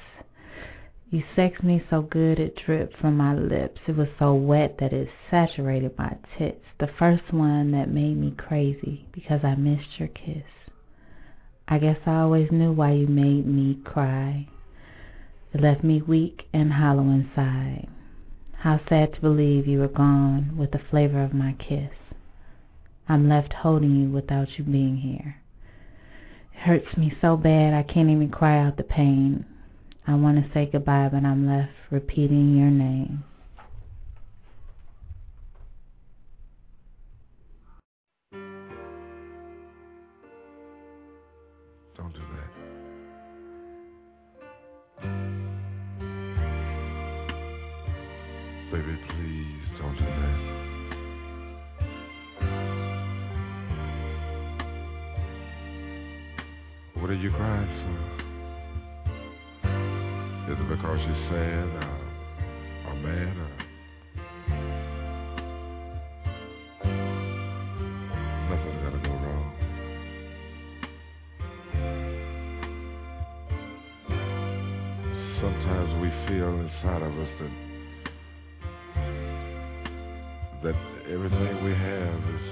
You 1.14 1.22
sexed 1.36 1.62
me 1.62 1.80
so 1.90 2.02
good 2.02 2.40
it 2.40 2.56
dripped 2.66 2.96
from 2.96 3.16
my 3.16 3.36
lips. 3.36 3.80
It 3.86 3.96
was 3.96 4.08
so 4.18 4.34
wet 4.34 4.78
that 4.80 4.92
it 4.92 5.08
saturated 5.30 5.96
my 5.96 6.16
tits. 6.36 6.64
The 6.80 6.88
first 6.98 7.32
one 7.32 7.70
that 7.70 7.88
made 7.88 8.16
me 8.16 8.34
crazy 8.36 9.06
because 9.12 9.44
I 9.44 9.54
missed 9.54 10.00
your 10.00 10.08
kiss. 10.08 10.42
I 11.68 11.78
guess 11.78 11.98
I 12.04 12.16
always 12.16 12.50
knew 12.50 12.72
why 12.72 12.94
you 12.94 13.06
made 13.06 13.46
me 13.46 13.78
cry. 13.84 14.48
It 15.52 15.60
left 15.60 15.84
me 15.84 16.02
weak 16.02 16.48
and 16.52 16.72
hollow 16.72 17.04
inside. 17.04 17.86
How 18.58 18.80
sad 18.88 19.14
to 19.14 19.20
believe 19.20 19.68
you 19.68 19.78
were 19.78 19.86
gone 19.86 20.56
with 20.56 20.72
the 20.72 20.82
flavor 20.90 21.22
of 21.22 21.32
my 21.32 21.52
kiss. 21.60 21.92
I'm 23.08 23.28
left 23.28 23.52
holding 23.52 23.94
you 23.94 24.10
without 24.10 24.58
you 24.58 24.64
being 24.64 24.96
here. 24.96 25.36
It 26.54 26.58
hurts 26.62 26.96
me 26.96 27.16
so 27.20 27.36
bad 27.36 27.72
I 27.72 27.84
can't 27.84 28.10
even 28.10 28.30
cry 28.30 28.58
out 28.58 28.78
the 28.78 28.82
pain. 28.82 29.46
I 30.06 30.14
want 30.16 30.36
to 30.36 30.50
say 30.52 30.68
goodbye, 30.70 31.08
but 31.10 31.24
I'm 31.24 31.46
left 31.46 31.72
repeating 31.90 32.56
your 32.58 32.70
name. 32.70 33.24
Don't 41.96 42.12
do 42.12 42.20
that. 42.20 42.50
Baby, 48.70 48.98
please 49.08 49.68
don't 49.78 49.96
do 49.96 50.04
that. 50.04 50.38
What 57.00 57.10
are 57.10 57.14
you 57.14 57.30
crying? 57.30 57.83
Is 60.54 60.60
it 60.60 60.68
because 60.68 61.00
you're 61.00 61.22
sad 61.30 61.68
or, 61.82 61.98
or 62.86 62.94
mad 63.02 63.36
or 63.36 63.50
sometimes 75.40 75.90
we 76.00 76.08
feel 76.28 76.52
inside 76.60 77.02
of 77.02 77.18
us 77.18 77.30
that 77.40 77.54
that 80.62 80.76
everything 81.12 81.64
we 81.64 81.72
have 81.72 82.20
is 82.36 82.46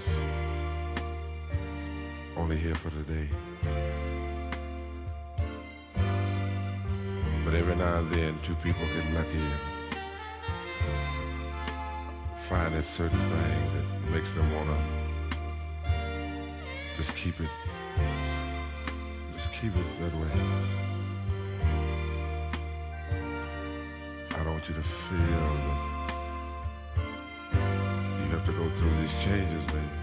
only 2.36 2.58
here 2.58 2.76
for 2.82 2.90
today. 2.90 3.30
but 7.52 7.58
every 7.58 7.76
now 7.76 7.98
and 7.98 8.10
then 8.10 8.38
two 8.46 8.54
people 8.64 8.80
get 8.80 9.04
lucky 9.12 9.36
and 9.36 9.60
find 12.48 12.74
a 12.74 12.82
certain 12.96 13.18
thing 13.18 13.74
that 13.76 13.84
makes 14.10 14.30
them 14.34 14.52
want 14.54 14.68
to 14.70 14.76
just 16.96 17.12
keep 17.22 17.38
it, 17.38 17.50
just 19.36 19.48
keep 19.60 19.72
it 19.76 19.86
that 20.00 20.14
way. 20.18 20.32
I 24.30 24.36
don't 24.42 24.54
want 24.54 24.64
you 24.66 24.74
to 24.74 24.82
feel 25.10 25.52
that 27.52 27.68
you 28.16 28.32
have 28.32 28.46
to 28.46 28.52
go 28.52 28.64
through 28.78 28.94
these 29.02 29.16
changes, 29.26 29.66
baby. 29.66 30.01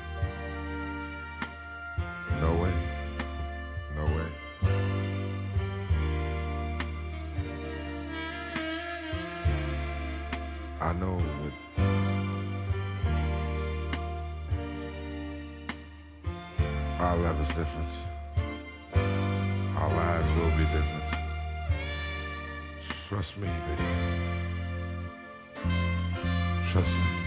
trust 26.71 26.87
me. 26.87 27.18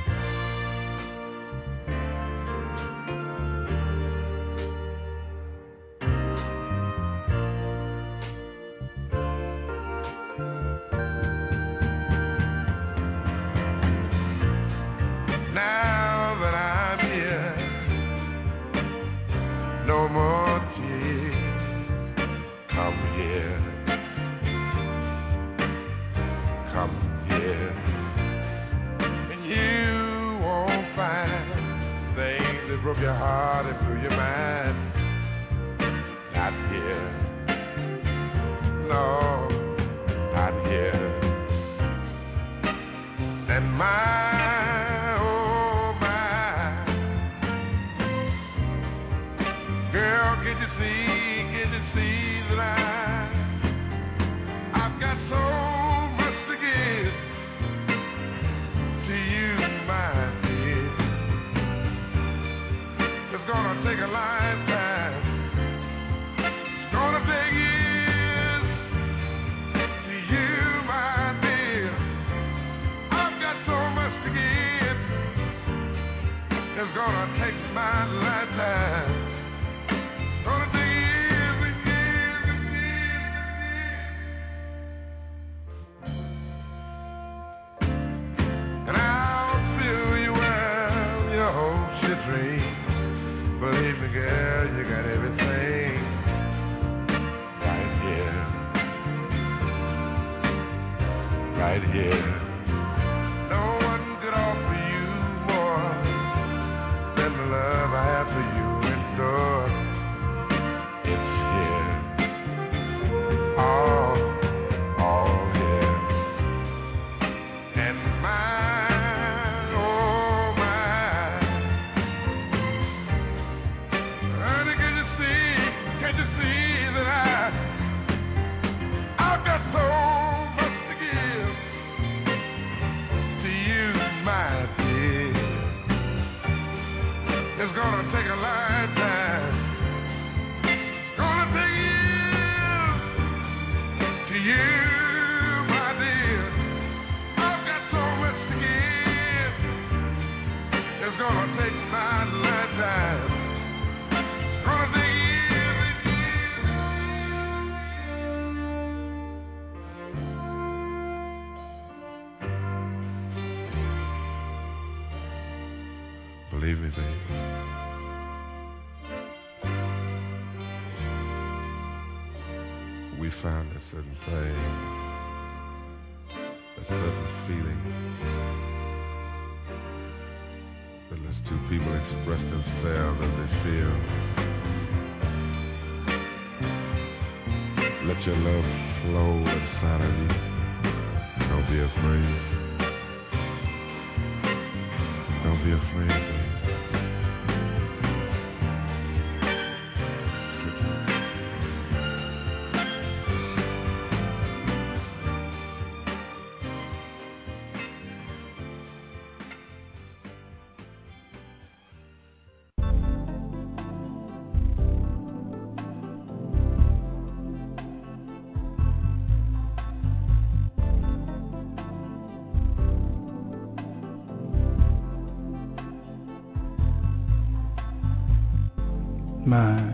my 229.47 229.93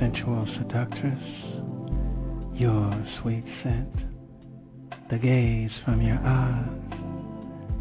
sensual 0.00 0.46
seductress, 0.56 1.22
your 2.54 3.06
sweet 3.20 3.44
scent, 3.62 3.94
the 5.10 5.18
gaze 5.18 5.70
from 5.84 6.00
your 6.00 6.18
eyes, 6.24 6.66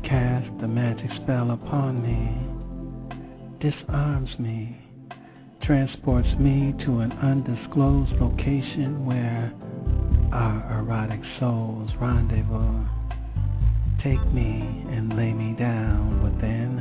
cast 0.03 0.45
the 0.60 0.68
magic 0.68 1.10
spell 1.23 1.52
upon 1.52 2.02
me, 2.03 3.69
disarms 3.72 4.38
me, 4.38 4.77
transports 5.64 6.27
me 6.39 6.73
to 6.85 6.99
an 6.99 7.11
undisclosed 7.14 8.11
location 8.19 9.06
where 9.06 9.53
our 10.34 10.80
erotic 10.80 11.22
souls 11.39 11.89
rendezvous. 12.02 12.85
Take 14.03 14.23
me 14.34 14.85
and 14.91 15.15
lay 15.15 15.31
me 15.31 15.56
down 15.57 16.22
within 16.22 16.76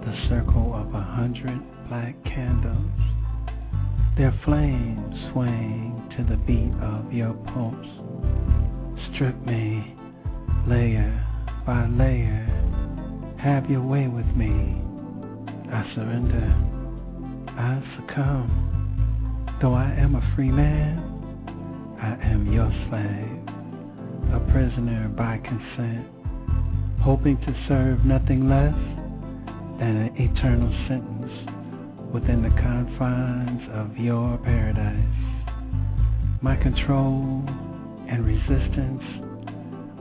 the 0.00 0.28
circle 0.28 0.74
of 0.74 0.94
a 0.94 1.02
hundred 1.02 1.71
black 1.92 2.24
candles, 2.24 2.90
their 4.16 4.32
flames 4.46 5.14
swaying 5.30 5.92
to 6.16 6.24
the 6.24 6.38
beat 6.46 6.72
of 6.80 7.12
your 7.12 7.34
pulse. 7.52 7.92
Strip 9.12 9.36
me, 9.44 9.94
layer 10.66 11.12
by 11.66 11.86
layer. 11.88 12.48
Have 13.38 13.68
your 13.68 13.82
way 13.82 14.08
with 14.08 14.24
me. 14.34 14.80
I 15.70 15.84
surrender. 15.94 16.48
I 17.60 17.82
succumb. 18.00 19.58
Though 19.60 19.74
I 19.74 19.92
am 19.92 20.14
a 20.14 20.32
free 20.34 20.50
man, 20.50 20.96
I 22.00 22.14
am 22.24 22.50
your 22.50 22.72
slave, 22.88 24.32
a 24.32 24.40
prisoner 24.50 25.08
by 25.08 25.36
consent, 25.44 26.06
hoping 27.02 27.36
to 27.36 27.54
serve 27.68 28.06
nothing 28.06 28.48
less 28.48 28.72
than 29.78 30.08
an 30.08 30.16
eternal 30.16 30.72
sentence 30.88 31.21
within 32.12 32.42
the 32.42 32.50
confines 32.60 33.62
of 33.72 33.96
your 33.96 34.38
paradise. 34.38 34.98
My 36.42 36.56
control 36.56 37.44
and 38.08 38.26
resistance 38.26 39.02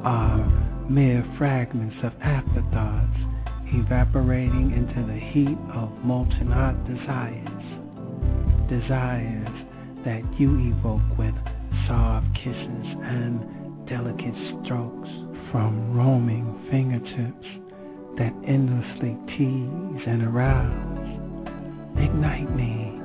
are 0.04 0.88
mere 0.90 1.24
fragments 1.38 1.96
of 2.04 2.12
afterthoughts 2.22 3.18
evaporating 3.74 4.72
into 4.72 5.08
the 5.08 5.20
heat 5.32 5.58
of 5.74 5.90
molten 6.04 6.52
hot 6.52 6.76
desires. 6.86 7.48
Desires 8.68 9.68
that 10.04 10.22
you 10.40 10.74
evoke 10.76 11.18
with 11.18 11.36
soft 11.88 12.28
kisses 12.36 12.88
and 13.04 13.88
delicate 13.88 14.36
strokes 14.66 15.10
from 15.52 15.96
roaming 15.96 16.68
fingertips 16.70 17.48
that 18.18 18.34
endlessly 18.46 19.18
tease 19.38 20.04
and 20.08 20.24
arouse. 20.24 20.91
Ignite 21.98 22.56
me, 22.56 23.00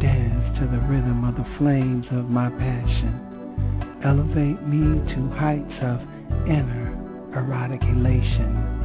dance 0.00 0.58
to 0.58 0.66
the 0.66 0.80
rhythm 0.86 1.24
of 1.24 1.36
the 1.36 1.46
flames 1.58 2.06
of 2.10 2.28
my 2.28 2.50
passion. 2.50 4.00
Elevate 4.04 4.62
me 4.66 5.14
to 5.14 5.30
heights 5.36 5.78
of 5.82 6.00
inner 6.46 6.92
erotic 7.34 7.82
elation 7.82 8.76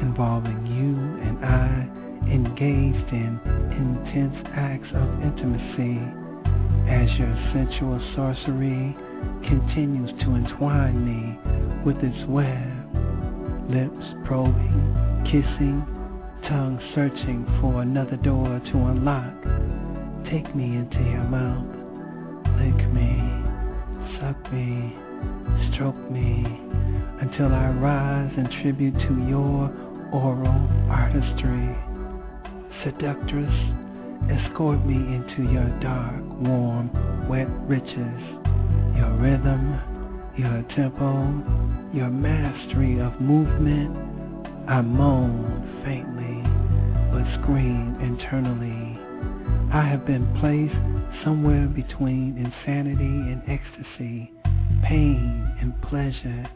involving 0.00 0.66
you 0.66 0.96
and 1.26 1.44
I 1.44 1.88
engaged 2.32 3.12
in 3.12 3.40
intense 3.72 4.36
acts 4.54 4.88
of 4.94 5.22
intimacy 5.22 6.00
as 6.88 7.08
your 7.18 7.34
sensual 7.52 8.00
sorcery 8.14 8.96
continues 9.46 10.10
to 10.20 10.34
entwine 10.34 11.04
me 11.04 11.38
with 11.84 11.96
its 12.02 12.28
web, 12.28 12.50
lips 13.70 14.06
probing, 14.24 15.22
kissing, 15.24 15.84
tongue 16.48 16.78
searching 16.94 17.44
for 17.60 17.82
another 17.82 18.16
door 18.16 18.60
to 18.72 18.76
unlock. 18.76 19.34
Take 20.30 20.54
me 20.54 20.76
into 20.76 20.98
your 20.98 21.24
mouth, 21.24 21.66
lick 22.56 22.80
me, 22.92 23.18
suck 24.18 24.52
me, 24.52 24.94
stroke 25.72 26.10
me, 26.10 26.44
until 27.20 27.52
I 27.52 27.70
rise 27.70 28.32
in 28.36 28.48
tribute 28.62 28.94
to 28.94 29.26
your 29.28 29.70
oral 30.12 30.68
artistry. 30.88 31.76
Seductress, 32.84 33.54
escort 34.30 34.84
me 34.86 34.94
into 34.94 35.50
your 35.52 35.68
dark, 35.80 36.22
warm, 36.40 36.90
wet 37.28 37.48
riches, 37.68 38.20
your 38.96 39.12
rhythm, 39.18 39.80
your 40.36 40.64
tempo, 40.74 41.90
your 41.92 42.08
mastery 42.08 43.00
of 43.00 43.20
movement. 43.20 43.96
I 44.68 44.80
moan 44.82 45.59
but 47.12 47.42
scream 47.42 47.96
internally. 48.00 48.98
I 49.72 49.84
have 49.84 50.06
been 50.06 50.26
placed 50.40 51.24
somewhere 51.24 51.66
between 51.66 52.36
insanity 52.38 53.04
and 53.04 53.42
ecstasy, 53.48 54.32
pain 54.84 55.56
and 55.60 55.80
pleasure, 55.82 56.46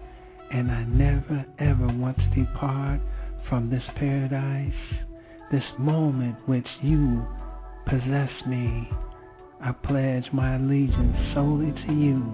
and 0.52 0.70
I 0.70 0.84
never 0.84 1.44
ever 1.58 1.86
want 1.98 2.16
to 2.16 2.44
depart 2.44 3.00
from 3.48 3.70
this 3.70 3.84
paradise, 3.96 4.72
this 5.52 5.64
moment 5.78 6.36
which 6.46 6.66
you 6.82 7.24
possess 7.86 8.30
me. 8.46 8.88
I 9.60 9.72
pledge 9.72 10.26
my 10.32 10.56
allegiance 10.56 11.16
solely 11.34 11.72
to 11.86 11.92
you. 11.92 12.24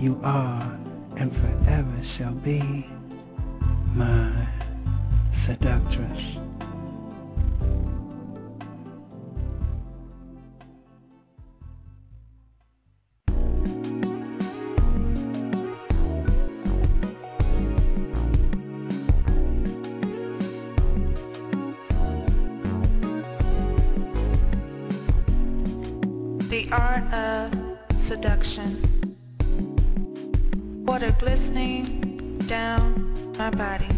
You 0.00 0.20
are 0.22 0.78
and 1.18 1.30
forever 1.32 2.02
shall 2.18 2.34
be 2.34 2.60
my 3.94 4.48
seductress. 5.46 6.45
Art 26.72 27.04
of 27.14 27.52
seduction. 28.08 29.16
Water 30.84 31.16
glistening 31.20 32.44
down 32.48 33.36
my 33.38 33.50
body. 33.50 33.88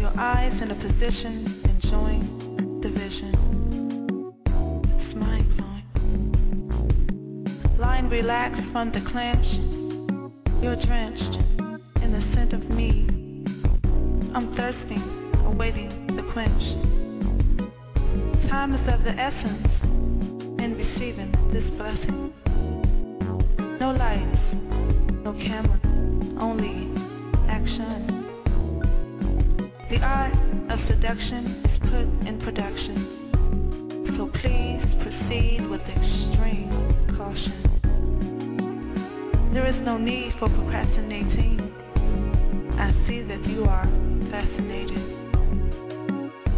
Your 0.00 0.12
eyes 0.18 0.52
in 0.60 0.72
a 0.72 0.74
position 0.74 1.62
enjoying 1.64 2.80
the 2.82 2.88
vision. 2.88 3.34
It's 4.98 5.14
mind 5.14 5.56
blowing. 5.56 5.86
Lying 7.78 8.08
relaxed 8.08 8.66
from 8.72 8.90
the 8.90 9.02
clench. 9.12 9.46
You're 10.60 10.74
drenched 10.74 11.36
in 12.02 12.10
the 12.10 12.22
scent 12.34 12.52
of 12.52 12.68
me. 12.68 13.06
I'm 14.34 14.56
thirsting, 14.56 15.02
awaiting 15.46 16.16
the 16.16 16.22
quench. 16.32 16.62
Time 18.50 18.74
is 18.74 18.88
of 18.92 19.04
the 19.04 19.12
essence 19.12 19.71
receiving 20.92 21.32
this 21.52 21.64
blessing. 21.76 22.32
No 23.80 23.90
lights, 23.92 24.38
no 25.24 25.32
camera, 25.32 25.80
only 26.40 26.90
action. 27.48 28.06
The 29.90 29.98
art 29.98 30.34
of 30.70 30.78
seduction 30.88 31.62
is 31.64 31.78
put 31.80 32.06
in 32.28 32.40
production. 32.44 32.96
So 34.16 34.26
please 34.40 34.84
proceed 35.02 35.68
with 35.70 35.80
extreme 35.82 37.16
caution. 37.16 37.58
There 39.54 39.66
is 39.66 39.76
no 39.84 39.98
need 39.98 40.32
for 40.38 40.48
procrastinating. 40.48 41.60
I 42.78 42.92
see 43.06 43.22
that 43.22 43.44
you 43.46 43.64
are 43.64 43.86
fascinated. 44.30 45.20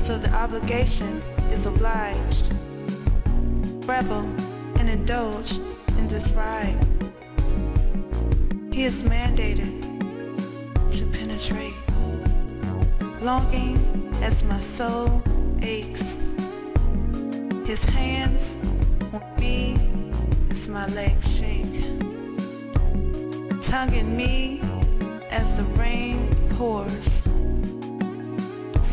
So 0.06 0.18
the 0.18 0.30
obligation 0.30 1.22
is 1.52 1.66
obliged 1.66 2.63
revel 3.86 4.20
and 4.78 4.88
indulge 4.88 5.50
in 5.98 6.08
this 6.10 6.24
ride. 6.34 6.80
He 8.72 8.84
is 8.84 8.94
mandated 9.04 9.82
to 10.92 11.06
penetrate, 11.12 11.74
longing 13.22 13.76
as 14.22 14.32
my 14.44 14.60
soul 14.78 15.22
aches. 15.62 16.00
His 17.68 17.78
hands 17.94 18.40
on 19.12 19.22
as 20.50 20.68
my 20.68 20.86
legs 20.88 21.24
shake, 21.38 21.80
tongue 23.70 23.94
in 23.94 24.16
me 24.16 24.60
as 25.30 25.46
the 25.58 25.64
rain 25.78 26.54
pours. 26.56 27.04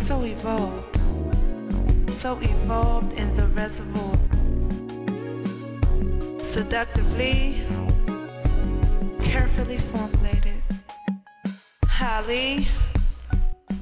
So 0.07 0.23
evolved, 0.23 0.97
so 2.21 2.37
evolved 2.41 3.13
in 3.13 3.37
the 3.37 3.47
reservoir 3.47 4.40
seductively, 6.53 7.65
carefully 9.23 9.79
formulated, 9.91 10.61
highly, 11.83 12.67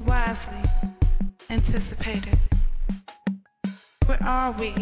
wisely 0.06 0.70
anticipated. 1.48 2.38
Where 4.06 4.22
are 4.22 4.56
we? 4.58 4.72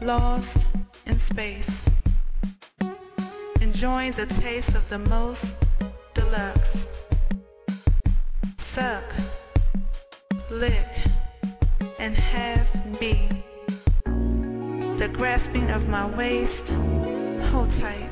Lost 0.00 0.46
in 1.06 1.20
space, 1.30 1.70
enjoying 3.60 4.12
the 4.16 4.26
taste 4.40 4.74
of 4.74 4.82
the 4.90 4.98
most 4.98 5.40
deluxe. 6.14 6.60
Suck, 8.74 9.04
lick, 10.50 10.86
and 11.98 12.16
have 12.16 13.00
me. 13.00 13.43
The 14.98 15.08
grasping 15.08 15.70
of 15.70 15.82
my 15.88 16.06
waist, 16.16 16.68
hold 17.50 17.68
tight. 17.80 18.10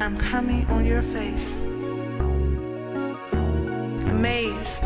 I'm 0.00 0.16
coming 0.30 0.64
on 0.70 0.84
your 0.84 1.02
face. 1.02 1.48
Amazed, 4.08 4.78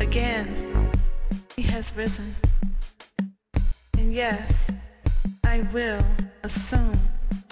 again, 0.00 0.90
he 1.56 1.62
has 1.62 1.84
risen. 1.96 2.36
And 3.94 4.14
yes, 4.14 4.52
I 5.44 5.62
will 5.74 6.04
assume 6.44 7.00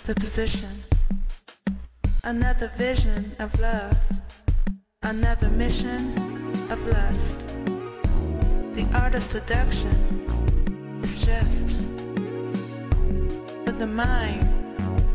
the 0.07 0.15
position. 0.15 0.85
Another 2.23 2.71
vision 2.79 3.35
of 3.41 3.51
love, 3.59 3.97
another 5.03 5.49
mission 5.51 6.69
of 6.71 6.79
lust. 6.79 7.39
The 8.77 8.89
art 8.95 9.15
of 9.17 9.23
seduction 9.33 11.03
is 11.05 11.25
just, 11.27 12.00
the 13.81 13.87
mind 13.87 14.43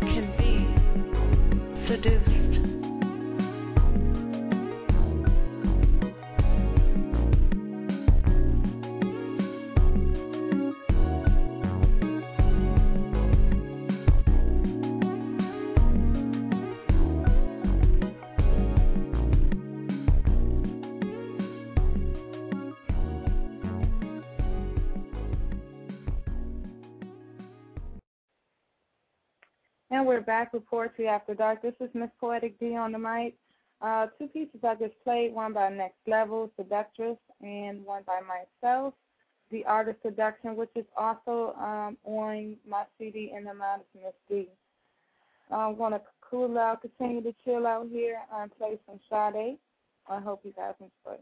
can 0.01 0.25
be 0.39 1.87
seduced. 1.87 2.64
Back 30.26 30.53
with 30.53 30.65
Poetry 30.65 31.07
After 31.07 31.35
Dark. 31.35 31.61
This 31.61 31.76
is 31.80 31.89
Miss 31.93 32.10
Poetic 32.19 32.60
Dee 32.60 32.76
on 32.76 32.91
the 32.91 32.97
mic. 32.97 33.35
Uh, 33.80 34.07
two 34.18 34.27
pieces 34.27 34.60
I 34.64 34.73
just 34.76 34.95
played, 35.03 35.34
one 35.34 35.53
by 35.53 35.69
Next 35.69 35.99
Level, 36.07 36.49
Seductress, 36.57 37.18
and 37.41 37.85
one 37.85 38.02
by 38.07 38.22
myself, 38.22 38.95
The 39.52 39.64
Art 39.65 39.89
of 39.89 39.97
Seduction, 40.02 40.56
which 40.56 40.72
is 40.76 40.85
also 40.97 41.53
um, 41.60 41.97
on 42.06 42.56
my 42.68 42.85
CD 42.97 43.34
in 43.38 43.43
the 43.43 43.53
Mind 43.53 43.81
of 43.81 44.02
Miss 44.02 44.14
Dee. 44.27 44.49
I'm 45.52 45.76
going 45.77 45.91
to 45.91 46.02
cool 46.22 46.57
out, 46.57 46.81
continue 46.81 47.22
to 47.22 47.35
chill 47.43 47.68
out 47.68 47.88
here, 47.91 48.18
and 48.34 48.56
play 48.57 48.80
some 48.88 48.99
Sade. 49.10 49.57
I 50.10 50.19
hope 50.19 50.41
you 50.43 50.53
guys 50.56 50.73
enjoy. 50.80 51.19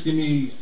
Asking 0.00 0.16
me 0.16 0.52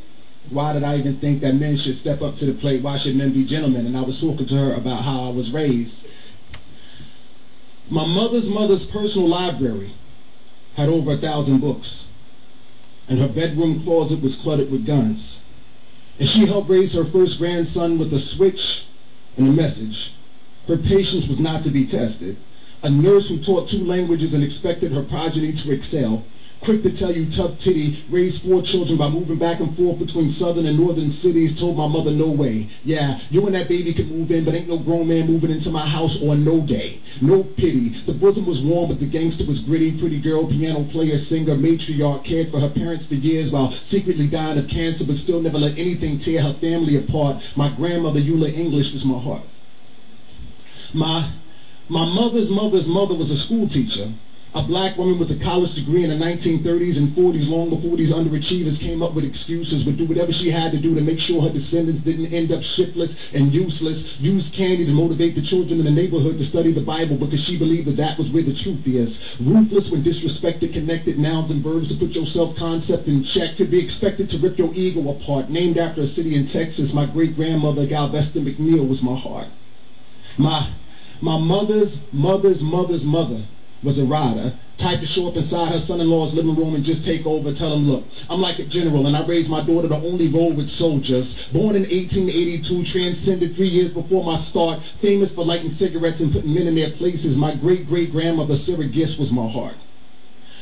why 0.51 0.73
did 0.73 0.83
I 0.83 0.97
even 0.99 1.21
think 1.21 1.43
that 1.43 1.55
men 1.55 1.79
should 1.79 2.01
step 2.01 2.23
up 2.23 2.39
to 2.39 2.47
the 2.47 2.59
plate? 2.59 2.83
Why 2.83 2.99
should 2.99 3.15
men 3.17 3.35
be 3.35 3.45
gentlemen? 3.45 3.87
And 3.87 3.97
I 3.97 4.01
was 4.01 4.19
talking 4.19 4.47
to 4.47 4.55
her 4.55 4.75
about 4.75 5.05
how 5.05 5.27
I 5.27 5.31
was 5.31 5.51
raised. 5.51 5.93
My 7.91 8.07
mother's 8.07 8.47
mother's 8.47 8.85
personal 8.87 9.29
library 9.29 9.95
had 10.75 10.89
over 10.89 11.13
a 11.13 11.19
thousand 11.19 11.61
books, 11.61 11.89
and 13.09 13.19
her 13.19 13.29
bedroom 13.29 13.85
closet 13.85 14.23
was 14.23 14.35
cluttered 14.43 14.71
with 14.71 14.87
guns. 14.87 15.21
And 16.19 16.29
she 16.31 16.47
helped 16.47 16.71
raise 16.71 16.93
her 16.95 17.11
first 17.11 17.39
grandson 17.39 17.99
with 17.99 18.13
a 18.13 18.21
switch 18.37 18.61
and 19.37 19.49
a 19.49 19.53
message. 19.53 20.13
Her 20.67 20.79
patience 20.79 21.27
was 21.29 21.39
not 21.39 21.63
to 21.65 21.71
be 21.71 21.87
tested. 21.87 22.39
A 22.83 22.91
nurse 22.91 23.27
who 23.29 23.45
taught 23.45 23.71
two 23.71 23.85
languages 23.85 24.33
and 24.33 24.43
expected 24.43 24.93
her 24.93 25.03
progeny 25.03 25.53
to 25.53 25.71
excel 25.73 26.25
quick 26.65 26.83
to 26.83 26.97
tell 26.99 27.13
you 27.13 27.35
tough 27.37 27.53
titty, 27.65 28.05
raised 28.11 28.43
four 28.43 28.63
children 28.63 28.99
by 28.99 29.09
moving 29.09 29.39
back 29.39 29.61
and 29.61 29.77
forth 29.77 29.99
between 29.99 30.37
southern 30.39 30.67
and 30.67 30.79
northern 30.79 31.19
cities, 31.23 31.59
told 31.59 31.77
my 31.77 31.87
mother 31.87 32.11
no 32.11 32.29
way. 32.29 32.71
Yeah, 32.85 33.19
you 33.31 33.47
and 33.47 33.55
that 33.55 33.69
baby 33.69 33.95
can 33.95 34.09
move 34.09 34.31
in, 34.31 34.45
but 34.45 34.55
ain't 34.55 34.69
no 34.69 34.79
grown 34.79 35.09
man 35.09 35.27
moving 35.27 35.51
into 35.51 35.71
my 35.71 35.89
house 35.89 36.15
on 36.23 36.45
no 36.45 36.67
day. 36.67 37.01
No 37.23 37.43
pity. 37.57 38.03
The 38.07 38.13
bosom 38.13 38.47
was 38.47 38.61
warm, 38.63 38.91
but 38.91 39.01
the 39.01 39.07
gangster 39.07 39.47
was 39.47 39.61
gritty. 39.61 39.99
Pretty 39.99 40.21
girl, 40.21 40.47
piano 40.47 40.89
player, 40.91 41.25
singer, 41.29 41.57
matriarch, 41.57 42.27
cared 42.27 42.51
for 42.51 42.61
her 42.61 42.71
parents 42.71 43.07
for 43.09 43.15
years 43.15 43.53
while 43.53 43.75
secretly 43.91 44.29
dying 44.29 44.59
of 44.59 44.69
cancer, 44.69 45.05
but 45.05 45.17
still 45.25 45.41
never 45.41 45.59
let 45.59 45.79
anything 45.79 46.21
tear 46.25 46.43
her 46.43 46.57
family 46.61 46.97
apart. 46.97 47.43
My 47.57 47.75
grandmother, 47.75 48.21
Eula 48.21 48.53
English, 48.53 48.93
was 48.93 49.05
my 49.05 49.21
heart. 49.21 49.45
My 50.95 51.35
my 51.91 52.05
mother's 52.05 52.51
mother's 52.51 52.87
mother 52.87 53.15
was 53.15 53.31
a 53.31 53.45
school 53.47 53.69
teacher 53.69 54.15
a 54.55 54.63
black 54.65 54.97
woman 54.97 55.21
with 55.21 55.29
a 55.29 55.37
college 55.45 55.75
degree 55.77 56.05
in 56.05 56.11
the 56.11 56.17
1930s 56.17 56.97
and 56.97 57.13
40s, 57.13 57.45
long 57.53 57.69
before 57.69 58.01
these 58.01 58.09
underachievers 58.09 58.81
came 58.81 59.05
up 59.05 59.13
with 59.13 59.25
excuses, 59.25 59.85
would 59.85 60.01
do 60.01 60.09
whatever 60.09 60.33
she 60.33 60.49
had 60.49 60.73
to 60.73 60.81
do 60.81 60.95
to 60.95 61.05
make 61.05 61.21
sure 61.29 61.45
her 61.45 61.53
descendants 61.53 62.01
didn't 62.05 62.33
end 62.33 62.49
up 62.49 62.65
shiftless 62.81 63.13
and 63.37 63.53
useless, 63.53 64.01
use 64.19 64.41
candy 64.57 64.89
to 64.89 64.93
motivate 64.97 65.37
the 65.37 65.45
children 65.53 65.79
in 65.79 65.85
the 65.85 65.93
neighborhood 65.93 66.41
to 66.41 66.49
study 66.49 66.73
the 66.73 66.81
Bible 66.81 67.21
because 67.21 67.45
she 67.45 67.61
believed 67.61 67.93
that 67.93 68.01
that 68.01 68.17
was 68.17 68.33
where 68.33 68.43
the 68.43 68.57
truth 68.65 68.81
is. 68.89 69.13
Ruthless 69.45 69.85
when 69.93 70.01
disrespected, 70.01 70.73
connected 70.73 71.21
nouns 71.21 71.53
and 71.53 71.61
verbs 71.61 71.93
to 71.93 72.01
put 72.01 72.17
your 72.17 72.27
self-concept 72.33 73.05
in 73.05 73.29
check, 73.37 73.61
to 73.61 73.69
be 73.69 73.85
expected 73.85 74.33
to 74.33 74.41
rip 74.41 74.57
your 74.57 74.73
ego 74.73 75.13
apart. 75.13 75.53
Named 75.53 75.77
after 75.77 76.01
a 76.01 76.09
city 76.17 76.41
in 76.41 76.49
Texas, 76.57 76.89
my 76.97 77.05
great-grandmother, 77.05 77.85
Galveston 77.85 78.49
McNeil, 78.49 78.89
was 78.89 79.03
my 79.05 79.19
heart. 79.19 79.49
My, 80.39 80.73
my 81.21 81.37
mother's 81.37 81.93
mother's 82.13 82.63
mother's 82.63 83.03
mother 83.05 83.45
was 83.83 83.99
a 83.99 84.05
rider, 84.05 84.59
type 84.79 85.01
to 85.01 85.07
show 85.07 85.29
up 85.29 85.37
inside 85.37 85.73
her 85.73 85.85
son-in-law's 85.87 86.35
living 86.35 86.57
room 86.57 86.75
and 86.75 86.85
just 86.85 87.05
take 87.05 87.27
over, 87.27 87.55
tell 87.55 87.75
him, 87.75 87.91
look, 87.91 88.05
I'm 88.29 88.41
like 88.41 88.59
a 88.59 88.67
general 88.67 89.07
and 89.07 89.17
I 89.17 89.27
raised 89.27 89.49
my 89.49 89.65
daughter 89.65 89.89
to 89.89 89.95
only 89.95 90.33
roll 90.33 90.55
with 90.55 90.71
soldiers. 90.79 91.27
Born 91.53 91.77
in 91.77 91.83
1882, 91.83 92.93
transcended 92.93 93.57
three 93.57 93.69
years 93.69 93.93
before 93.95 94.25
my 94.25 94.49
start, 94.51 94.83
famous 95.01 95.31
for 95.35 95.45
lighting 95.45 95.77
cigarettes 95.79 96.21
and 96.21 96.33
putting 96.33 96.55
men 96.55 96.67
in 96.67 96.75
their 96.75 96.97
places. 96.97 97.37
My 97.37 97.55
great-great-grandmother, 97.55 98.59
Sarah 98.67 98.89
Gist, 98.89 99.19
was 99.19 99.31
my 99.31 99.51
heart. 99.51 99.77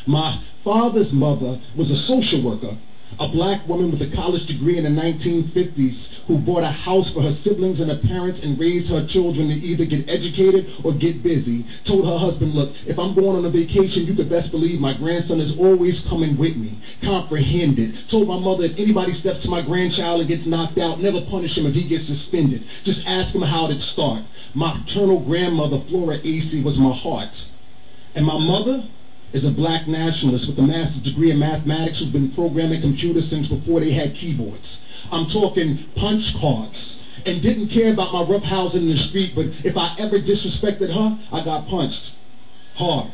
My 0.07 0.43
father's 0.63 1.13
mother 1.13 1.61
was 1.77 1.91
a 1.91 2.07
social 2.07 2.43
worker 2.43 2.79
a 3.19 3.29
black 3.29 3.67
woman 3.67 3.91
with 3.91 4.03
a 4.03 4.15
college 4.15 4.47
degree 4.47 4.79
in 4.79 4.85
the 4.85 4.91
1950s 4.91 5.97
who 6.27 6.39
bought 6.39 6.63
a 6.63 6.71
house 6.71 7.09
for 7.15 7.23
her 7.23 7.37
siblings 7.45 7.81
and 7.81 7.91
her 7.91 8.01
parents 8.07 8.41
and 8.43 8.59
raised 8.59 8.91
her 8.91 9.07
children 9.09 9.49
to 9.49 9.55
either 9.55 9.85
get 9.85 10.09
educated 10.09 10.67
or 10.85 10.93
get 10.93 11.23
busy. 11.23 11.65
Told 11.87 12.05
her 12.05 12.19
husband, 12.19 12.53
look, 12.53 12.75
if 12.87 12.99
I'm 12.99 13.15
going 13.15 13.37
on 13.37 13.45
a 13.45 13.51
vacation, 13.51 14.05
you 14.05 14.15
could 14.15 14.29
best 14.29 14.51
believe 14.51 14.81
my 14.81 14.93
grandson 14.93 15.41
is 15.41 15.57
always 15.59 15.95
coming 16.09 16.37
with 16.37 16.57
me. 16.57 16.83
Comprehended. 17.03 17.95
Told 18.11 18.29
my 18.29 18.39
mother, 18.39 18.65
if 18.65 18.79
anybody 18.79 19.19
steps 19.21 19.43
to 19.45 19.49
my 19.49 19.63
grandchild 19.63 20.21
and 20.21 20.29
gets 20.29 20.47
knocked 20.47 20.79
out, 20.79 21.01
never 21.01 21.21
punish 21.31 21.57
him 21.57 21.67
if 21.67 21.75
he 21.75 21.89
gets 21.89 22.07
suspended. 22.07 22.63
Just 22.85 23.01
ask 23.07 23.35
him 23.35 23.43
how 23.43 23.71
it 23.71 23.81
start. 23.93 24.25
My 24.55 24.83
paternal 24.85 25.25
grandmother, 25.25 25.83
Flora 25.89 26.19
Acey, 26.19 26.63
was 26.63 26.77
my 26.77 26.93
heart. 26.93 27.31
And 28.15 28.27
my 28.27 28.39
mother, 28.39 28.89
is 29.37 29.45
a 29.45 29.51
black 29.51 29.87
nationalist 29.87 30.49
with 30.49 30.59
a 30.59 30.63
master's 30.63 31.03
degree 31.03 31.31
in 31.31 31.39
mathematics 31.39 31.99
who's 31.99 32.13
been 32.13 32.33
programming 32.33 32.81
computers 32.81 33.29
since 33.29 33.47
before 33.49 33.81
they 33.81 33.93
had 33.93 34.15
keyboards. 34.17 34.65
I'm 35.13 35.29
talking 35.29 35.85
punch 35.97 36.25
cards. 36.41 36.77
And 37.25 37.43
didn't 37.43 37.69
care 37.69 37.93
about 37.93 38.13
my 38.13 38.23
roughhousing 38.23 38.77
in 38.77 38.89
the 38.89 39.09
street, 39.09 39.35
but 39.35 39.47
if 39.65 39.77
I 39.77 39.97
ever 39.99 40.21
disrespected 40.21 40.95
her, 40.95 41.19
I 41.33 41.45
got 41.45 41.67
punched. 41.67 42.01
Hard. 42.77 43.11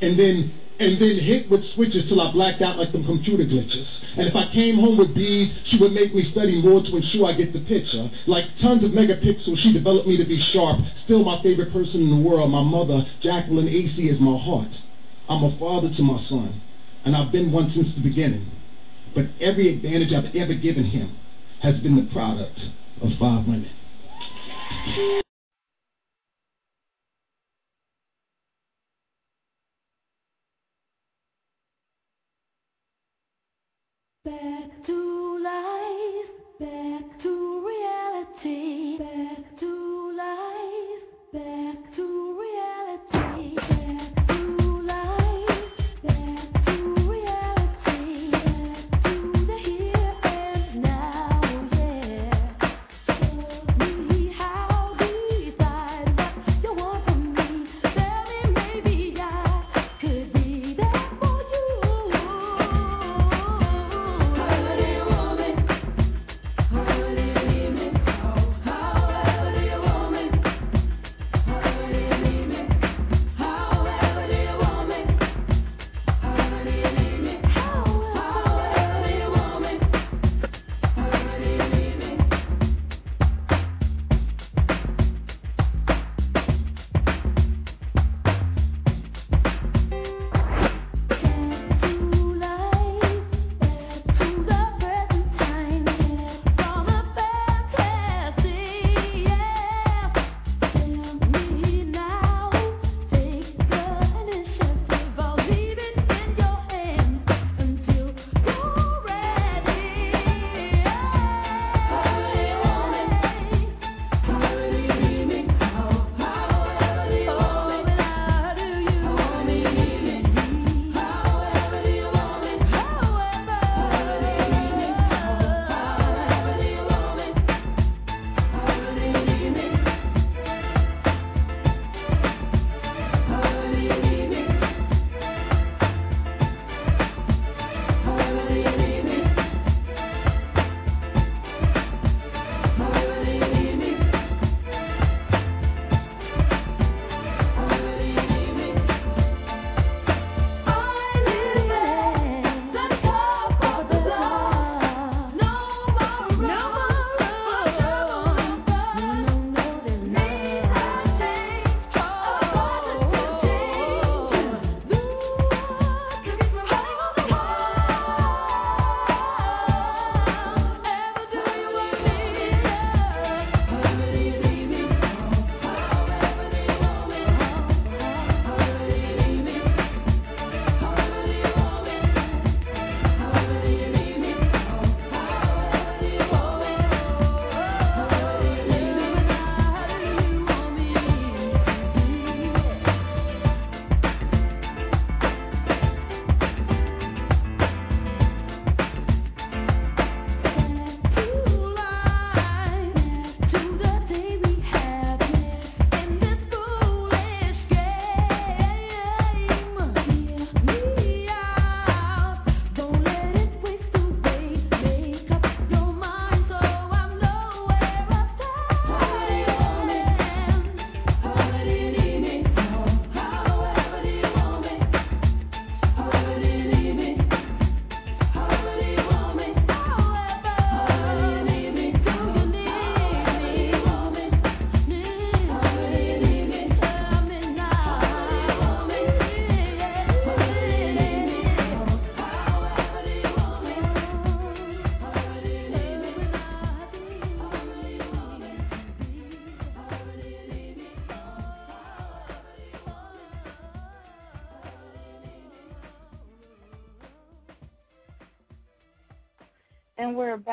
And 0.00 0.18
then 0.18 0.52
and 0.78 1.00
then 1.00 1.18
hit 1.18 1.50
with 1.50 1.60
switches 1.74 2.08
till 2.08 2.20
I 2.20 2.32
blacked 2.32 2.62
out 2.62 2.78
like 2.78 2.90
some 2.90 3.04
computer 3.04 3.44
glitches. 3.44 3.86
And 4.16 4.26
if 4.26 4.34
I 4.34 4.50
came 4.52 4.76
home 4.76 4.96
with 4.96 5.14
B's, 5.14 5.52
she 5.66 5.78
would 5.78 5.92
make 5.92 6.14
me 6.14 6.30
study 6.32 6.62
more 6.62 6.80
to 6.80 6.96
ensure 6.96 7.26
I 7.26 7.32
get 7.32 7.52
the 7.52 7.60
picture. 7.60 8.10
Like 8.26 8.46
tons 8.62 8.82
of 8.84 8.92
megapixels, 8.92 9.58
she 9.58 9.74
developed 9.74 10.08
me 10.08 10.16
to 10.16 10.24
be 10.24 10.40
sharp. 10.52 10.80
Still 11.04 11.22
my 11.22 11.42
favorite 11.42 11.72
person 11.72 12.00
in 12.00 12.10
the 12.10 12.28
world, 12.28 12.50
my 12.50 12.62
mother, 12.62 13.04
Jacqueline 13.20 13.66
Acey, 13.66 14.10
is 14.10 14.18
my 14.20 14.38
heart. 14.38 14.70
I'm 15.30 15.44
a 15.44 15.56
father 15.60 15.88
to 15.96 16.02
my 16.02 16.20
son, 16.28 16.60
and 17.04 17.16
I've 17.16 17.30
been 17.30 17.52
one 17.52 17.70
since 17.72 17.94
the 17.94 18.02
beginning. 18.02 18.50
But 19.14 19.26
every 19.40 19.72
advantage 19.72 20.12
I've 20.12 20.34
ever 20.34 20.54
given 20.54 20.84
him 20.84 21.16
has 21.62 21.78
been 21.78 21.94
the 21.94 22.12
product 22.12 22.58
of 23.00 23.10
five 23.20 23.46
women. 23.46 23.70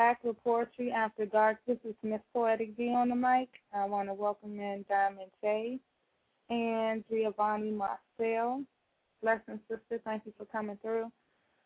Back 0.08 0.24
with 0.24 0.42
Poetry 0.42 0.90
After 0.90 1.26
Dark. 1.26 1.58
This 1.66 1.76
is 1.84 1.94
Miss 2.02 2.22
Poetic 2.32 2.78
Dee 2.78 2.94
on 2.94 3.10
the 3.10 3.14
mic. 3.14 3.50
I 3.74 3.84
want 3.84 4.08
to 4.08 4.14
welcome 4.14 4.58
in 4.58 4.82
Diamond 4.88 5.30
J 5.42 5.78
and 6.48 7.04
Giovanni 7.10 7.70
Marcel. 7.70 8.64
Blessings, 9.22 9.60
sister. 9.68 10.00
Thank 10.06 10.22
you 10.24 10.32
for 10.38 10.46
coming 10.46 10.78
through. 10.80 11.12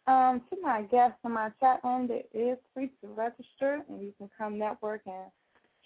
Um, 0.08 0.42
to 0.50 0.60
my 0.60 0.82
guests 0.82 1.18
in 1.24 1.30
my 1.30 1.50
chat 1.60 1.82
room, 1.84 2.08
it 2.10 2.28
is 2.36 2.58
free 2.74 2.90
to 3.00 3.06
register, 3.14 3.84
and 3.88 4.02
you 4.02 4.12
can 4.18 4.28
come 4.36 4.58
network 4.58 5.02
and 5.06 5.30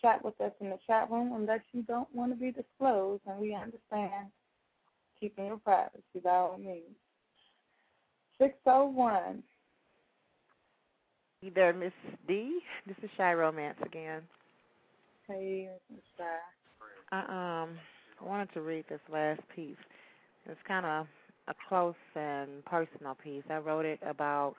chat 0.00 0.24
with 0.24 0.40
us 0.40 0.52
in 0.62 0.70
the 0.70 0.78
chat 0.86 1.10
room 1.10 1.34
unless 1.34 1.60
you 1.74 1.82
don't 1.82 2.08
want 2.14 2.32
to 2.32 2.38
be 2.38 2.52
disclosed, 2.52 3.20
and 3.26 3.38
we 3.38 3.54
understand 3.54 4.28
keeping 5.20 5.44
your 5.44 5.58
privacy 5.58 6.20
by 6.24 6.30
all 6.30 6.56
means. 6.56 6.96
601. 8.38 9.42
You 11.46 11.52
there, 11.54 11.72
Miss 11.72 11.92
D? 12.26 12.58
This 12.88 12.96
is 13.04 13.10
Shy 13.16 13.32
Romance 13.32 13.78
again. 13.86 14.22
Hey, 15.28 15.68
Miss 15.90 16.00
Shy. 16.18 16.24
I 17.12 17.20
um 17.20 17.78
I 18.20 18.24
wanted 18.24 18.52
to 18.54 18.62
read 18.62 18.84
this 18.88 19.00
last 19.12 19.40
piece. 19.54 19.76
It's 20.46 20.60
kind 20.66 20.86
of 20.86 21.06
a 21.48 21.54
close 21.68 21.94
and 22.16 22.64
personal 22.64 23.14
piece. 23.14 23.44
I 23.50 23.58
wrote 23.58 23.84
it 23.86 24.00
about 24.04 24.56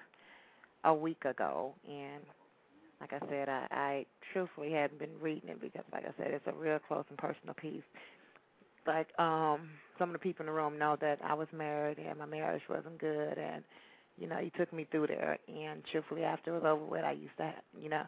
a 0.86 0.94
week 0.94 1.26
ago, 1.26 1.76
and 1.90 2.24
like 3.02 3.14
I 3.14 3.20
said, 3.30 3.50
I, 3.50 3.68
I 3.72 4.06
truthfully 4.34 4.72
hadn't 4.72 5.00
been 5.00 5.20
reading 5.22 5.50
it 5.50 5.62
because, 5.62 5.86
like 5.94 6.06
I 6.06 6.14
said, 6.18 6.32
it's 6.34 6.48
a 6.48 6.54
real 6.54 6.80
close 6.88 7.06
and 7.10 7.18
personal 7.18 7.56
piece. 7.56 7.84
But 8.86 9.08
um 9.22 9.70
some 10.00 10.10
of 10.10 10.14
the 10.14 10.20
people 10.20 10.44
in 10.44 10.48
the 10.48 10.54
room 10.54 10.80
know 10.80 10.98
that 11.02 11.20
I 11.24 11.34
was 11.34 11.50
married 11.54 12.00
and 12.00 12.20
my 12.20 12.26
marriage 12.26 12.64
wasn't 12.70 13.00
good, 13.00 13.38
and 13.38 13.64
you 14.18 14.28
know, 14.28 14.38
he 14.38 14.50
took 14.52 14.72
me 14.74 14.86
through 14.92 15.08
there. 15.08 15.38
And 15.48 15.84
truthfully, 15.92 16.24
after 16.24 16.52
it 16.52 16.62
was 16.62 16.66
over 16.66 16.84
with, 16.86 17.04
I 17.06 17.12
used 17.12 17.38
to, 17.38 17.54
you 17.82 17.90
know, 17.90 18.04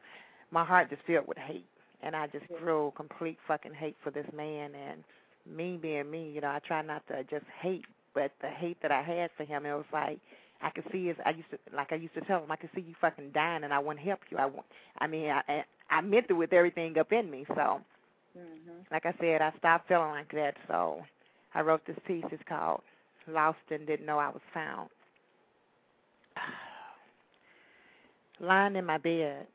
my 0.52 0.64
heart 0.66 0.90
just 0.90 1.02
filled 1.06 1.28
with 1.28 1.38
hate, 1.38 1.68
and 2.02 2.16
I 2.16 2.28
just 2.28 2.46
grew 2.58 2.94
complete 2.96 3.38
fucking 3.48 3.74
hate 3.74 3.96
for 4.04 4.12
this 4.12 4.28
man. 4.36 4.72
And 4.76 5.04
me 5.46 5.78
being 5.82 6.10
me, 6.10 6.32
you 6.32 6.42
know, 6.42 6.50
I 6.50 6.60
try 6.60 6.82
not 6.82 7.08
to 7.08 7.24
just 7.24 7.46
hate, 7.62 7.86
but 8.14 8.32
the 8.42 8.50
hate 8.50 8.78
that 8.82 8.92
I 8.92 9.02
had 9.02 9.32
for 9.38 9.44
him, 9.44 9.66
it 9.66 9.74
was 9.74 9.86
like 9.94 10.20
I 10.62 10.70
could 10.70 10.86
see 10.92 11.08
his. 11.08 11.18
I 11.26 11.32
used 11.32 11.50
to, 11.52 11.60
like 11.76 11.92
I 11.92 11.96
used 11.96 12.14
to 12.16 12.22
tell 12.22 12.44
him, 12.44 12.52
I 12.52 12.56
could 12.58 12.70
see 12.76 12.82
you 12.82 12.96
fucking 13.02 13.32
dying, 13.34 13.64
and 13.64 13.74
I 13.74 13.80
wouldn't 13.80 14.06
help 14.06 14.20
you. 14.30 14.38
I 14.38 14.46
want. 14.46 14.66
I 15.00 15.08
mean, 15.08 15.30
I 15.30 15.42
I 15.48 15.64
I 15.90 16.02
meant 16.02 16.28
it 16.30 16.34
with 16.34 16.54
everything 16.54 16.98
up 16.98 17.12
in 17.12 17.30
me. 17.30 17.46
So, 17.56 17.82
Mm-hmm. 18.38 18.82
like 18.92 19.06
I 19.06 19.14
said, 19.20 19.42
I 19.42 19.52
stopped 19.58 19.88
feeling 19.88 20.10
like 20.12 20.32
that. 20.34 20.56
So, 20.68 21.02
I 21.54 21.62
wrote 21.62 21.86
this 21.86 21.98
piece. 22.06 22.26
It's 22.32 22.44
called 22.48 22.82
"Lost 23.28 23.58
and 23.70 23.86
Didn't 23.88 24.06
Know 24.06 24.20
I 24.20 24.30
Was 24.30 24.42
Found." 24.54 24.90
Lying 28.40 28.76
in 28.76 28.86
my 28.86 28.98
bed, 28.98 29.48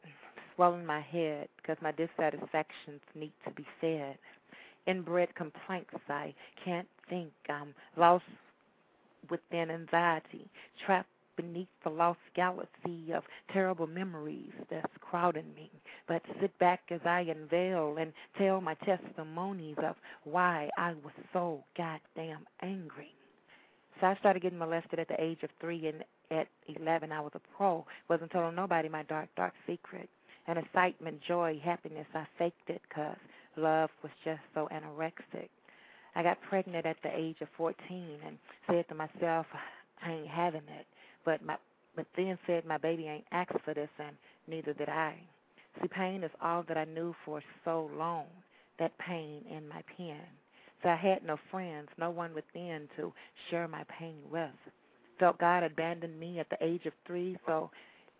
swelling 0.55 0.85
my 0.85 1.01
head 1.01 1.49
because 1.57 1.77
my 1.83 1.93
dissatisfactions 1.93 3.01
need 3.15 3.33
to 3.47 3.51
be 3.53 3.67
fed. 3.81 4.19
Inbred 4.87 5.35
complaints, 5.35 5.95
I 6.09 6.35
can't 6.65 6.89
think. 7.09 7.33
I'm 7.49 7.75
lost 7.97 8.25
within 9.31 9.71
anxiety, 9.71 10.47
trapped 10.85 11.09
beneath 11.37 11.69
the 11.83 11.91
lost 11.91 12.21
galaxy 12.37 13.13
of 13.13 13.25
terrible 13.53 13.87
memories 13.87 14.53
that's 14.71 14.93
crowding 15.01 15.53
me. 15.57 15.71
But 16.07 16.23
sit 16.41 16.57
back 16.59 16.81
as 16.91 17.01
I 17.05 17.21
unveil 17.21 17.97
and 17.99 18.13
tell 18.39 18.61
my 18.61 18.75
testimonies 18.75 19.77
of 19.83 19.97
why 20.25 20.69
I 20.79 20.91
was 21.03 21.13
so 21.33 21.65
goddamn 21.77 22.47
angry. 22.63 23.13
So 24.01 24.09
I 24.09 24.17
started 24.17 24.43
getting 24.43 24.59
molested 24.59 24.99
at 24.99 25.09
the 25.09 25.23
age 25.23 25.43
of 25.43 25.51
three, 25.61 25.87
and 25.87 26.05
at 26.31 26.49
11 26.67 27.13
I 27.13 27.21
was 27.21 27.33
a 27.35 27.41
pro. 27.57 27.85
Wasn't 28.09 28.31
telling 28.31 28.55
nobody 28.55 28.89
my 28.89 29.03
dark, 29.05 29.29
dark 29.37 29.55
secret. 29.67 30.09
And 30.47 30.59
excitement, 30.59 31.21
joy, 31.27 31.61
happiness, 31.65 32.07
I 32.15 32.27
faked 32.39 32.71
it 32.71 32.83
'cause 32.91 33.17
love 33.57 33.91
was 34.03 34.13
just 34.25 34.43
so 34.55 34.69
anorexic. 34.73 35.49
I 36.15 36.23
got 36.23 36.41
pregnant 36.43 36.87
at 36.87 37.01
the 37.03 37.17
age 37.17 37.41
of 37.41 37.49
14 37.57 38.21
and 38.25 38.39
said 38.67 38.89
to 38.89 38.95
myself, 38.95 39.47
I 40.03 40.13
ain't 40.13 40.29
having 40.29 40.69
it. 40.69 40.87
But 41.25 41.43
my 41.43 41.57
but 41.97 42.07
then 42.17 42.39
said 42.47 42.65
my 42.67 42.79
baby 42.79 43.09
ain't 43.09 43.27
asked 43.33 43.61
for 43.65 43.75
this 43.75 43.91
and 43.99 44.17
neither 44.49 44.73
did 44.75 44.89
I. 44.89 45.15
See, 45.81 45.89
pain 45.89 46.25
is 46.25 46.31
all 46.41 46.63
that 46.65 46.77
I 46.77 46.85
knew 46.85 47.15
for 47.25 47.43
so 47.65 47.91
long, 47.97 48.27
that 48.79 48.97
pain 48.99 49.45
in 49.51 49.69
my 49.69 49.83
pen. 49.97 50.21
So 50.83 50.89
I 50.91 50.97
had 50.97 51.25
no 51.25 51.37
friends, 51.51 51.89
no 51.99 52.11
one 52.11 52.35
within 52.35 52.89
to 52.97 53.13
share 53.51 53.69
my 53.69 53.85
pain 53.85 54.17
with. 54.31 54.51
Felt 55.19 55.39
God 55.39 55.63
abandoned 55.63 56.19
me 56.19 56.41
at 56.41 56.51
the 56.51 56.57
age 56.61 56.87
of 56.87 56.93
three, 57.07 57.37
so 57.47 57.71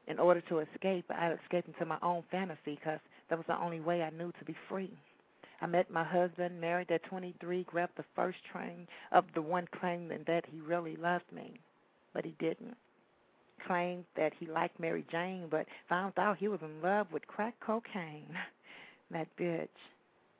in 0.07 0.19
order 0.19 0.41
to 0.43 0.61
escape, 0.61 1.05
I 1.11 1.33
escaped 1.33 1.69
into 1.69 1.87
my 1.87 1.99
own 2.03 2.23
fantasy 2.31 2.77
because 2.77 3.01
that 3.29 3.39
was 3.39 3.47
the 3.47 3.61
only 3.61 3.81
way 3.81 4.03
I 4.03 4.11
knew 4.11 4.33
to 4.39 4.45
be 4.45 4.55
free. 4.69 4.93
I 5.61 5.67
met 5.67 5.91
my 5.91 6.05
husband, 6.05 6.61
married 6.61 6.91
at 6.91 7.05
23, 7.05 7.65
grabbed 7.65 7.97
the 7.97 8.05
first 8.15 8.39
train 8.53 8.87
of 9.13 9.25
the 9.35 9.43
one 9.43 9.67
claiming 9.81 10.25
that 10.27 10.45
he 10.51 10.61
really 10.61 10.97
loved 10.97 11.31
me, 11.33 11.59
but 12.13 12.25
he 12.25 12.35
didn't. 12.39 12.77
Claimed 13.67 14.05
that 14.17 14.33
he 14.39 14.47
liked 14.47 14.79
Mary 14.79 15.05
Jane, 15.11 15.47
but 15.51 15.67
found 15.89 16.13
out 16.19 16.37
he 16.37 16.49
was 16.49 16.61
in 16.61 16.83
love 16.83 17.07
with 17.13 17.27
crack 17.27 17.55
cocaine. 17.61 18.37
that 19.11 19.29
bitch. 19.39 19.69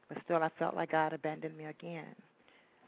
But 0.09 0.19
still, 0.25 0.43
I 0.43 0.51
felt 0.59 0.77
like 0.77 0.93
God 0.93 1.15
abandoned 1.15 1.57
me 1.57 1.65
again. 1.65 2.15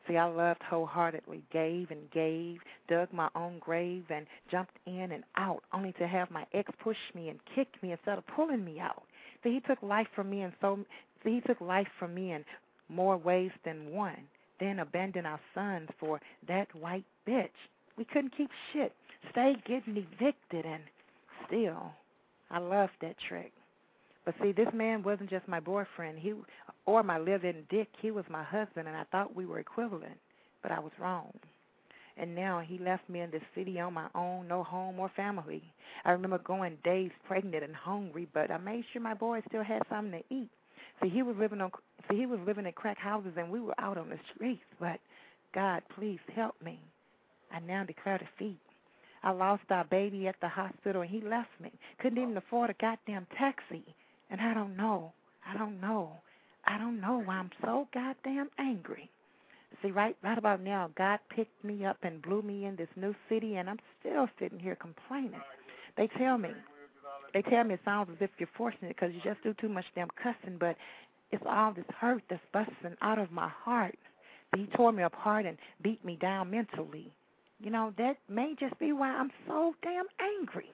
See, 0.08 0.16
I 0.16 0.26
loved 0.26 0.62
wholeheartedly, 0.62 1.42
gave 1.52 1.90
and 1.90 2.10
gave, 2.12 2.58
dug 2.88 3.12
my 3.12 3.28
own 3.34 3.58
grave, 3.58 4.04
and 4.10 4.26
jumped 4.50 4.78
in 4.86 5.10
and 5.12 5.24
out, 5.36 5.62
only 5.72 5.92
to 5.98 6.06
have 6.06 6.30
my 6.30 6.46
ex 6.54 6.70
push 6.82 6.96
me 7.14 7.28
and 7.28 7.40
kick 7.54 7.68
me 7.82 7.92
instead 7.92 8.18
of 8.18 8.26
pulling 8.28 8.64
me 8.64 8.78
out. 8.78 9.02
See, 9.42 9.54
he 9.54 9.60
took 9.60 9.82
life 9.82 10.06
from 10.14 10.30
me 10.30 10.42
in 10.42 10.52
so. 10.60 10.78
See, 11.24 11.34
he 11.34 11.40
took 11.40 11.60
life 11.60 11.88
from 11.98 12.14
me 12.14 12.32
in 12.32 12.44
more 12.88 13.16
ways 13.16 13.50
than 13.64 13.90
one. 13.90 14.28
Then 14.60 14.78
abandoned 14.78 15.26
our 15.26 15.40
sons 15.54 15.88
for 15.98 16.20
that 16.48 16.74
white 16.74 17.04
bitch. 17.28 17.48
We 17.98 18.04
couldn't 18.04 18.36
keep 18.36 18.50
shit. 18.72 18.92
Stayed 19.32 19.64
getting 19.64 19.96
evicted, 19.96 20.64
and 20.64 20.82
still, 21.46 21.92
I 22.50 22.58
loved 22.58 22.92
that 23.02 23.16
trick. 23.28 23.52
But 24.24 24.34
see, 24.42 24.52
this 24.52 24.68
man 24.74 25.02
wasn't 25.02 25.30
just 25.30 25.46
my 25.48 25.60
boyfriend, 25.60 26.18
he 26.18 26.32
or 26.86 27.02
my 27.02 27.18
live-in 27.18 27.64
dick. 27.68 27.88
He 28.00 28.10
was 28.10 28.24
my 28.30 28.42
husband, 28.42 28.88
and 28.88 28.96
I 28.96 29.04
thought 29.04 29.36
we 29.36 29.46
were 29.46 29.58
equivalent, 29.58 30.18
but 30.62 30.72
I 30.72 30.78
was 30.78 30.92
wrong. 30.98 31.32
And 32.16 32.34
now 32.34 32.62
he 32.66 32.78
left 32.78 33.08
me 33.10 33.20
in 33.20 33.30
this 33.30 33.42
city 33.54 33.78
on 33.78 33.92
my 33.92 34.08
own, 34.14 34.48
no 34.48 34.62
home 34.62 34.98
or 34.98 35.10
family. 35.14 35.62
I 36.04 36.12
remember 36.12 36.38
going 36.38 36.78
days 36.82 37.10
pregnant 37.26 37.62
and 37.62 37.74
hungry, 37.74 38.26
but 38.32 38.50
I 38.50 38.56
made 38.56 38.84
sure 38.92 39.02
my 39.02 39.14
boy 39.14 39.42
still 39.48 39.62
had 39.62 39.82
something 39.90 40.22
to 40.22 40.34
eat. 40.34 40.48
See, 41.02 41.10
he 41.10 41.22
was 41.22 41.36
living 41.38 41.60
on. 41.60 41.70
See, 42.10 42.16
he 42.16 42.26
was 42.26 42.40
living 42.46 42.64
in 42.64 42.72
crack 42.72 42.96
houses, 42.98 43.32
and 43.36 43.50
we 43.50 43.60
were 43.60 43.78
out 43.78 43.98
on 43.98 44.08
the 44.08 44.18
streets. 44.34 44.62
But 44.80 44.98
God, 45.54 45.82
please 45.94 46.20
help 46.34 46.54
me. 46.64 46.80
I 47.52 47.60
now 47.60 47.84
declare 47.84 48.18
defeat. 48.18 48.58
I 49.22 49.32
lost 49.32 49.64
our 49.70 49.84
baby 49.84 50.26
at 50.26 50.36
the 50.40 50.48
hospital, 50.48 51.02
and 51.02 51.10
he 51.10 51.20
left 51.20 51.50
me. 51.60 51.72
Couldn't 52.00 52.22
even 52.22 52.36
afford 52.36 52.70
a 52.70 52.74
goddamn 52.80 53.26
taxi. 53.36 53.84
And 54.30 54.40
I 54.40 54.54
don't 54.54 54.76
know. 54.76 55.12
I 55.46 55.56
don't 55.58 55.80
know. 55.80 56.12
I 56.66 56.78
don't 56.78 57.00
know 57.00 57.22
why 57.24 57.36
I'm 57.36 57.50
so 57.62 57.88
goddamn 57.94 58.50
angry. 58.58 59.10
See, 59.82 59.90
right, 59.90 60.16
right 60.22 60.38
about 60.38 60.62
now, 60.62 60.90
God 60.96 61.18
picked 61.34 61.64
me 61.64 61.84
up 61.84 61.98
and 62.02 62.22
blew 62.22 62.42
me 62.42 62.64
in 62.64 62.76
this 62.76 62.88
new 62.96 63.14
city, 63.28 63.56
and 63.56 63.68
I'm 63.68 63.78
still 64.00 64.28
sitting 64.38 64.58
here 64.58 64.76
complaining. 64.76 65.40
They 65.96 66.08
tell 66.18 66.38
me, 66.38 66.50
they 67.34 67.42
tell 67.42 67.64
me 67.64 67.74
it 67.74 67.80
sounds 67.84 68.10
as 68.10 68.16
if 68.20 68.30
you're 68.38 68.48
forcing 68.56 68.88
it 68.88 68.96
because 68.96 69.12
you 69.14 69.20
just 69.22 69.42
do 69.42 69.54
too 69.54 69.68
much 69.68 69.84
damn 69.94 70.08
cussing, 70.22 70.56
but 70.58 70.76
it's 71.30 71.44
all 71.46 71.72
this 71.72 71.84
hurt 71.98 72.22
that's 72.30 72.42
busting 72.52 72.96
out 73.02 73.18
of 73.18 73.30
my 73.30 73.48
heart. 73.48 73.98
He 74.56 74.66
tore 74.76 74.92
me 74.92 75.02
apart 75.02 75.44
and 75.44 75.58
beat 75.82 76.04
me 76.04 76.16
down 76.20 76.50
mentally. 76.50 77.12
You 77.60 77.70
know, 77.70 77.92
that 77.98 78.16
may 78.28 78.54
just 78.58 78.78
be 78.78 78.92
why 78.92 79.08
I'm 79.10 79.30
so 79.46 79.74
damn 79.82 80.06
angry. 80.20 80.70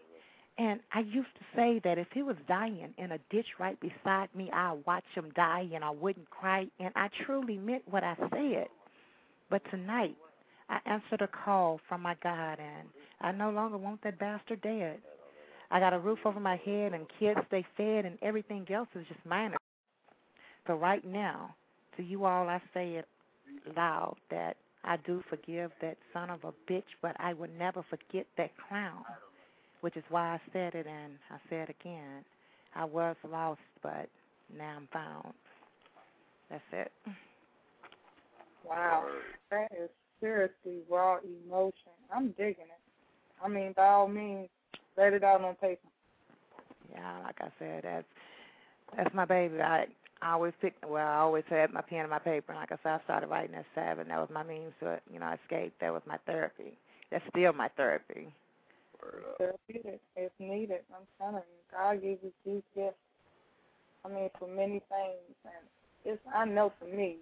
And 0.58 0.80
I 0.92 1.00
used 1.00 1.34
to 1.38 1.44
say 1.56 1.80
that 1.82 1.98
if 1.98 2.08
he 2.12 2.22
was 2.22 2.36
dying 2.46 2.92
in 2.98 3.12
a 3.12 3.18
ditch 3.30 3.46
right 3.58 3.78
beside 3.80 4.28
me, 4.34 4.50
I'd 4.52 4.82
watch 4.86 5.04
him 5.14 5.30
die 5.34 5.68
and 5.74 5.82
I 5.82 5.90
wouldn't 5.90 6.28
cry. 6.30 6.66
And 6.78 6.92
I 6.94 7.08
truly 7.24 7.56
meant 7.56 7.82
what 7.88 8.04
I 8.04 8.16
said. 8.30 8.66
But 9.50 9.62
tonight, 9.70 10.16
I 10.68 10.78
answered 10.86 11.22
a 11.22 11.28
call 11.28 11.80
from 11.88 12.02
my 12.02 12.16
God, 12.22 12.58
and 12.58 12.88
I 13.20 13.32
no 13.32 13.50
longer 13.50 13.76
want 13.76 14.02
that 14.02 14.18
bastard 14.18 14.62
dead. 14.62 14.98
I 15.70 15.80
got 15.80 15.92
a 15.92 15.98
roof 15.98 16.20
over 16.24 16.40
my 16.40 16.56
head, 16.56 16.92
and 16.92 17.06
kids 17.18 17.40
stay 17.48 17.64
fed, 17.76 18.04
and 18.04 18.18
everything 18.22 18.66
else 18.70 18.88
is 18.94 19.06
just 19.08 19.24
minor. 19.26 19.56
So 20.66 20.74
right 20.74 21.04
now, 21.04 21.54
to 21.96 22.02
you 22.02 22.24
all, 22.24 22.48
I 22.48 22.60
say 22.72 22.94
it 22.94 23.06
loud 23.76 24.16
that 24.30 24.56
I 24.84 24.96
do 24.98 25.22
forgive 25.28 25.72
that 25.80 25.96
son 26.12 26.30
of 26.30 26.44
a 26.44 26.52
bitch, 26.70 26.84
but 27.00 27.16
I 27.18 27.34
will 27.34 27.50
never 27.58 27.84
forget 27.90 28.26
that 28.36 28.50
clown 28.68 29.04
which 29.82 29.96
is 29.96 30.04
why 30.08 30.34
I 30.34 30.40
said 30.52 30.74
it 30.74 30.86
and 30.86 31.12
I 31.30 31.36
said 31.50 31.68
again. 31.68 32.24
I 32.74 32.86
was 32.86 33.16
lost, 33.28 33.60
but 33.82 34.08
now 34.56 34.76
I'm 34.76 34.88
found. 34.92 35.34
That's 36.48 36.62
it. 36.72 36.92
Wow, 38.64 39.04
that 39.50 39.68
is 39.72 39.90
seriously 40.20 40.78
raw 40.88 41.18
emotion. 41.18 41.92
I'm 42.14 42.28
digging 42.38 42.64
it. 42.64 43.44
I 43.44 43.48
mean, 43.48 43.74
by 43.76 43.88
all 43.88 44.08
means, 44.08 44.48
let 44.96 45.12
it 45.12 45.24
out 45.24 45.42
on 45.42 45.56
paper. 45.56 45.88
Yeah, 46.92 47.18
like 47.24 47.36
I 47.40 47.48
said, 47.58 47.82
that's 47.84 48.06
that's 48.96 49.14
my 49.14 49.24
baby. 49.24 49.60
I 49.60 49.86
I 50.20 50.32
always 50.32 50.52
pick 50.60 50.74
well, 50.86 51.06
I 51.06 51.16
always 51.16 51.44
had 51.48 51.72
my 51.72 51.80
pen 51.80 52.00
and 52.00 52.10
my 52.10 52.18
paper 52.20 52.52
and 52.52 52.60
like 52.60 52.70
I 52.70 52.78
said, 52.82 53.00
I 53.00 53.04
started 53.04 53.26
writing 53.26 53.56
at 53.56 53.66
seven. 53.74 54.08
That 54.08 54.20
was 54.20 54.28
my 54.32 54.44
means 54.44 54.72
to 54.80 55.00
you 55.12 55.18
know, 55.18 55.34
escape. 55.42 55.74
That 55.80 55.92
was 55.92 56.02
my 56.06 56.18
therapy. 56.24 56.78
That's 57.10 57.24
still 57.30 57.52
my 57.52 57.68
therapy. 57.76 58.32
Therapeutic. 59.38 60.00
It's 60.16 60.34
needed. 60.38 60.80
I'm 60.94 61.06
telling 61.18 61.42
you. 61.42 61.60
God 61.72 62.02
gave 62.02 62.18
us 62.24 62.32
these 62.44 62.62
gifts. 62.74 62.96
I 64.04 64.08
mean, 64.08 64.30
for 64.38 64.48
many 64.48 64.82
things, 64.88 65.36
and 65.44 65.64
it's. 66.04 66.20
I 66.34 66.44
know 66.44 66.72
for 66.78 66.86
me, 66.86 67.16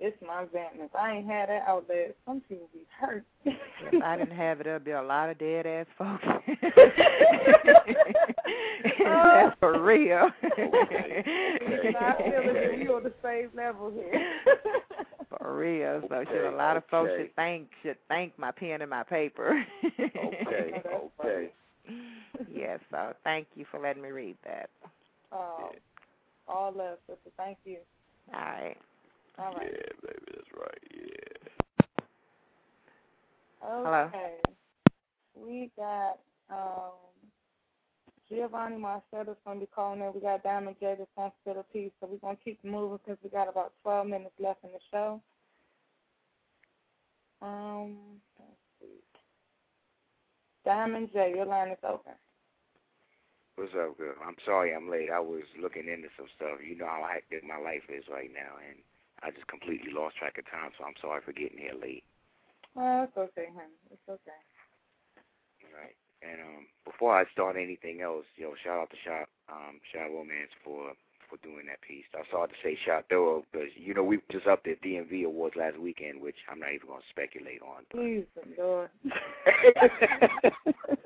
it's 0.00 0.16
my 0.26 0.44
vent. 0.52 0.90
I 0.98 1.12
ain't 1.12 1.26
had 1.26 1.50
that 1.50 1.64
outlet, 1.66 2.16
some 2.26 2.40
people 2.48 2.68
be 2.72 2.86
hurt. 2.98 3.24
if 3.44 4.02
I 4.02 4.16
didn't 4.16 4.34
have 4.36 4.60
it, 4.60 4.64
there'd 4.64 4.84
be 4.84 4.92
a 4.92 5.02
lot 5.02 5.28
of 5.28 5.38
dead 5.38 5.66
ass 5.66 5.86
folks. 5.98 6.24
That's 8.98 9.56
for 9.60 9.82
real. 9.82 10.30
I 10.42 12.14
feel 12.18 12.42
if 12.46 12.78
we 12.78 12.88
on 12.88 13.02
the 13.02 13.12
same 13.22 13.50
level 13.54 13.90
here. 13.90 14.32
For 15.30 15.56
real. 15.56 16.02
So 16.08 16.24
should 16.30 16.52
a 16.52 16.56
lot 16.56 16.76
of 16.76 16.82
folks 16.90 17.12
should 17.16 17.34
thank 17.36 17.68
should 17.82 17.96
thank 18.08 18.38
my 18.38 18.50
pen 18.50 18.82
and 18.82 18.90
my 18.90 19.02
paper. 19.02 19.64
Okay, 19.98 20.82
okay. 21.20 21.52
yes, 22.52 22.80
so 22.90 23.14
thank 23.24 23.46
you 23.54 23.64
for 23.70 23.80
letting 23.80 24.02
me 24.02 24.10
read 24.10 24.36
that. 24.44 24.70
Um, 25.32 25.70
all 26.48 26.72
love, 26.76 26.98
sister. 27.06 27.30
Thank 27.36 27.58
you. 27.64 27.78
All 28.34 28.40
right. 28.40 28.76
All 29.38 29.54
right. 29.54 29.70
Yeah, 29.72 29.92
baby, 30.02 30.24
that's 30.26 30.52
right. 30.58 30.78
Yeah. 30.92 31.40
Okay. 33.86 34.34
We 35.34 35.70
got 35.76 36.18
um 36.50 36.92
Giovanni 38.30 38.76
Marcella's 38.76 39.36
gonna 39.44 39.60
be 39.60 39.66
calling 39.66 40.00
in. 40.00 40.12
We 40.14 40.20
got 40.20 40.44
Diamond 40.44 40.76
J 40.78 40.96
piece, 41.72 41.90
so 42.00 42.08
we're 42.08 42.18
gonna 42.18 42.38
keep 42.42 42.64
moving 42.64 42.98
because 43.04 43.18
we 43.24 43.30
got 43.30 43.48
about 43.48 43.72
twelve 43.82 44.06
minutes 44.06 44.34
left 44.38 44.62
in 44.62 44.70
the 44.70 44.78
show. 44.90 45.20
Um 47.42 48.20
let's 48.38 48.52
see. 48.80 49.02
Diamond 50.64 51.10
J, 51.12 51.32
your 51.34 51.46
line 51.46 51.70
is 51.70 51.78
open. 51.82 52.12
What's 53.56 53.74
up, 53.74 53.98
girl? 53.98 54.14
I'm 54.24 54.36
sorry 54.46 54.74
I'm 54.74 54.88
late. 54.88 55.10
I 55.12 55.20
was 55.20 55.42
looking 55.60 55.88
into 55.88 56.08
some 56.16 56.28
stuff. 56.36 56.62
You 56.64 56.76
know 56.76 56.86
how 56.86 57.08
hectic 57.12 57.42
my 57.42 57.58
life 57.58 57.84
is 57.90 58.04
right 58.08 58.30
now, 58.32 58.56
and 58.62 58.78
I 59.22 59.32
just 59.32 59.48
completely 59.48 59.92
lost 59.92 60.16
track 60.16 60.38
of 60.38 60.46
time, 60.48 60.70
so 60.78 60.84
I'm 60.84 60.96
sorry 61.02 61.20
for 61.24 61.32
getting 61.32 61.58
here 61.58 61.74
late. 61.74 62.04
Well, 62.74 63.04
it's 63.04 63.16
okay, 63.18 63.48
honey. 63.52 63.74
It's 63.90 64.08
okay. 64.08 64.40
Right. 65.74 65.96
And 66.22 66.40
um, 66.40 66.66
before 66.84 67.18
I 67.18 67.24
start 67.32 67.56
anything 67.56 68.02
else, 68.02 68.26
yo, 68.36 68.52
shout 68.62 68.78
out 68.78 68.90
to 68.90 68.96
Shot, 69.04 69.28
um, 69.48 69.80
Shot 69.92 70.12
Romance 70.12 70.52
for 70.64 70.92
for 71.28 71.36
doing 71.46 71.66
that 71.66 71.80
piece. 71.80 72.04
I 72.12 72.22
saw 72.30 72.46
to 72.46 72.54
say 72.62 72.76
Shot 72.84 73.04
Thorough 73.08 73.44
because 73.52 73.68
you 73.76 73.94
know 73.94 74.02
we 74.02 74.18
just 74.30 74.46
upped 74.46 74.64
the 74.64 74.76
DMV 74.84 75.24
awards 75.24 75.56
last 75.56 75.78
weekend, 75.78 76.20
which 76.20 76.36
I'm 76.50 76.58
not 76.60 76.72
even 76.74 76.88
going 76.88 77.00
to 77.00 77.08
speculate 77.08 77.62
on. 77.62 77.84
Please, 77.90 78.26
Lord. 78.58 78.90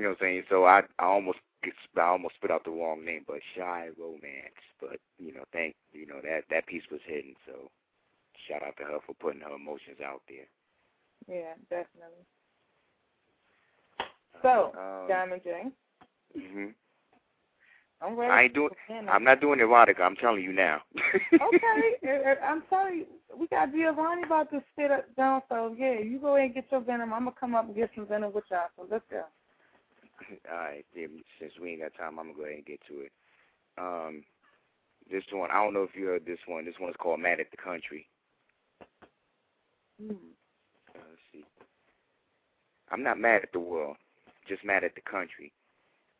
You 0.00 0.08
know 0.08 0.16
what 0.16 0.24
I'm 0.24 0.32
saying? 0.32 0.42
So 0.48 0.64
I 0.64 0.80
I 0.98 1.04
almost 1.04 1.40
I 1.62 2.00
almost 2.00 2.36
spit 2.36 2.50
out 2.50 2.64
the 2.64 2.70
wrong 2.70 3.04
name, 3.04 3.24
but 3.26 3.44
Shy 3.54 3.88
Romance. 3.98 4.64
But 4.80 4.96
you 5.18 5.34
know, 5.34 5.44
thank 5.52 5.74
you 5.92 6.06
know 6.06 6.20
that 6.22 6.44
that 6.48 6.66
piece 6.66 6.88
was 6.90 7.00
hidden. 7.04 7.34
So 7.44 7.68
shout 8.48 8.62
out 8.62 8.78
to 8.78 8.84
her 8.84 8.98
for 9.04 9.12
putting 9.12 9.42
her 9.42 9.54
emotions 9.54 10.00
out 10.02 10.22
there. 10.26 10.48
Yeah, 11.28 11.52
definitely. 11.68 12.24
So, 14.42 14.72
Um, 14.76 15.08
Diamond 15.08 15.42
J, 15.44 15.72
Mhm. 16.36 16.74
I'm 18.00 18.16
ready. 18.16 18.32
I 18.32 18.42
ain't 18.44 18.54
doing. 18.54 18.70
I'm 19.08 19.24
not 19.24 19.40
doing 19.40 19.58
erotica. 19.60 20.00
I'm 20.00 20.16
telling 20.16 20.42
you 20.42 20.52
now. 20.52 20.82
okay, 21.40 21.96
I'm 22.42 22.62
telling 22.62 22.98
you, 22.98 23.06
we 23.36 23.46
got 23.48 23.72
Giovanni 23.72 24.22
about 24.22 24.50
to 24.50 24.62
sit 24.76 24.90
up 24.90 25.14
down. 25.16 25.42
So 25.48 25.74
yeah, 25.76 25.98
you 25.98 26.18
go 26.18 26.36
ahead 26.36 26.46
and 26.46 26.54
get 26.54 26.70
your 26.72 26.80
venom. 26.80 27.12
I'm 27.12 27.24
gonna 27.24 27.36
come 27.38 27.54
up 27.54 27.66
and 27.66 27.74
get 27.74 27.90
some 27.94 28.06
venom 28.06 28.32
with 28.32 28.44
y'all. 28.50 28.68
So 28.76 28.86
let's 28.90 29.04
go. 29.10 29.24
All 30.50 30.56
right. 30.58 30.84
Since 30.94 31.52
we 31.60 31.72
ain't 31.72 31.82
got 31.82 31.94
time, 31.94 32.18
I'm 32.18 32.26
gonna 32.26 32.38
go 32.38 32.44
ahead 32.44 32.56
and 32.56 32.66
get 32.66 32.80
to 32.88 33.00
it. 33.00 33.12
Um, 33.76 34.24
this 35.10 35.24
one, 35.32 35.50
I 35.50 35.62
don't 35.62 35.74
know 35.74 35.82
if 35.82 35.94
you 35.94 36.06
heard 36.06 36.24
this 36.24 36.38
one. 36.46 36.64
This 36.64 36.74
one's 36.80 36.96
called 36.96 37.20
"Mad 37.20 37.40
at 37.40 37.50
the 37.50 37.56
Country." 37.56 38.06
Hmm. 40.00 40.12
Uh, 40.94 40.98
let's 41.10 41.20
see. 41.32 41.44
I'm 42.90 43.02
not 43.02 43.18
mad 43.20 43.42
at 43.42 43.52
the 43.52 43.60
world, 43.60 43.96
just 44.50 44.64
mad 44.64 44.82
at 44.82 44.96
the 44.96 45.00
country. 45.00 45.52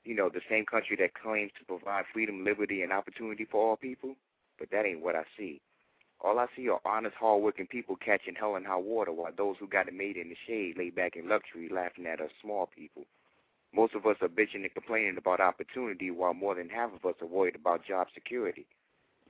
You 0.05 0.15
know, 0.15 0.31
the 0.31 0.40
same 0.48 0.65
country 0.65 0.97
that 1.01 1.20
claims 1.20 1.51
to 1.59 1.65
provide 1.66 2.05
freedom, 2.12 2.44
liberty, 2.44 2.82
and 2.82 2.93
opportunity 2.93 3.44
for 3.44 3.61
all 3.61 3.77
people. 3.77 4.15
But 4.59 4.70
that 4.70 4.86
ain't 4.86 5.02
what 5.02 5.16
I 5.16 5.24
see. 5.36 5.61
All 6.23 6.39
I 6.39 6.47
see 6.55 6.69
are 6.69 6.81
honest, 6.85 7.16
hard-working 7.16 7.66
people 7.66 7.97
catching 7.97 8.35
hell 8.35 8.57
in 8.57 8.65
high 8.65 8.77
water, 8.77 9.11
while 9.11 9.32
those 9.36 9.57
who 9.59 9.66
got 9.66 9.89
it 9.89 9.94
made 9.94 10.16
in 10.16 10.28
the 10.28 10.36
shade 10.47 10.77
lay 10.78 10.90
back 10.90 11.16
in 11.16 11.28
luxury, 11.28 11.69
laughing 11.69 12.07
at 12.07 12.20
us 12.20 12.31
small 12.43 12.66
people. 12.66 13.05
Most 13.74 13.94
of 13.94 14.05
us 14.05 14.16
are 14.20 14.28
bitching 14.28 14.62
and 14.62 14.74
complaining 14.74 15.16
about 15.16 15.40
opportunity, 15.40 16.11
while 16.11 16.35
more 16.35 16.55
than 16.55 16.69
half 16.69 16.93
of 16.93 17.05
us 17.09 17.16
are 17.23 17.27
worried 17.27 17.55
about 17.55 17.86
job 17.86 18.09
security. 18.15 18.66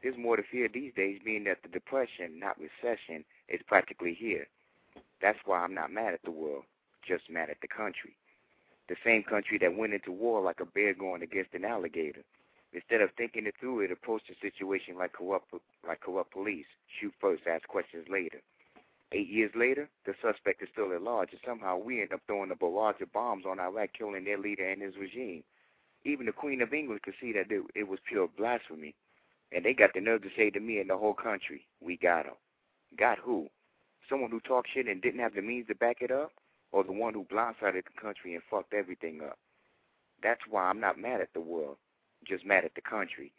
There's 0.03 0.17
more 0.17 0.37
to 0.37 0.43
fear 0.51 0.69
these 0.69 0.93
days, 0.95 1.21
being 1.25 1.45
that 1.45 1.59
the 1.63 1.69
depression, 1.69 2.41
not 2.41 2.57
recession, 2.59 3.25
is 3.49 3.61
practically 3.67 4.15
here. 4.19 4.49
That's 5.21 5.39
why 5.45 5.59
I'm 5.61 5.75
not 5.75 5.93
mad 5.93 6.15
at 6.15 6.23
the 6.25 6.31
world, 6.31 6.65
just 7.07 7.31
mad 7.31 7.51
at 7.51 7.61
the 7.61 7.69
country. 7.69 8.17
The 8.91 8.97
same 9.05 9.23
country 9.23 9.57
that 9.59 9.77
went 9.77 9.95
into 9.95 10.11
war 10.11 10.43
like 10.43 10.59
a 10.59 10.65
bear 10.65 10.95
going 10.95 11.23
against 11.23 11.55
an 11.55 11.65
alligator. 11.65 12.25
Instead 12.73 13.01
of 13.01 13.11
thinking 13.17 13.47
it 13.47 13.55
through, 13.61 13.83
it 13.83 13.93
approached 13.93 14.27
the 14.27 14.35
situation 14.43 14.99
like 14.99 15.13
corrupt, 15.13 15.55
like 15.87 16.01
corrupt 16.01 16.33
police. 16.33 16.67
Shoot 16.99 17.15
first, 17.21 17.45
ask 17.47 17.69
questions 17.69 18.09
later. 18.11 18.41
Eight 19.13 19.29
years 19.29 19.53
later, 19.55 19.89
the 20.07 20.15
suspect 20.21 20.61
is 20.61 20.69
still 20.73 20.93
at 20.93 21.03
large, 21.03 21.31
and 21.31 21.41
somehow 21.47 21.79
we 21.79 22.03
end 22.03 22.13
up 22.13 22.23
throwing 22.27 22.51
a 22.51 22.57
barrage 22.57 23.01
of 23.01 23.13
bombs 23.13 23.45
on 23.47 23.61
Iraq, 23.61 23.91
killing 23.97 24.25
their 24.25 24.39
leader 24.39 24.69
and 24.69 24.83
his 24.83 24.97
regime. 24.97 25.45
Even 26.05 26.27
the 26.27 26.33
Queen 26.33 26.61
of 26.61 26.75
England 26.75 27.03
could 27.03 27.15
see 27.21 27.33
that 27.33 27.47
it, 27.49 27.63
it 27.77 27.87
was 27.87 28.01
pure 28.09 28.29
blasphemy. 28.37 28.97
And 29.53 29.65
they 29.65 29.73
got 29.73 29.95
the 29.95 30.01
nerve 30.01 30.23
to 30.23 30.31
say 30.37 30.51
to 30.51 30.59
me 30.59 30.81
and 30.81 30.91
the 30.91 30.99
whole 30.99 31.15
country, 31.15 31.63
we 31.81 31.97
got 31.97 32.27
him. 32.27 32.35
Got 32.99 33.19
who? 33.19 33.51
Someone 34.09 34.33
who 34.33 34.41
talked 34.41 34.71
shit 34.75 34.89
and 34.89 35.01
didn't 35.01 35.21
have 35.21 35.35
the 35.35 35.43
means 35.43 35.69
to 35.69 35.77
back 35.77 35.99
it 36.01 36.11
up? 36.11 36.33
Or 36.73 36.85
the 36.85 36.93
one 36.93 37.15
who 37.15 37.25
blindsided 37.25 37.85
the 37.85 38.01
country 38.01 38.35
and 38.35 38.43
fucked 38.51 38.75
everything 38.75 39.21
up? 39.23 39.39
That's 40.23 40.41
why 40.49 40.65
I'm 40.65 40.81
not 40.81 40.99
mad 40.99 41.21
at 41.21 41.33
the 41.35 41.41
world, 41.41 41.77
just 42.27 42.47
mad 42.47 42.65
at 42.65 42.75
the 42.75 42.81
country. 42.81 43.33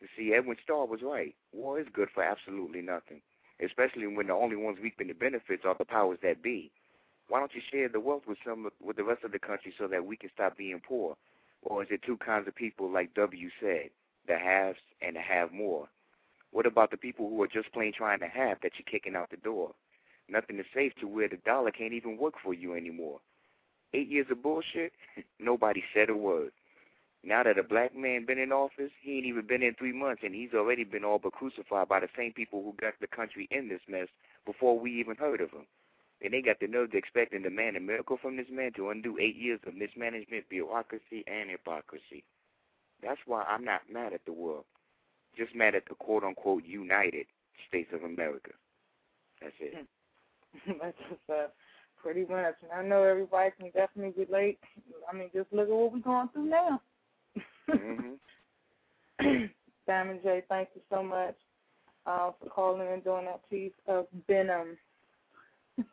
You 0.00 0.08
see, 0.16 0.34
Edwin 0.34 0.56
Starr 0.62 0.86
was 0.86 1.02
right. 1.02 1.34
War 1.52 1.78
is 1.78 1.86
good 1.92 2.08
for 2.14 2.22
absolutely 2.22 2.80
nothing, 2.80 3.20
especially 3.64 4.06
when 4.06 4.28
the 4.28 4.32
only 4.32 4.56
ones 4.56 4.78
reaping 4.82 5.08
the 5.08 5.12
benefits 5.14 5.64
are 5.64 5.76
the 5.78 5.84
powers 5.84 6.18
that 6.22 6.42
be. 6.42 6.70
Why 7.28 7.38
don't 7.38 7.54
you 7.54 7.60
share 7.70 7.88
the 7.88 8.00
wealth 8.00 8.22
with 8.26 8.38
some 8.44 8.68
with 8.82 8.96
the 8.96 9.04
rest 9.04 9.22
of 9.24 9.32
the 9.32 9.38
country 9.38 9.72
so 9.78 9.86
that 9.86 10.04
we 10.04 10.16
can 10.16 10.30
stop 10.34 10.56
being 10.56 10.80
poor? 10.80 11.16
Or 11.62 11.82
is 11.82 11.88
it 11.90 12.02
two 12.02 12.16
kinds 12.16 12.48
of 12.48 12.54
people 12.54 12.90
like 12.90 13.14
W 13.14 13.50
said, 13.60 13.90
the 14.26 14.38
haves 14.38 14.80
and 15.02 15.14
the 15.14 15.20
have 15.20 15.52
more? 15.52 15.88
What 16.50 16.66
about 16.66 16.90
the 16.90 16.96
people 16.96 17.28
who 17.28 17.40
are 17.42 17.46
just 17.46 17.72
plain 17.72 17.92
trying 17.96 18.20
to 18.20 18.26
have 18.26 18.58
that 18.62 18.72
you're 18.78 18.90
kicking 18.90 19.14
out 19.14 19.30
the 19.30 19.36
door? 19.36 19.74
Nothing 20.30 20.58
is 20.58 20.66
safe 20.72 20.92
to 21.00 21.08
where 21.08 21.28
the 21.28 21.38
dollar 21.38 21.70
can't 21.72 21.92
even 21.92 22.16
work 22.16 22.34
for 22.42 22.54
you 22.54 22.74
anymore. 22.74 23.20
Eight 23.92 24.08
years 24.08 24.26
of 24.30 24.42
bullshit, 24.42 24.92
nobody 25.40 25.82
said 25.92 26.10
a 26.10 26.16
word. 26.16 26.52
Now 27.22 27.42
that 27.42 27.58
a 27.58 27.62
black 27.62 27.94
man 27.94 28.24
been 28.24 28.38
in 28.38 28.52
office, 28.52 28.92
he 29.02 29.18
ain't 29.18 29.26
even 29.26 29.46
been 29.46 29.62
in 29.62 29.74
three 29.74 29.92
months, 29.92 30.22
and 30.24 30.34
he's 30.34 30.54
already 30.54 30.84
been 30.84 31.04
all 31.04 31.18
but 31.18 31.32
crucified 31.32 31.88
by 31.88 32.00
the 32.00 32.08
same 32.16 32.32
people 32.32 32.62
who 32.62 32.72
got 32.80 32.94
the 33.00 33.06
country 33.06 33.46
in 33.50 33.68
this 33.68 33.82
mess 33.88 34.08
before 34.46 34.78
we 34.78 34.98
even 35.00 35.16
heard 35.16 35.40
of 35.40 35.50
him. 35.50 35.66
And 36.22 36.32
they 36.32 36.40
got 36.40 36.60
the 36.60 36.66
nerve 36.66 36.92
to 36.92 36.98
expect 36.98 37.34
and 37.34 37.42
demand 37.42 37.76
a 37.76 37.80
miracle 37.80 38.16
from 38.16 38.36
this 38.36 38.46
man 38.50 38.72
to 38.76 38.90
undo 38.90 39.18
eight 39.18 39.36
years 39.36 39.60
of 39.66 39.74
mismanagement, 39.74 40.48
bureaucracy, 40.48 41.24
and 41.26 41.50
hypocrisy. 41.50 42.24
That's 43.02 43.20
why 43.26 43.42
I'm 43.42 43.64
not 43.64 43.82
mad 43.92 44.12
at 44.12 44.24
the 44.24 44.32
world, 44.32 44.64
just 45.36 45.54
mad 45.54 45.74
at 45.74 45.86
the 45.88 45.94
quote-unquote 45.94 46.64
United 46.64 47.26
States 47.68 47.90
of 47.92 48.02
America. 48.02 48.52
That's 49.40 49.54
it. 49.60 49.74
Hmm. 49.74 49.84
That's 50.66 50.96
what's 51.08 51.30
up. 51.30 51.54
Pretty 52.02 52.22
much. 52.22 52.54
And 52.62 52.72
I 52.74 52.82
know 52.82 53.02
everybody 53.02 53.50
can 53.58 53.70
definitely 53.70 54.24
relate. 54.26 54.58
I 55.10 55.16
mean, 55.16 55.28
just 55.34 55.52
look 55.52 55.68
at 55.68 55.74
what 55.74 55.92
we're 55.92 55.98
going 56.00 56.28
through 56.32 56.48
now. 56.48 56.80
mm-hmm. 57.68 58.12
Diamond 59.86 60.20
J, 60.22 60.42
thank 60.48 60.68
you 60.74 60.80
so 60.90 61.02
much 61.02 61.34
uh, 62.06 62.30
for 62.40 62.48
calling 62.48 62.88
and 62.88 63.04
doing 63.04 63.26
that 63.26 63.48
piece 63.50 63.72
of 63.86 64.06
Venom. 64.26 64.76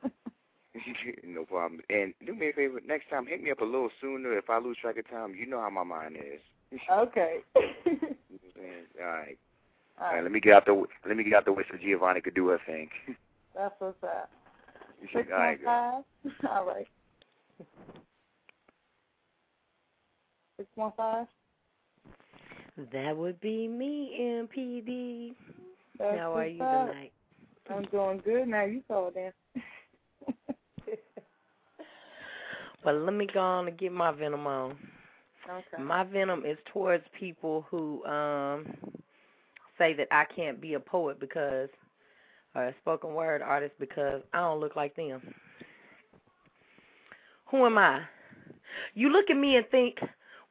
no 1.26 1.46
problem. 1.46 1.82
And 1.90 2.14
do 2.26 2.34
me 2.34 2.50
a 2.50 2.54
favor, 2.54 2.80
next 2.86 3.10
time 3.10 3.26
hit 3.26 3.44
me 3.44 3.52
up 3.52 3.62
a 3.62 3.66
little 3.66 3.90
sooner. 4.00 4.38
If 4.38 4.50
I 4.50 4.60
lose 4.60 4.78
track 4.82 4.98
of 4.98 5.10
time, 5.10 5.36
you 5.36 5.46
know 5.46 5.60
how 5.60 5.70
my 5.70 5.84
mind 5.84 6.18
is. 6.18 6.42
okay. 6.92 7.38
All 7.56 7.64
right. 9.00 9.38
All 10.00 10.14
right. 10.14 10.24
Let 10.24 10.32
me 10.32 10.40
get 10.40 10.54
out 10.54 10.66
the 10.66 10.86
let 11.08 11.18
me 11.18 11.24
get 11.24 11.34
out 11.34 11.46
the 11.46 11.54
way 11.54 11.64
so 11.72 11.78
Giovanni 11.78 12.22
could 12.22 12.36
do 12.36 12.50
her 12.50 12.60
thing. 12.66 12.90
That's 13.56 13.74
what's 13.80 14.04
up. 14.04 14.30
All 15.16 15.24
right, 15.32 15.62
girl. 15.62 16.06
All 16.50 16.66
right. 16.66 16.88
Six 20.58 20.70
one 20.76 20.92
five. 20.98 21.28
That 22.94 23.16
would 23.16 23.40
be 23.40 23.68
me, 23.68 24.18
MPD. 24.22 25.36
That's 26.00 26.18
How 26.18 26.36
are 26.36 26.46
you 26.46 26.64
up. 26.64 26.90
tonight? 26.90 27.12
I'm 27.70 27.84
doing 27.86 28.22
good. 28.24 28.48
Now 28.48 28.66
you 28.66 28.82
call 28.88 29.12
then. 29.14 29.34
Well, 32.86 33.00
let 33.00 33.14
me 33.14 33.28
go 33.34 33.42
on 33.42 33.68
and 33.68 33.78
get 33.78 33.92
my 33.92 34.12
venom 34.12 34.48
on. 34.48 34.78
Okay. 35.50 35.84
My 35.84 36.04
venom 36.06 36.46
is 36.46 36.58
towards 36.72 37.04
people 37.20 37.66
who 37.70 38.06
um 38.06 38.66
say 39.78 39.94
that 39.94 40.08
I 40.12 40.26
can't 40.34 40.62
be 40.62 40.76
a 40.76 40.80
poet 40.80 41.20
because 41.20 41.70
or 42.58 42.68
a 42.68 42.76
spoken 42.82 43.14
word 43.14 43.42
artist 43.42 43.76
because 43.80 44.22
I 44.34 44.40
don't 44.40 44.60
look 44.60 44.76
like 44.76 44.96
them. 44.96 45.22
Who 47.52 47.66
am 47.66 47.78
I? 47.78 48.02
You 48.96 49.10
look 49.10 49.30
at 49.30 49.38
me 49.38 49.56
and 49.56 49.66
think, 49.70 50.00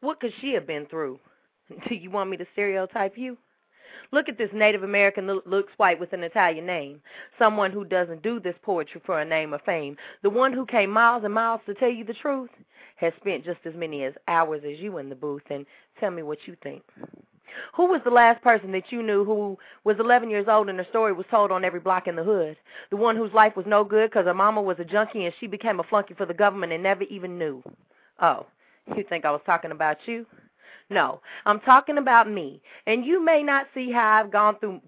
what 0.01 0.21
could 0.21 0.33
she 0.41 0.53
have 0.55 0.67
been 0.67 0.87
through? 0.87 1.19
Do 1.89 1.95
you 1.95 2.11
want 2.11 2.31
me 2.31 2.37
to 2.37 2.47
stereotype 2.53 3.19
you? 3.19 3.37
Look 4.13 4.29
at 4.29 4.39
this 4.39 4.51
Native 4.55 4.85
American 4.85 5.27
that 5.27 5.47
looks 5.47 5.73
white 5.79 5.99
with 5.99 6.13
an 6.13 6.23
Italian 6.23 6.65
name. 6.65 7.01
Someone 7.39 7.73
who 7.73 7.85
doesn't 7.85 8.23
do 8.23 8.39
this 8.39 8.55
poetry 8.63 9.01
for 9.05 9.21
a 9.21 9.25
name 9.25 9.53
or 9.53 9.59
fame. 9.67 9.97
The 10.23 10.31
one 10.31 10.53
who 10.53 10.65
came 10.65 10.91
miles 10.91 11.25
and 11.25 11.35
miles 11.35 11.61
to 11.67 11.75
tell 11.75 11.91
you 11.91 12.05
the 12.05 12.15
truth 12.15 12.51
has 12.97 13.13
spent 13.21 13.45
just 13.45 13.59
as 13.65 13.75
many 13.75 14.05
as 14.05 14.15
hours 14.29 14.63
as 14.65 14.79
you 14.79 14.99
in 14.99 15.09
the 15.09 15.17
booth. 15.17 15.43
And 15.51 15.67
tell 15.99 16.11
me 16.13 16.23
what 16.23 16.39
you 16.47 16.57
think. 16.63 16.83
Who 17.75 17.87
was 17.87 18.01
the 18.05 18.11
last 18.11 18.43
person 18.43 18.73
that 18.73 18.91
you 18.91 19.03
knew 19.03 19.25
who 19.25 19.59
was 19.85 19.97
11 19.99 20.31
years 20.31 20.47
old 20.49 20.69
and 20.69 20.79
her 20.79 20.87
story 20.91 21.13
was 21.13 21.27
told 21.31 21.51
on 21.51 21.65
every 21.65 21.81
block 21.81 22.07
in 22.07 22.17
the 22.17 22.25
hood? 22.25 22.57
The 22.91 22.97
one 22.97 23.17
whose 23.17 23.33
life 23.33 23.57
was 23.57 23.67
no 23.67 23.85
good 23.85 24.11
because 24.11 24.27
her 24.27 24.35
mama 24.35 24.63
was 24.63 24.79
a 24.79 24.85
junkie 24.85 25.25
and 25.25 25.35
she 25.39 25.47
became 25.47 25.81
a 25.81 25.85
flunky 25.85 26.15
for 26.15 26.27
the 26.27 26.35
government 26.35 26.73
and 26.73 26.83
never 26.83 27.05
even 27.05 27.39
knew. 27.39 27.63
Oh, 28.21 28.47
you 28.97 29.05
think 29.09 29.25
I 29.25 29.31
was 29.31 29.43
talking 29.47 29.71
about 29.73 29.99
you? 30.07 30.27
No, 30.91 31.21
I'm 31.45 31.61
talking 31.61 31.99
about 31.99 32.31
me. 32.31 32.63
And 32.87 33.05
you 33.05 33.25
may 33.25 33.43
not 33.43 33.67
see 33.75 33.91
how 33.91 34.21
I've 34.21 34.31
gone 34.31 34.59
through 34.61 34.81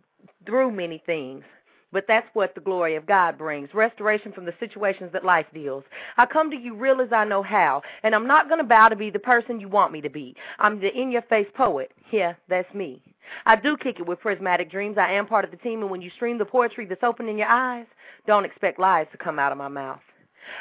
through 0.46 0.70
many 0.70 1.02
things, 1.04 1.44
but 1.92 2.04
that's 2.06 2.28
what 2.32 2.54
the 2.54 2.60
glory 2.60 2.96
of 2.96 3.06
God 3.06 3.38
brings 3.38 3.72
restoration 3.74 4.32
from 4.32 4.44
the 4.44 4.54
situations 4.60 5.10
that 5.12 5.24
life 5.24 5.46
deals. 5.52 5.84
I 6.16 6.26
come 6.26 6.50
to 6.50 6.56
you 6.56 6.74
real 6.74 7.00
as 7.00 7.12
I 7.12 7.24
know 7.24 7.42
how, 7.42 7.82
and 8.02 8.14
I'm 8.14 8.26
not 8.26 8.48
going 8.48 8.60
to 8.60 8.66
bow 8.66 8.88
to 8.88 8.96
be 8.96 9.10
the 9.10 9.18
person 9.18 9.60
you 9.60 9.68
want 9.68 9.92
me 9.92 10.00
to 10.00 10.10
be. 10.10 10.34
I'm 10.58 10.80
the 10.80 10.92
in 10.92 11.10
your 11.10 11.22
face 11.22 11.48
poet. 11.54 11.92
Yeah, 12.12 12.34
that's 12.48 12.72
me. 12.74 13.02
I 13.46 13.56
do 13.56 13.76
kick 13.76 14.00
it 14.00 14.06
with 14.06 14.20
prismatic 14.20 14.70
dreams. 14.70 14.96
I 14.98 15.12
am 15.12 15.26
part 15.26 15.44
of 15.44 15.50
the 15.50 15.56
team, 15.58 15.82
and 15.82 15.90
when 15.90 16.00
you 16.00 16.10
stream 16.16 16.38
the 16.38 16.44
poetry 16.44 16.86
that's 16.86 17.04
open 17.04 17.28
in 17.28 17.38
your 17.38 17.48
eyes, 17.48 17.86
don't 18.26 18.44
expect 18.44 18.78
lies 18.78 19.06
to 19.12 19.18
come 19.18 19.38
out 19.38 19.52
of 19.52 19.58
my 19.58 19.68
mouth. 19.68 20.00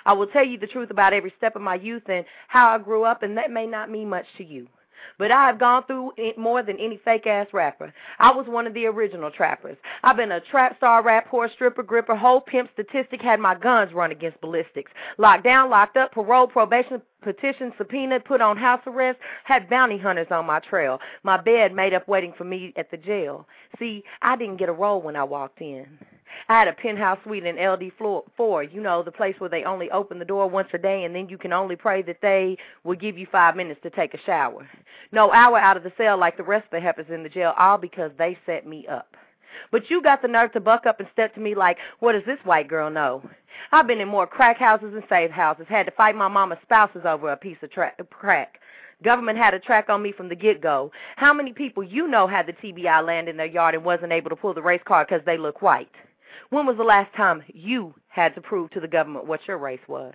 I 0.06 0.14
will 0.14 0.28
tell 0.28 0.46
you 0.46 0.58
the 0.58 0.68
truth 0.68 0.92
about 0.92 1.14
every 1.14 1.34
step 1.38 1.56
of 1.56 1.62
my 1.62 1.76
youth 1.76 2.04
and 2.10 2.26
how 2.48 2.70
I 2.70 2.78
grew 2.78 3.04
up, 3.04 3.24
and 3.24 3.38
that 3.38 3.52
may 3.52 3.66
not 3.66 3.90
mean 3.90 4.10
much 4.10 4.26
to 4.38 4.44
you. 4.44 4.68
But 5.18 5.32
I 5.32 5.48
have 5.48 5.60
gone 5.60 5.86
through 5.86 6.14
it 6.18 6.38
more 6.38 6.64
than 6.64 6.78
any 6.78 7.00
fake 7.04 7.28
ass 7.28 7.48
rapper. 7.54 7.94
I 8.20 8.32
was 8.32 8.48
one 8.48 8.68
of 8.68 8.74
the 8.74 8.86
original 8.86 9.32
trappers. 9.32 9.78
I've 10.04 10.18
been 10.18 10.32
a 10.32 10.42
trap 10.42 10.78
star, 10.78 11.04
rap 11.04 11.30
whore, 11.32 11.52
stripper, 11.54 11.84
gripper, 11.84 12.16
whole 12.16 12.42
pimp 12.42 12.70
statistic, 12.74 13.22
had 13.22 13.40
my 13.40 13.56
guns 13.56 13.94
run 13.94 14.12
against 14.12 14.42
ballistics. 14.42 14.92
Locked 15.18 15.44
down, 15.44 15.70
locked 15.70 15.98
up, 15.98 16.12
parole, 16.12 16.48
probation, 16.48 17.02
petition, 17.22 17.74
subpoena, 17.78 18.20
put 18.20 18.42
on 18.42 18.58
house 18.58 18.82
arrest, 18.88 19.20
had 19.44 19.70
bounty 19.70 19.98
hunters 19.98 20.28
on 20.32 20.46
my 20.46 20.60
trail. 20.60 21.00
My 21.24 21.40
bed 21.40 21.74
made 21.74 21.94
up 21.94 22.08
waiting 22.08 22.34
for 22.38 22.44
me 22.44 22.74
at 22.78 22.92
the 22.92 22.98
jail. 22.98 23.48
See, 23.80 24.04
I 24.22 24.36
didn't 24.36 24.58
get 24.58 24.70
a 24.70 24.74
role 24.74 25.02
when 25.02 25.16
I 25.16 25.24
walked 25.24 25.62
in. 25.62 25.88
I 26.50 26.60
had 26.60 26.68
a 26.68 26.74
penthouse 26.74 27.20
suite 27.24 27.46
in 27.46 27.56
LD 27.56 27.92
floor 27.98 28.24
four, 28.36 28.64
you 28.64 28.82
know, 28.82 29.04
the 29.04 29.12
place 29.12 29.36
where 29.40 29.50
they 29.50 29.64
only 29.64 29.90
open 29.92 30.20
the 30.20 30.26
door 30.26 30.50
once 30.50 30.70
a 30.74 30.78
day 30.78 31.04
and 31.04 31.16
then 31.16 31.30
you 31.30 31.38
can 31.38 31.54
only 31.54 31.76
pray 31.76 32.02
that 32.04 32.20
they 32.22 32.58
will 32.84 32.96
give 32.96 33.18
you 33.18 33.28
five 33.32 33.56
minutes 33.56 33.80
to 33.84 33.90
take 33.90 34.14
a 34.14 34.22
shower. 34.26 34.68
No 35.12 35.32
hour 35.32 35.58
out 35.58 35.78
of 35.78 35.84
the 35.84 35.94
cell 35.98 36.18
like 36.18 36.38
the 36.38 36.44
rest 36.44 36.66
of 36.66 36.72
the 36.72 36.82
heifers 36.82 37.08
in 37.10 37.24
the 37.24 37.30
jail, 37.30 37.54
all 37.58 37.78
because 37.78 38.12
they 38.18 38.38
set 38.46 38.66
me 38.66 38.86
up. 38.88 39.16
But 39.72 39.90
you 39.90 40.02
got 40.02 40.22
the 40.22 40.28
nerve 40.28 40.52
to 40.54 40.60
buck 40.60 40.86
up 40.86 41.00
and 41.00 41.10
step 41.12 41.34
to 41.36 41.40
me 41.40 41.56
like, 41.56 41.78
what 42.00 42.14
does 42.14 42.26
this 42.26 42.40
white 42.44 42.68
girl 42.68 42.90
know? 42.90 43.24
I've 43.72 43.88
been 43.88 44.00
in 44.00 44.08
more 44.08 44.28
crack 44.28 44.58
houses 44.58 44.94
and 44.94 45.04
safe 45.10 45.32
houses, 45.32 45.66
had 45.68 45.88
to 45.88 45.92
fight 45.92 46.16
my 46.16 46.28
mama's 46.28 46.60
spouses 46.62 47.02
over 47.06 47.32
a 47.32 47.38
piece 47.38 47.58
of 47.64 47.72
tra- 47.72 47.94
crack. 48.10 48.60
Government 49.04 49.38
had 49.38 49.54
a 49.54 49.60
track 49.60 49.90
on 49.90 50.02
me 50.02 50.12
from 50.12 50.30
the 50.30 50.36
get-go. 50.36 50.92
How 51.18 51.32
many 51.32 51.54
people 51.54 51.84
you 51.84 52.08
know 52.08 52.28
had 52.28 52.48
the 52.48 52.54
TBI 52.54 53.06
land 53.06 53.30
in 53.30 53.38
their 53.38 53.46
yard 53.46 53.76
and 53.76 53.84
wasn't 53.84 54.12
able 54.12 54.30
to 54.30 54.36
pull 54.36 54.54
the 54.54 54.62
race 54.62 54.82
card 54.86 55.08
because 55.08 55.24
they 55.26 55.38
look 55.38 55.62
white? 55.62 55.92
When 56.50 56.66
was 56.66 56.78
the 56.78 56.84
last 56.84 57.14
time 57.16 57.44
you 57.54 57.94
had 58.08 58.36
to 58.36 58.42
prove 58.42 58.72
to 58.72 58.80
the 58.80 58.88
government 58.88 59.26
what 59.26 59.42
your 59.48 59.58
race 59.58 59.80
was? 59.88 60.14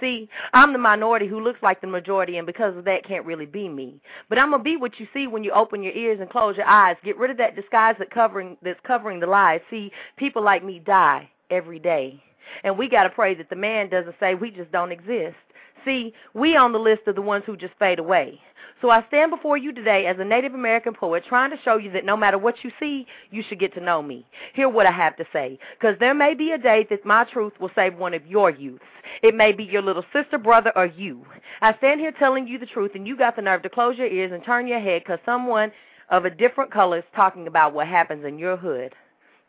See, 0.00 0.28
I'm 0.52 0.72
the 0.72 0.78
minority 0.78 1.28
who 1.28 1.40
looks 1.40 1.62
like 1.62 1.80
the 1.80 1.86
majority, 1.86 2.36
and 2.36 2.46
because 2.46 2.76
of 2.76 2.84
that, 2.84 3.06
can't 3.06 3.24
really 3.24 3.46
be 3.46 3.68
me. 3.68 4.00
But 4.28 4.38
I'm 4.38 4.50
gonna 4.50 4.62
be 4.62 4.76
what 4.76 4.98
you 4.98 5.06
see 5.14 5.26
when 5.26 5.44
you 5.44 5.52
open 5.52 5.82
your 5.82 5.92
ears 5.92 6.18
and 6.20 6.28
close 6.28 6.56
your 6.56 6.66
eyes. 6.66 6.96
Get 7.04 7.16
rid 7.16 7.30
of 7.30 7.36
that 7.36 7.56
disguise 7.56 7.94
that 7.98 8.10
covering 8.10 8.56
that's 8.62 8.80
covering 8.86 9.20
the 9.20 9.26
lies. 9.26 9.60
See, 9.70 9.92
people 10.16 10.42
like 10.42 10.64
me 10.64 10.80
die 10.80 11.30
every 11.50 11.78
day, 11.78 12.22
and 12.62 12.78
we 12.78 12.88
gotta 12.88 13.10
pray 13.10 13.34
that 13.34 13.50
the 13.50 13.56
man 13.56 13.88
doesn't 13.88 14.16
say 14.20 14.34
we 14.34 14.50
just 14.50 14.72
don't 14.72 14.92
exist. 14.92 15.36
See, 15.84 16.14
we 16.32 16.56
on 16.56 16.72
the 16.72 16.78
list 16.78 17.02
of 17.06 17.14
the 17.14 17.22
ones 17.22 17.44
who 17.46 17.56
just 17.56 17.74
fade 17.78 17.98
away. 17.98 18.40
So 18.80 18.90
I 18.90 19.02
stand 19.08 19.30
before 19.30 19.56
you 19.56 19.72
today 19.72 20.06
as 20.06 20.16
a 20.18 20.24
Native 20.24 20.52
American 20.52 20.94
poet 20.94 21.24
trying 21.28 21.50
to 21.50 21.56
show 21.64 21.76
you 21.76 21.90
that 21.92 22.04
no 22.04 22.16
matter 22.16 22.36
what 22.36 22.56
you 22.62 22.70
see, 22.78 23.06
you 23.30 23.42
should 23.48 23.60
get 23.60 23.72
to 23.74 23.80
know 23.80 24.02
me. 24.02 24.26
Hear 24.54 24.68
what 24.68 24.86
I 24.86 24.90
have 24.90 25.16
to 25.16 25.24
say. 25.32 25.58
Because 25.78 25.96
there 26.00 26.14
may 26.14 26.34
be 26.34 26.52
a 26.52 26.58
day 26.58 26.86
that 26.90 27.04
my 27.04 27.24
truth 27.24 27.52
will 27.60 27.70
save 27.74 27.96
one 27.96 28.14
of 28.14 28.26
your 28.26 28.50
youths. 28.50 28.84
It 29.22 29.34
may 29.34 29.52
be 29.52 29.64
your 29.64 29.82
little 29.82 30.04
sister, 30.12 30.38
brother, 30.38 30.72
or 30.76 30.86
you. 30.86 31.24
I 31.62 31.76
stand 31.78 32.00
here 32.00 32.12
telling 32.18 32.46
you 32.46 32.58
the 32.58 32.66
truth, 32.66 32.92
and 32.94 33.06
you 33.06 33.16
got 33.16 33.36
the 33.36 33.42
nerve 33.42 33.62
to 33.62 33.70
close 33.70 33.96
your 33.96 34.08
ears 34.08 34.32
and 34.32 34.44
turn 34.44 34.66
your 34.66 34.80
head 34.80 35.02
because 35.02 35.20
someone 35.24 35.72
of 36.10 36.24
a 36.24 36.30
different 36.30 36.72
color 36.72 36.98
is 36.98 37.04
talking 37.14 37.46
about 37.46 37.72
what 37.72 37.86
happens 37.86 38.24
in 38.24 38.38
your 38.38 38.56
hood. 38.56 38.94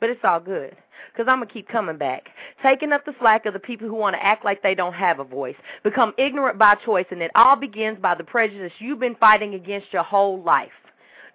But 0.05 0.11
it's 0.11 0.21
all 0.23 0.39
good 0.39 0.77
because 1.11 1.27
I'm 1.27 1.39
going 1.39 1.47
to 1.47 1.53
keep 1.55 1.67
coming 1.67 1.97
back, 1.97 2.27
taking 2.61 2.91
up 2.91 3.05
the 3.05 3.15
slack 3.19 3.47
of 3.47 3.53
the 3.53 3.59
people 3.59 3.87
who 3.87 3.95
want 3.95 4.15
to 4.15 4.23
act 4.23 4.45
like 4.45 4.61
they 4.61 4.75
don't 4.75 4.93
have 4.93 5.17
a 5.19 5.23
voice, 5.23 5.55
become 5.83 6.13
ignorant 6.19 6.59
by 6.59 6.75
choice, 6.75 7.07
and 7.09 7.23
it 7.23 7.31
all 7.33 7.55
begins 7.55 7.97
by 7.99 8.13
the 8.13 8.23
prejudice 8.23 8.71
you've 8.77 8.99
been 8.99 9.15
fighting 9.15 9.55
against 9.55 9.87
your 9.91 10.03
whole 10.03 10.43
life. 10.43 10.69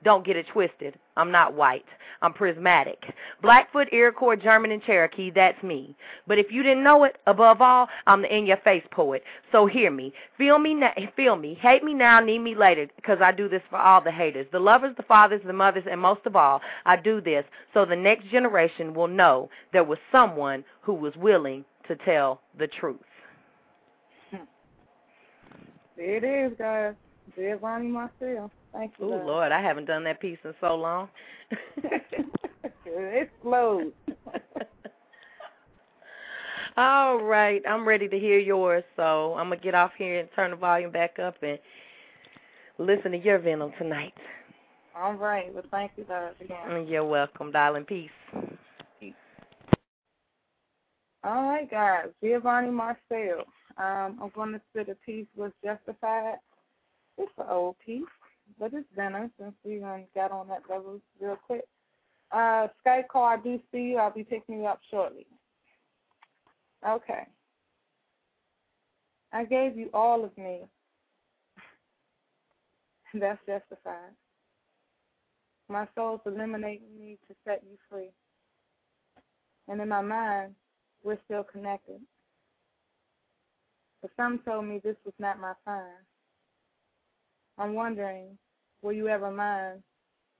Don't 0.02 0.24
get 0.24 0.36
it 0.36 0.46
twisted. 0.52 0.98
I'm 1.16 1.30
not 1.30 1.54
white. 1.54 1.84
I'm 2.22 2.32
prismatic. 2.32 2.98
Blackfoot, 3.42 3.88
Iroquois, 3.92 4.36
German, 4.36 4.70
and 4.72 4.82
Cherokee, 4.82 5.30
that's 5.30 5.62
me. 5.62 5.96
But 6.26 6.38
if 6.38 6.46
you 6.50 6.62
didn't 6.62 6.84
know 6.84 7.04
it, 7.04 7.16
above 7.26 7.60
all, 7.60 7.88
I'm 8.06 8.22
the 8.22 8.34
in-your-face 8.34 8.84
poet. 8.90 9.22
So 9.52 9.66
hear 9.66 9.90
me. 9.90 10.12
Feel 10.36 10.58
me 10.58 10.74
now, 10.74 10.92
feel 11.16 11.36
me. 11.36 11.58
Hate 11.60 11.82
me 11.82 11.94
now, 11.94 12.20
need 12.20 12.40
me 12.40 12.54
later, 12.54 12.86
because 12.96 13.18
I 13.22 13.32
do 13.32 13.48
this 13.48 13.62
for 13.70 13.78
all 13.78 14.02
the 14.02 14.10
haters. 14.10 14.46
The 14.52 14.58
lovers, 14.58 14.94
the 14.96 15.02
fathers, 15.02 15.40
the 15.46 15.52
mothers, 15.52 15.84
and 15.90 16.00
most 16.00 16.20
of 16.26 16.36
all, 16.36 16.60
I 16.84 16.96
do 16.96 17.20
this 17.20 17.44
so 17.72 17.84
the 17.84 17.96
next 17.96 18.28
generation 18.30 18.94
will 18.94 19.08
know 19.08 19.48
there 19.72 19.84
was 19.84 19.98
someone 20.12 20.64
who 20.82 20.94
was 20.94 21.14
willing 21.16 21.64
to 21.88 21.96
tell 21.96 22.40
the 22.58 22.66
truth. 22.66 23.00
There 25.96 26.16
it 26.16 26.24
is, 26.24 26.56
guys. 26.56 26.94
Ronnie 27.60 27.88
Marcel. 27.88 28.50
Thank 28.72 28.92
you. 28.98 29.12
Oh. 29.12 29.22
Lord, 29.26 29.52
I 29.52 29.60
haven't 29.60 29.86
done 29.86 30.04
that 30.04 30.20
piece 30.20 30.38
in 30.44 30.54
so 30.60 30.74
long. 30.74 31.08
It's 32.92 33.30
closed. 33.40 33.94
All 36.76 37.22
right, 37.22 37.62
I'm 37.68 37.86
ready 37.86 38.08
to 38.08 38.18
hear 38.18 38.38
yours, 38.38 38.82
so 38.96 39.34
I'm 39.34 39.48
gonna 39.48 39.60
get 39.60 39.76
off 39.76 39.92
here 39.96 40.18
and 40.18 40.28
turn 40.34 40.50
the 40.50 40.56
volume 40.56 40.90
back 40.90 41.20
up 41.20 41.36
and 41.42 41.58
listen 42.78 43.12
to 43.12 43.18
your 43.18 43.38
venom 43.38 43.72
tonight. 43.78 44.14
All 44.96 45.14
right. 45.14 45.52
Well, 45.54 45.64
thank 45.70 45.92
you 45.96 46.04
guys 46.04 46.32
again. 46.40 46.86
You're 46.86 47.04
welcome, 47.04 47.52
darling. 47.52 47.84
Peace. 47.84 48.10
Peace. 48.98 49.14
All 51.24 51.48
right, 51.48 51.70
guys. 51.70 52.08
Giovanni 52.22 52.70
Marcel. 52.70 53.44
Um, 53.78 54.18
I'm 54.20 54.30
going 54.34 54.52
to 54.52 54.60
spit 54.70 54.88
a 54.88 54.94
piece 55.06 55.26
was 55.36 55.52
justified. 55.64 56.34
It's 57.16 57.32
an 57.38 57.46
old 57.48 57.76
piece, 57.84 58.02
but 58.58 58.72
it's 58.74 58.86
dinner 58.96 59.30
since 59.38 59.54
we 59.64 59.82
got 60.14 60.32
on 60.32 60.48
that 60.48 60.62
level 60.68 61.00
real 61.20 61.36
quick. 61.46 61.64
Uh, 62.32 62.68
Skype 62.86 63.08
call, 63.08 63.24
I 63.24 63.36
do 63.36 63.58
see 63.72 63.78
you. 63.78 63.98
I'll 63.98 64.12
be 64.12 64.24
picking 64.24 64.60
you 64.60 64.66
up 64.66 64.80
shortly. 64.90 65.26
Okay. 66.86 67.26
I 69.32 69.44
gave 69.44 69.76
you 69.76 69.90
all 69.92 70.24
of 70.24 70.36
me. 70.36 70.60
That's 73.14 73.38
justified. 73.46 74.14
My 75.68 75.86
soul's 75.94 76.20
eliminating 76.26 76.98
me 76.98 77.18
to 77.28 77.34
set 77.44 77.62
you 77.68 77.76
free. 77.88 78.10
And 79.68 79.80
in 79.80 79.88
my 79.88 80.02
mind, 80.02 80.54
we're 81.04 81.18
still 81.24 81.44
connected. 81.44 82.00
But 84.02 84.10
some 84.16 84.40
told 84.44 84.64
me 84.64 84.80
this 84.82 84.96
was 85.04 85.14
not 85.18 85.38
my 85.40 85.52
fine. 85.64 85.82
I'm 87.60 87.74
wondering, 87.74 88.38
will 88.82 88.94
you 88.94 89.08
ever 89.08 89.30
mind 89.32 89.82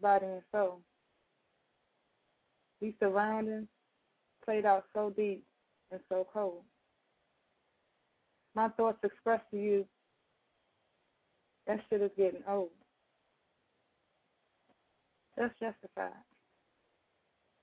body 0.03 0.27
and 0.27 0.43
soul? 0.53 0.83
These 2.81 2.95
surroundings 3.01 3.69
played 4.45 4.67
out 4.67 4.87
so 4.95 5.13
deep 5.17 5.45
and 5.93 6.01
so 6.11 6.27
cold. 6.33 6.65
My 8.55 8.69
thoughts 8.71 8.99
expressed 9.05 9.45
to 9.53 9.59
you 9.59 9.87
That 11.69 11.81
shit 11.91 12.03
is 12.03 12.13
getting 12.19 12.43
old. 12.49 12.71
That's 15.37 15.55
justified. 15.61 16.13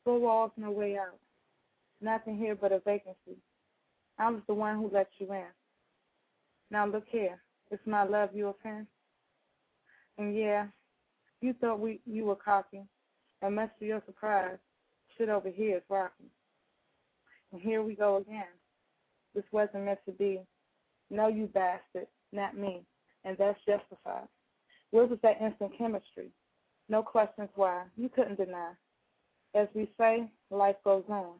Four 0.06 0.20
walls, 0.20 0.52
no 0.58 0.72
way 0.72 0.98
out. 0.98 1.20
Nothing 2.02 2.38
here 2.38 2.56
but 2.56 2.74
a 2.74 2.80
vacancy. 2.80 3.40
I 4.20 4.32
was 4.32 4.42
the 4.48 4.56
one 4.56 4.78
who 4.78 4.90
let 4.94 5.10
you 5.20 5.34
in. 5.34 5.46
Now 6.72 6.88
look 6.88 7.06
here. 7.10 7.40
It's 7.72 7.86
my 7.88 8.04
love 8.04 8.32
you 8.34 8.50
offend. 8.50 8.88
And 10.18 10.36
yeah, 10.36 10.68
you 11.42 11.54
thought 11.54 11.80
we 11.80 12.00
you 12.06 12.26
were 12.26 12.36
cocky. 12.36 12.84
And 13.42 13.56
much 13.56 13.70
to 13.80 13.86
your 13.86 14.02
surprise, 14.06 14.58
shit 15.18 15.30
over 15.30 15.50
here 15.50 15.78
is 15.78 15.84
rocking. 15.90 16.30
And 17.52 17.62
here 17.62 17.84
we 17.84 17.96
go 17.96 18.18
again. 18.18 18.46
This 19.36 19.44
wasn't 19.52 19.86
meant 19.86 20.00
to 20.06 20.12
be. 20.12 20.42
No, 21.10 21.28
you 21.28 21.48
bastard, 21.48 22.08
not 22.34 22.58
me. 22.58 22.82
And 23.24 23.38
that's 23.38 23.60
justified. 23.68 24.28
Where 24.92 25.06
was 25.06 25.20
that 25.22 25.42
instant 25.42 25.72
chemistry? 25.78 26.32
No 26.90 27.04
questions 27.04 27.50
why. 27.56 27.84
You 27.96 28.10
couldn't 28.10 28.38
deny. 28.38 28.72
As 29.54 29.68
we 29.74 29.90
say, 29.98 30.30
life 30.50 30.76
goes 30.84 31.04
on. 31.10 31.34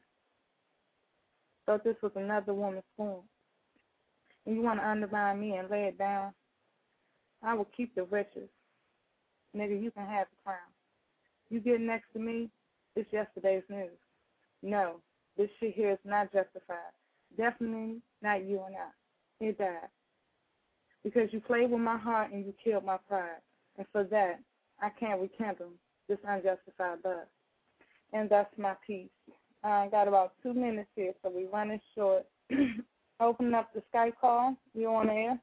Thought 1.66 1.84
this 1.84 1.96
was 2.02 2.12
another 2.16 2.54
woman's 2.54 2.84
spoon. 2.94 3.22
And 4.46 4.56
you 4.56 4.62
want 4.62 4.80
to 4.80 4.88
undermine 4.88 5.40
me 5.40 5.56
and 5.58 5.70
lay 5.70 5.84
it 5.86 5.98
down? 5.98 6.34
I 7.44 7.54
will 7.54 7.68
keep 7.76 7.94
the 7.96 8.04
riches. 8.04 8.50
Nigga, 9.56 9.82
you 9.82 9.92
can 9.92 10.06
have 10.06 10.28
the 10.30 10.38
crown. 10.44 10.58
You 11.50 11.60
get 11.60 11.82
next 11.82 12.12
to 12.14 12.20
me, 12.20 12.50
it's 12.96 13.12
yesterday's 13.12 13.64
news. 13.70 13.90
No, 14.62 14.96
this 15.38 15.50
shit 15.60 15.76
here 15.76 15.92
is 15.92 16.00
not 16.04 16.34
justified. 16.34 16.94
Definitely 17.38 18.02
not 18.22 18.46
you 18.46 18.62
and 18.66 18.76
I. 18.76 19.46
It 19.46 19.58
died. 19.58 19.90
Because 21.04 21.30
you 21.32 21.40
played 21.40 21.70
with 21.72 21.80
my 21.80 21.98
heart 21.98 22.32
and 22.32 22.46
you 22.46 22.54
killed 22.64 22.84
my 22.84 22.98
pride. 23.08 23.42
And 23.78 23.86
for 23.92 24.04
that, 24.06 24.40
I 24.82 24.90
can't 25.00 25.22
rekindle 25.22 25.72
this 26.10 26.18
unjustified 26.28 27.00
love. 27.06 27.28
And 28.14 28.30
that's 28.30 28.52
my 28.58 28.74
piece. 28.86 29.10
I 29.64 29.88
got 29.90 30.08
about 30.08 30.34
two 30.42 30.54
minutes 30.54 30.90
here, 30.96 31.14
so 31.22 31.32
we're 31.34 31.50
running 31.50 31.82
short. 31.96 32.26
Open 33.20 33.54
up 33.54 33.74
the 33.74 33.84
Skype 33.94 34.14
call. 34.20 34.56
You 34.74 34.88
on 34.88 35.10
air? 35.10 35.40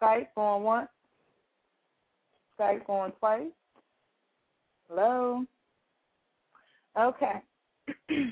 Skype 0.00 0.28
going 0.34 0.62
once. 0.62 0.88
Skype 2.58 2.86
going 2.86 3.12
twice. 3.18 3.50
Hello. 4.88 5.44
Okay. 6.98 7.40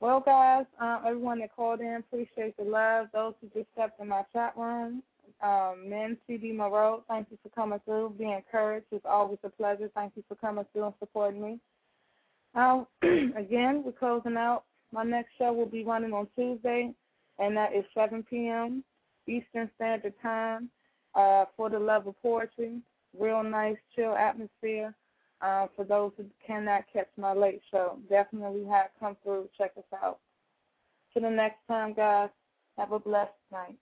well, 0.00 0.20
guys, 0.20 0.66
uh, 0.80 1.00
everyone 1.06 1.40
that 1.40 1.54
called 1.54 1.80
in, 1.80 1.96
appreciate 1.96 2.56
the 2.56 2.64
love. 2.64 3.08
Those 3.12 3.34
who 3.40 3.48
just 3.48 3.70
stepped 3.72 4.00
in 4.00 4.08
my 4.08 4.22
chat 4.32 4.54
room, 4.56 5.02
um, 5.42 5.88
Men 5.88 6.16
CD 6.26 6.52
Moreau, 6.52 7.02
thank 7.08 7.28
you 7.30 7.38
for 7.42 7.50
coming 7.50 7.80
through. 7.84 8.14
Be 8.18 8.30
encouraged. 8.30 8.86
It's 8.92 9.04
always 9.04 9.38
a 9.44 9.50
pleasure. 9.50 9.90
Thank 9.94 10.12
you 10.16 10.24
for 10.28 10.36
coming 10.36 10.64
through 10.72 10.86
and 10.86 10.94
supporting 10.98 11.42
me. 11.42 11.60
Um, 12.54 12.86
again, 13.02 13.82
we're 13.84 13.92
closing 13.92 14.36
out. 14.36 14.64
My 14.92 15.02
next 15.02 15.30
show 15.38 15.52
will 15.52 15.66
be 15.66 15.84
running 15.84 16.12
on 16.12 16.28
Tuesday, 16.36 16.92
and 17.38 17.56
that 17.56 17.74
is 17.74 17.84
7 17.94 18.24
p.m. 18.30 18.84
Eastern 19.26 19.68
Standard 19.76 20.14
Time 20.22 20.70
uh, 21.14 21.44
for 21.56 21.70
the 21.70 21.78
love 21.78 22.06
of 22.06 22.20
poetry. 22.22 22.80
Real 23.18 23.42
nice, 23.42 23.76
chill 23.94 24.14
atmosphere. 24.14 24.94
Uh, 25.40 25.66
for 25.76 25.84
those 25.84 26.12
who 26.16 26.24
cannot 26.46 26.84
catch 26.92 27.08
my 27.16 27.32
late 27.32 27.60
show, 27.70 27.98
definitely 28.08 28.64
have 28.64 28.88
come 28.98 29.16
through. 29.22 29.48
Check 29.56 29.72
us 29.76 29.84
out. 30.02 30.18
Till 31.12 31.22
the 31.22 31.30
next 31.30 31.58
time, 31.68 31.94
guys. 31.94 32.30
Have 32.76 32.90
a 32.92 32.98
blessed 32.98 33.30
night. 33.52 33.76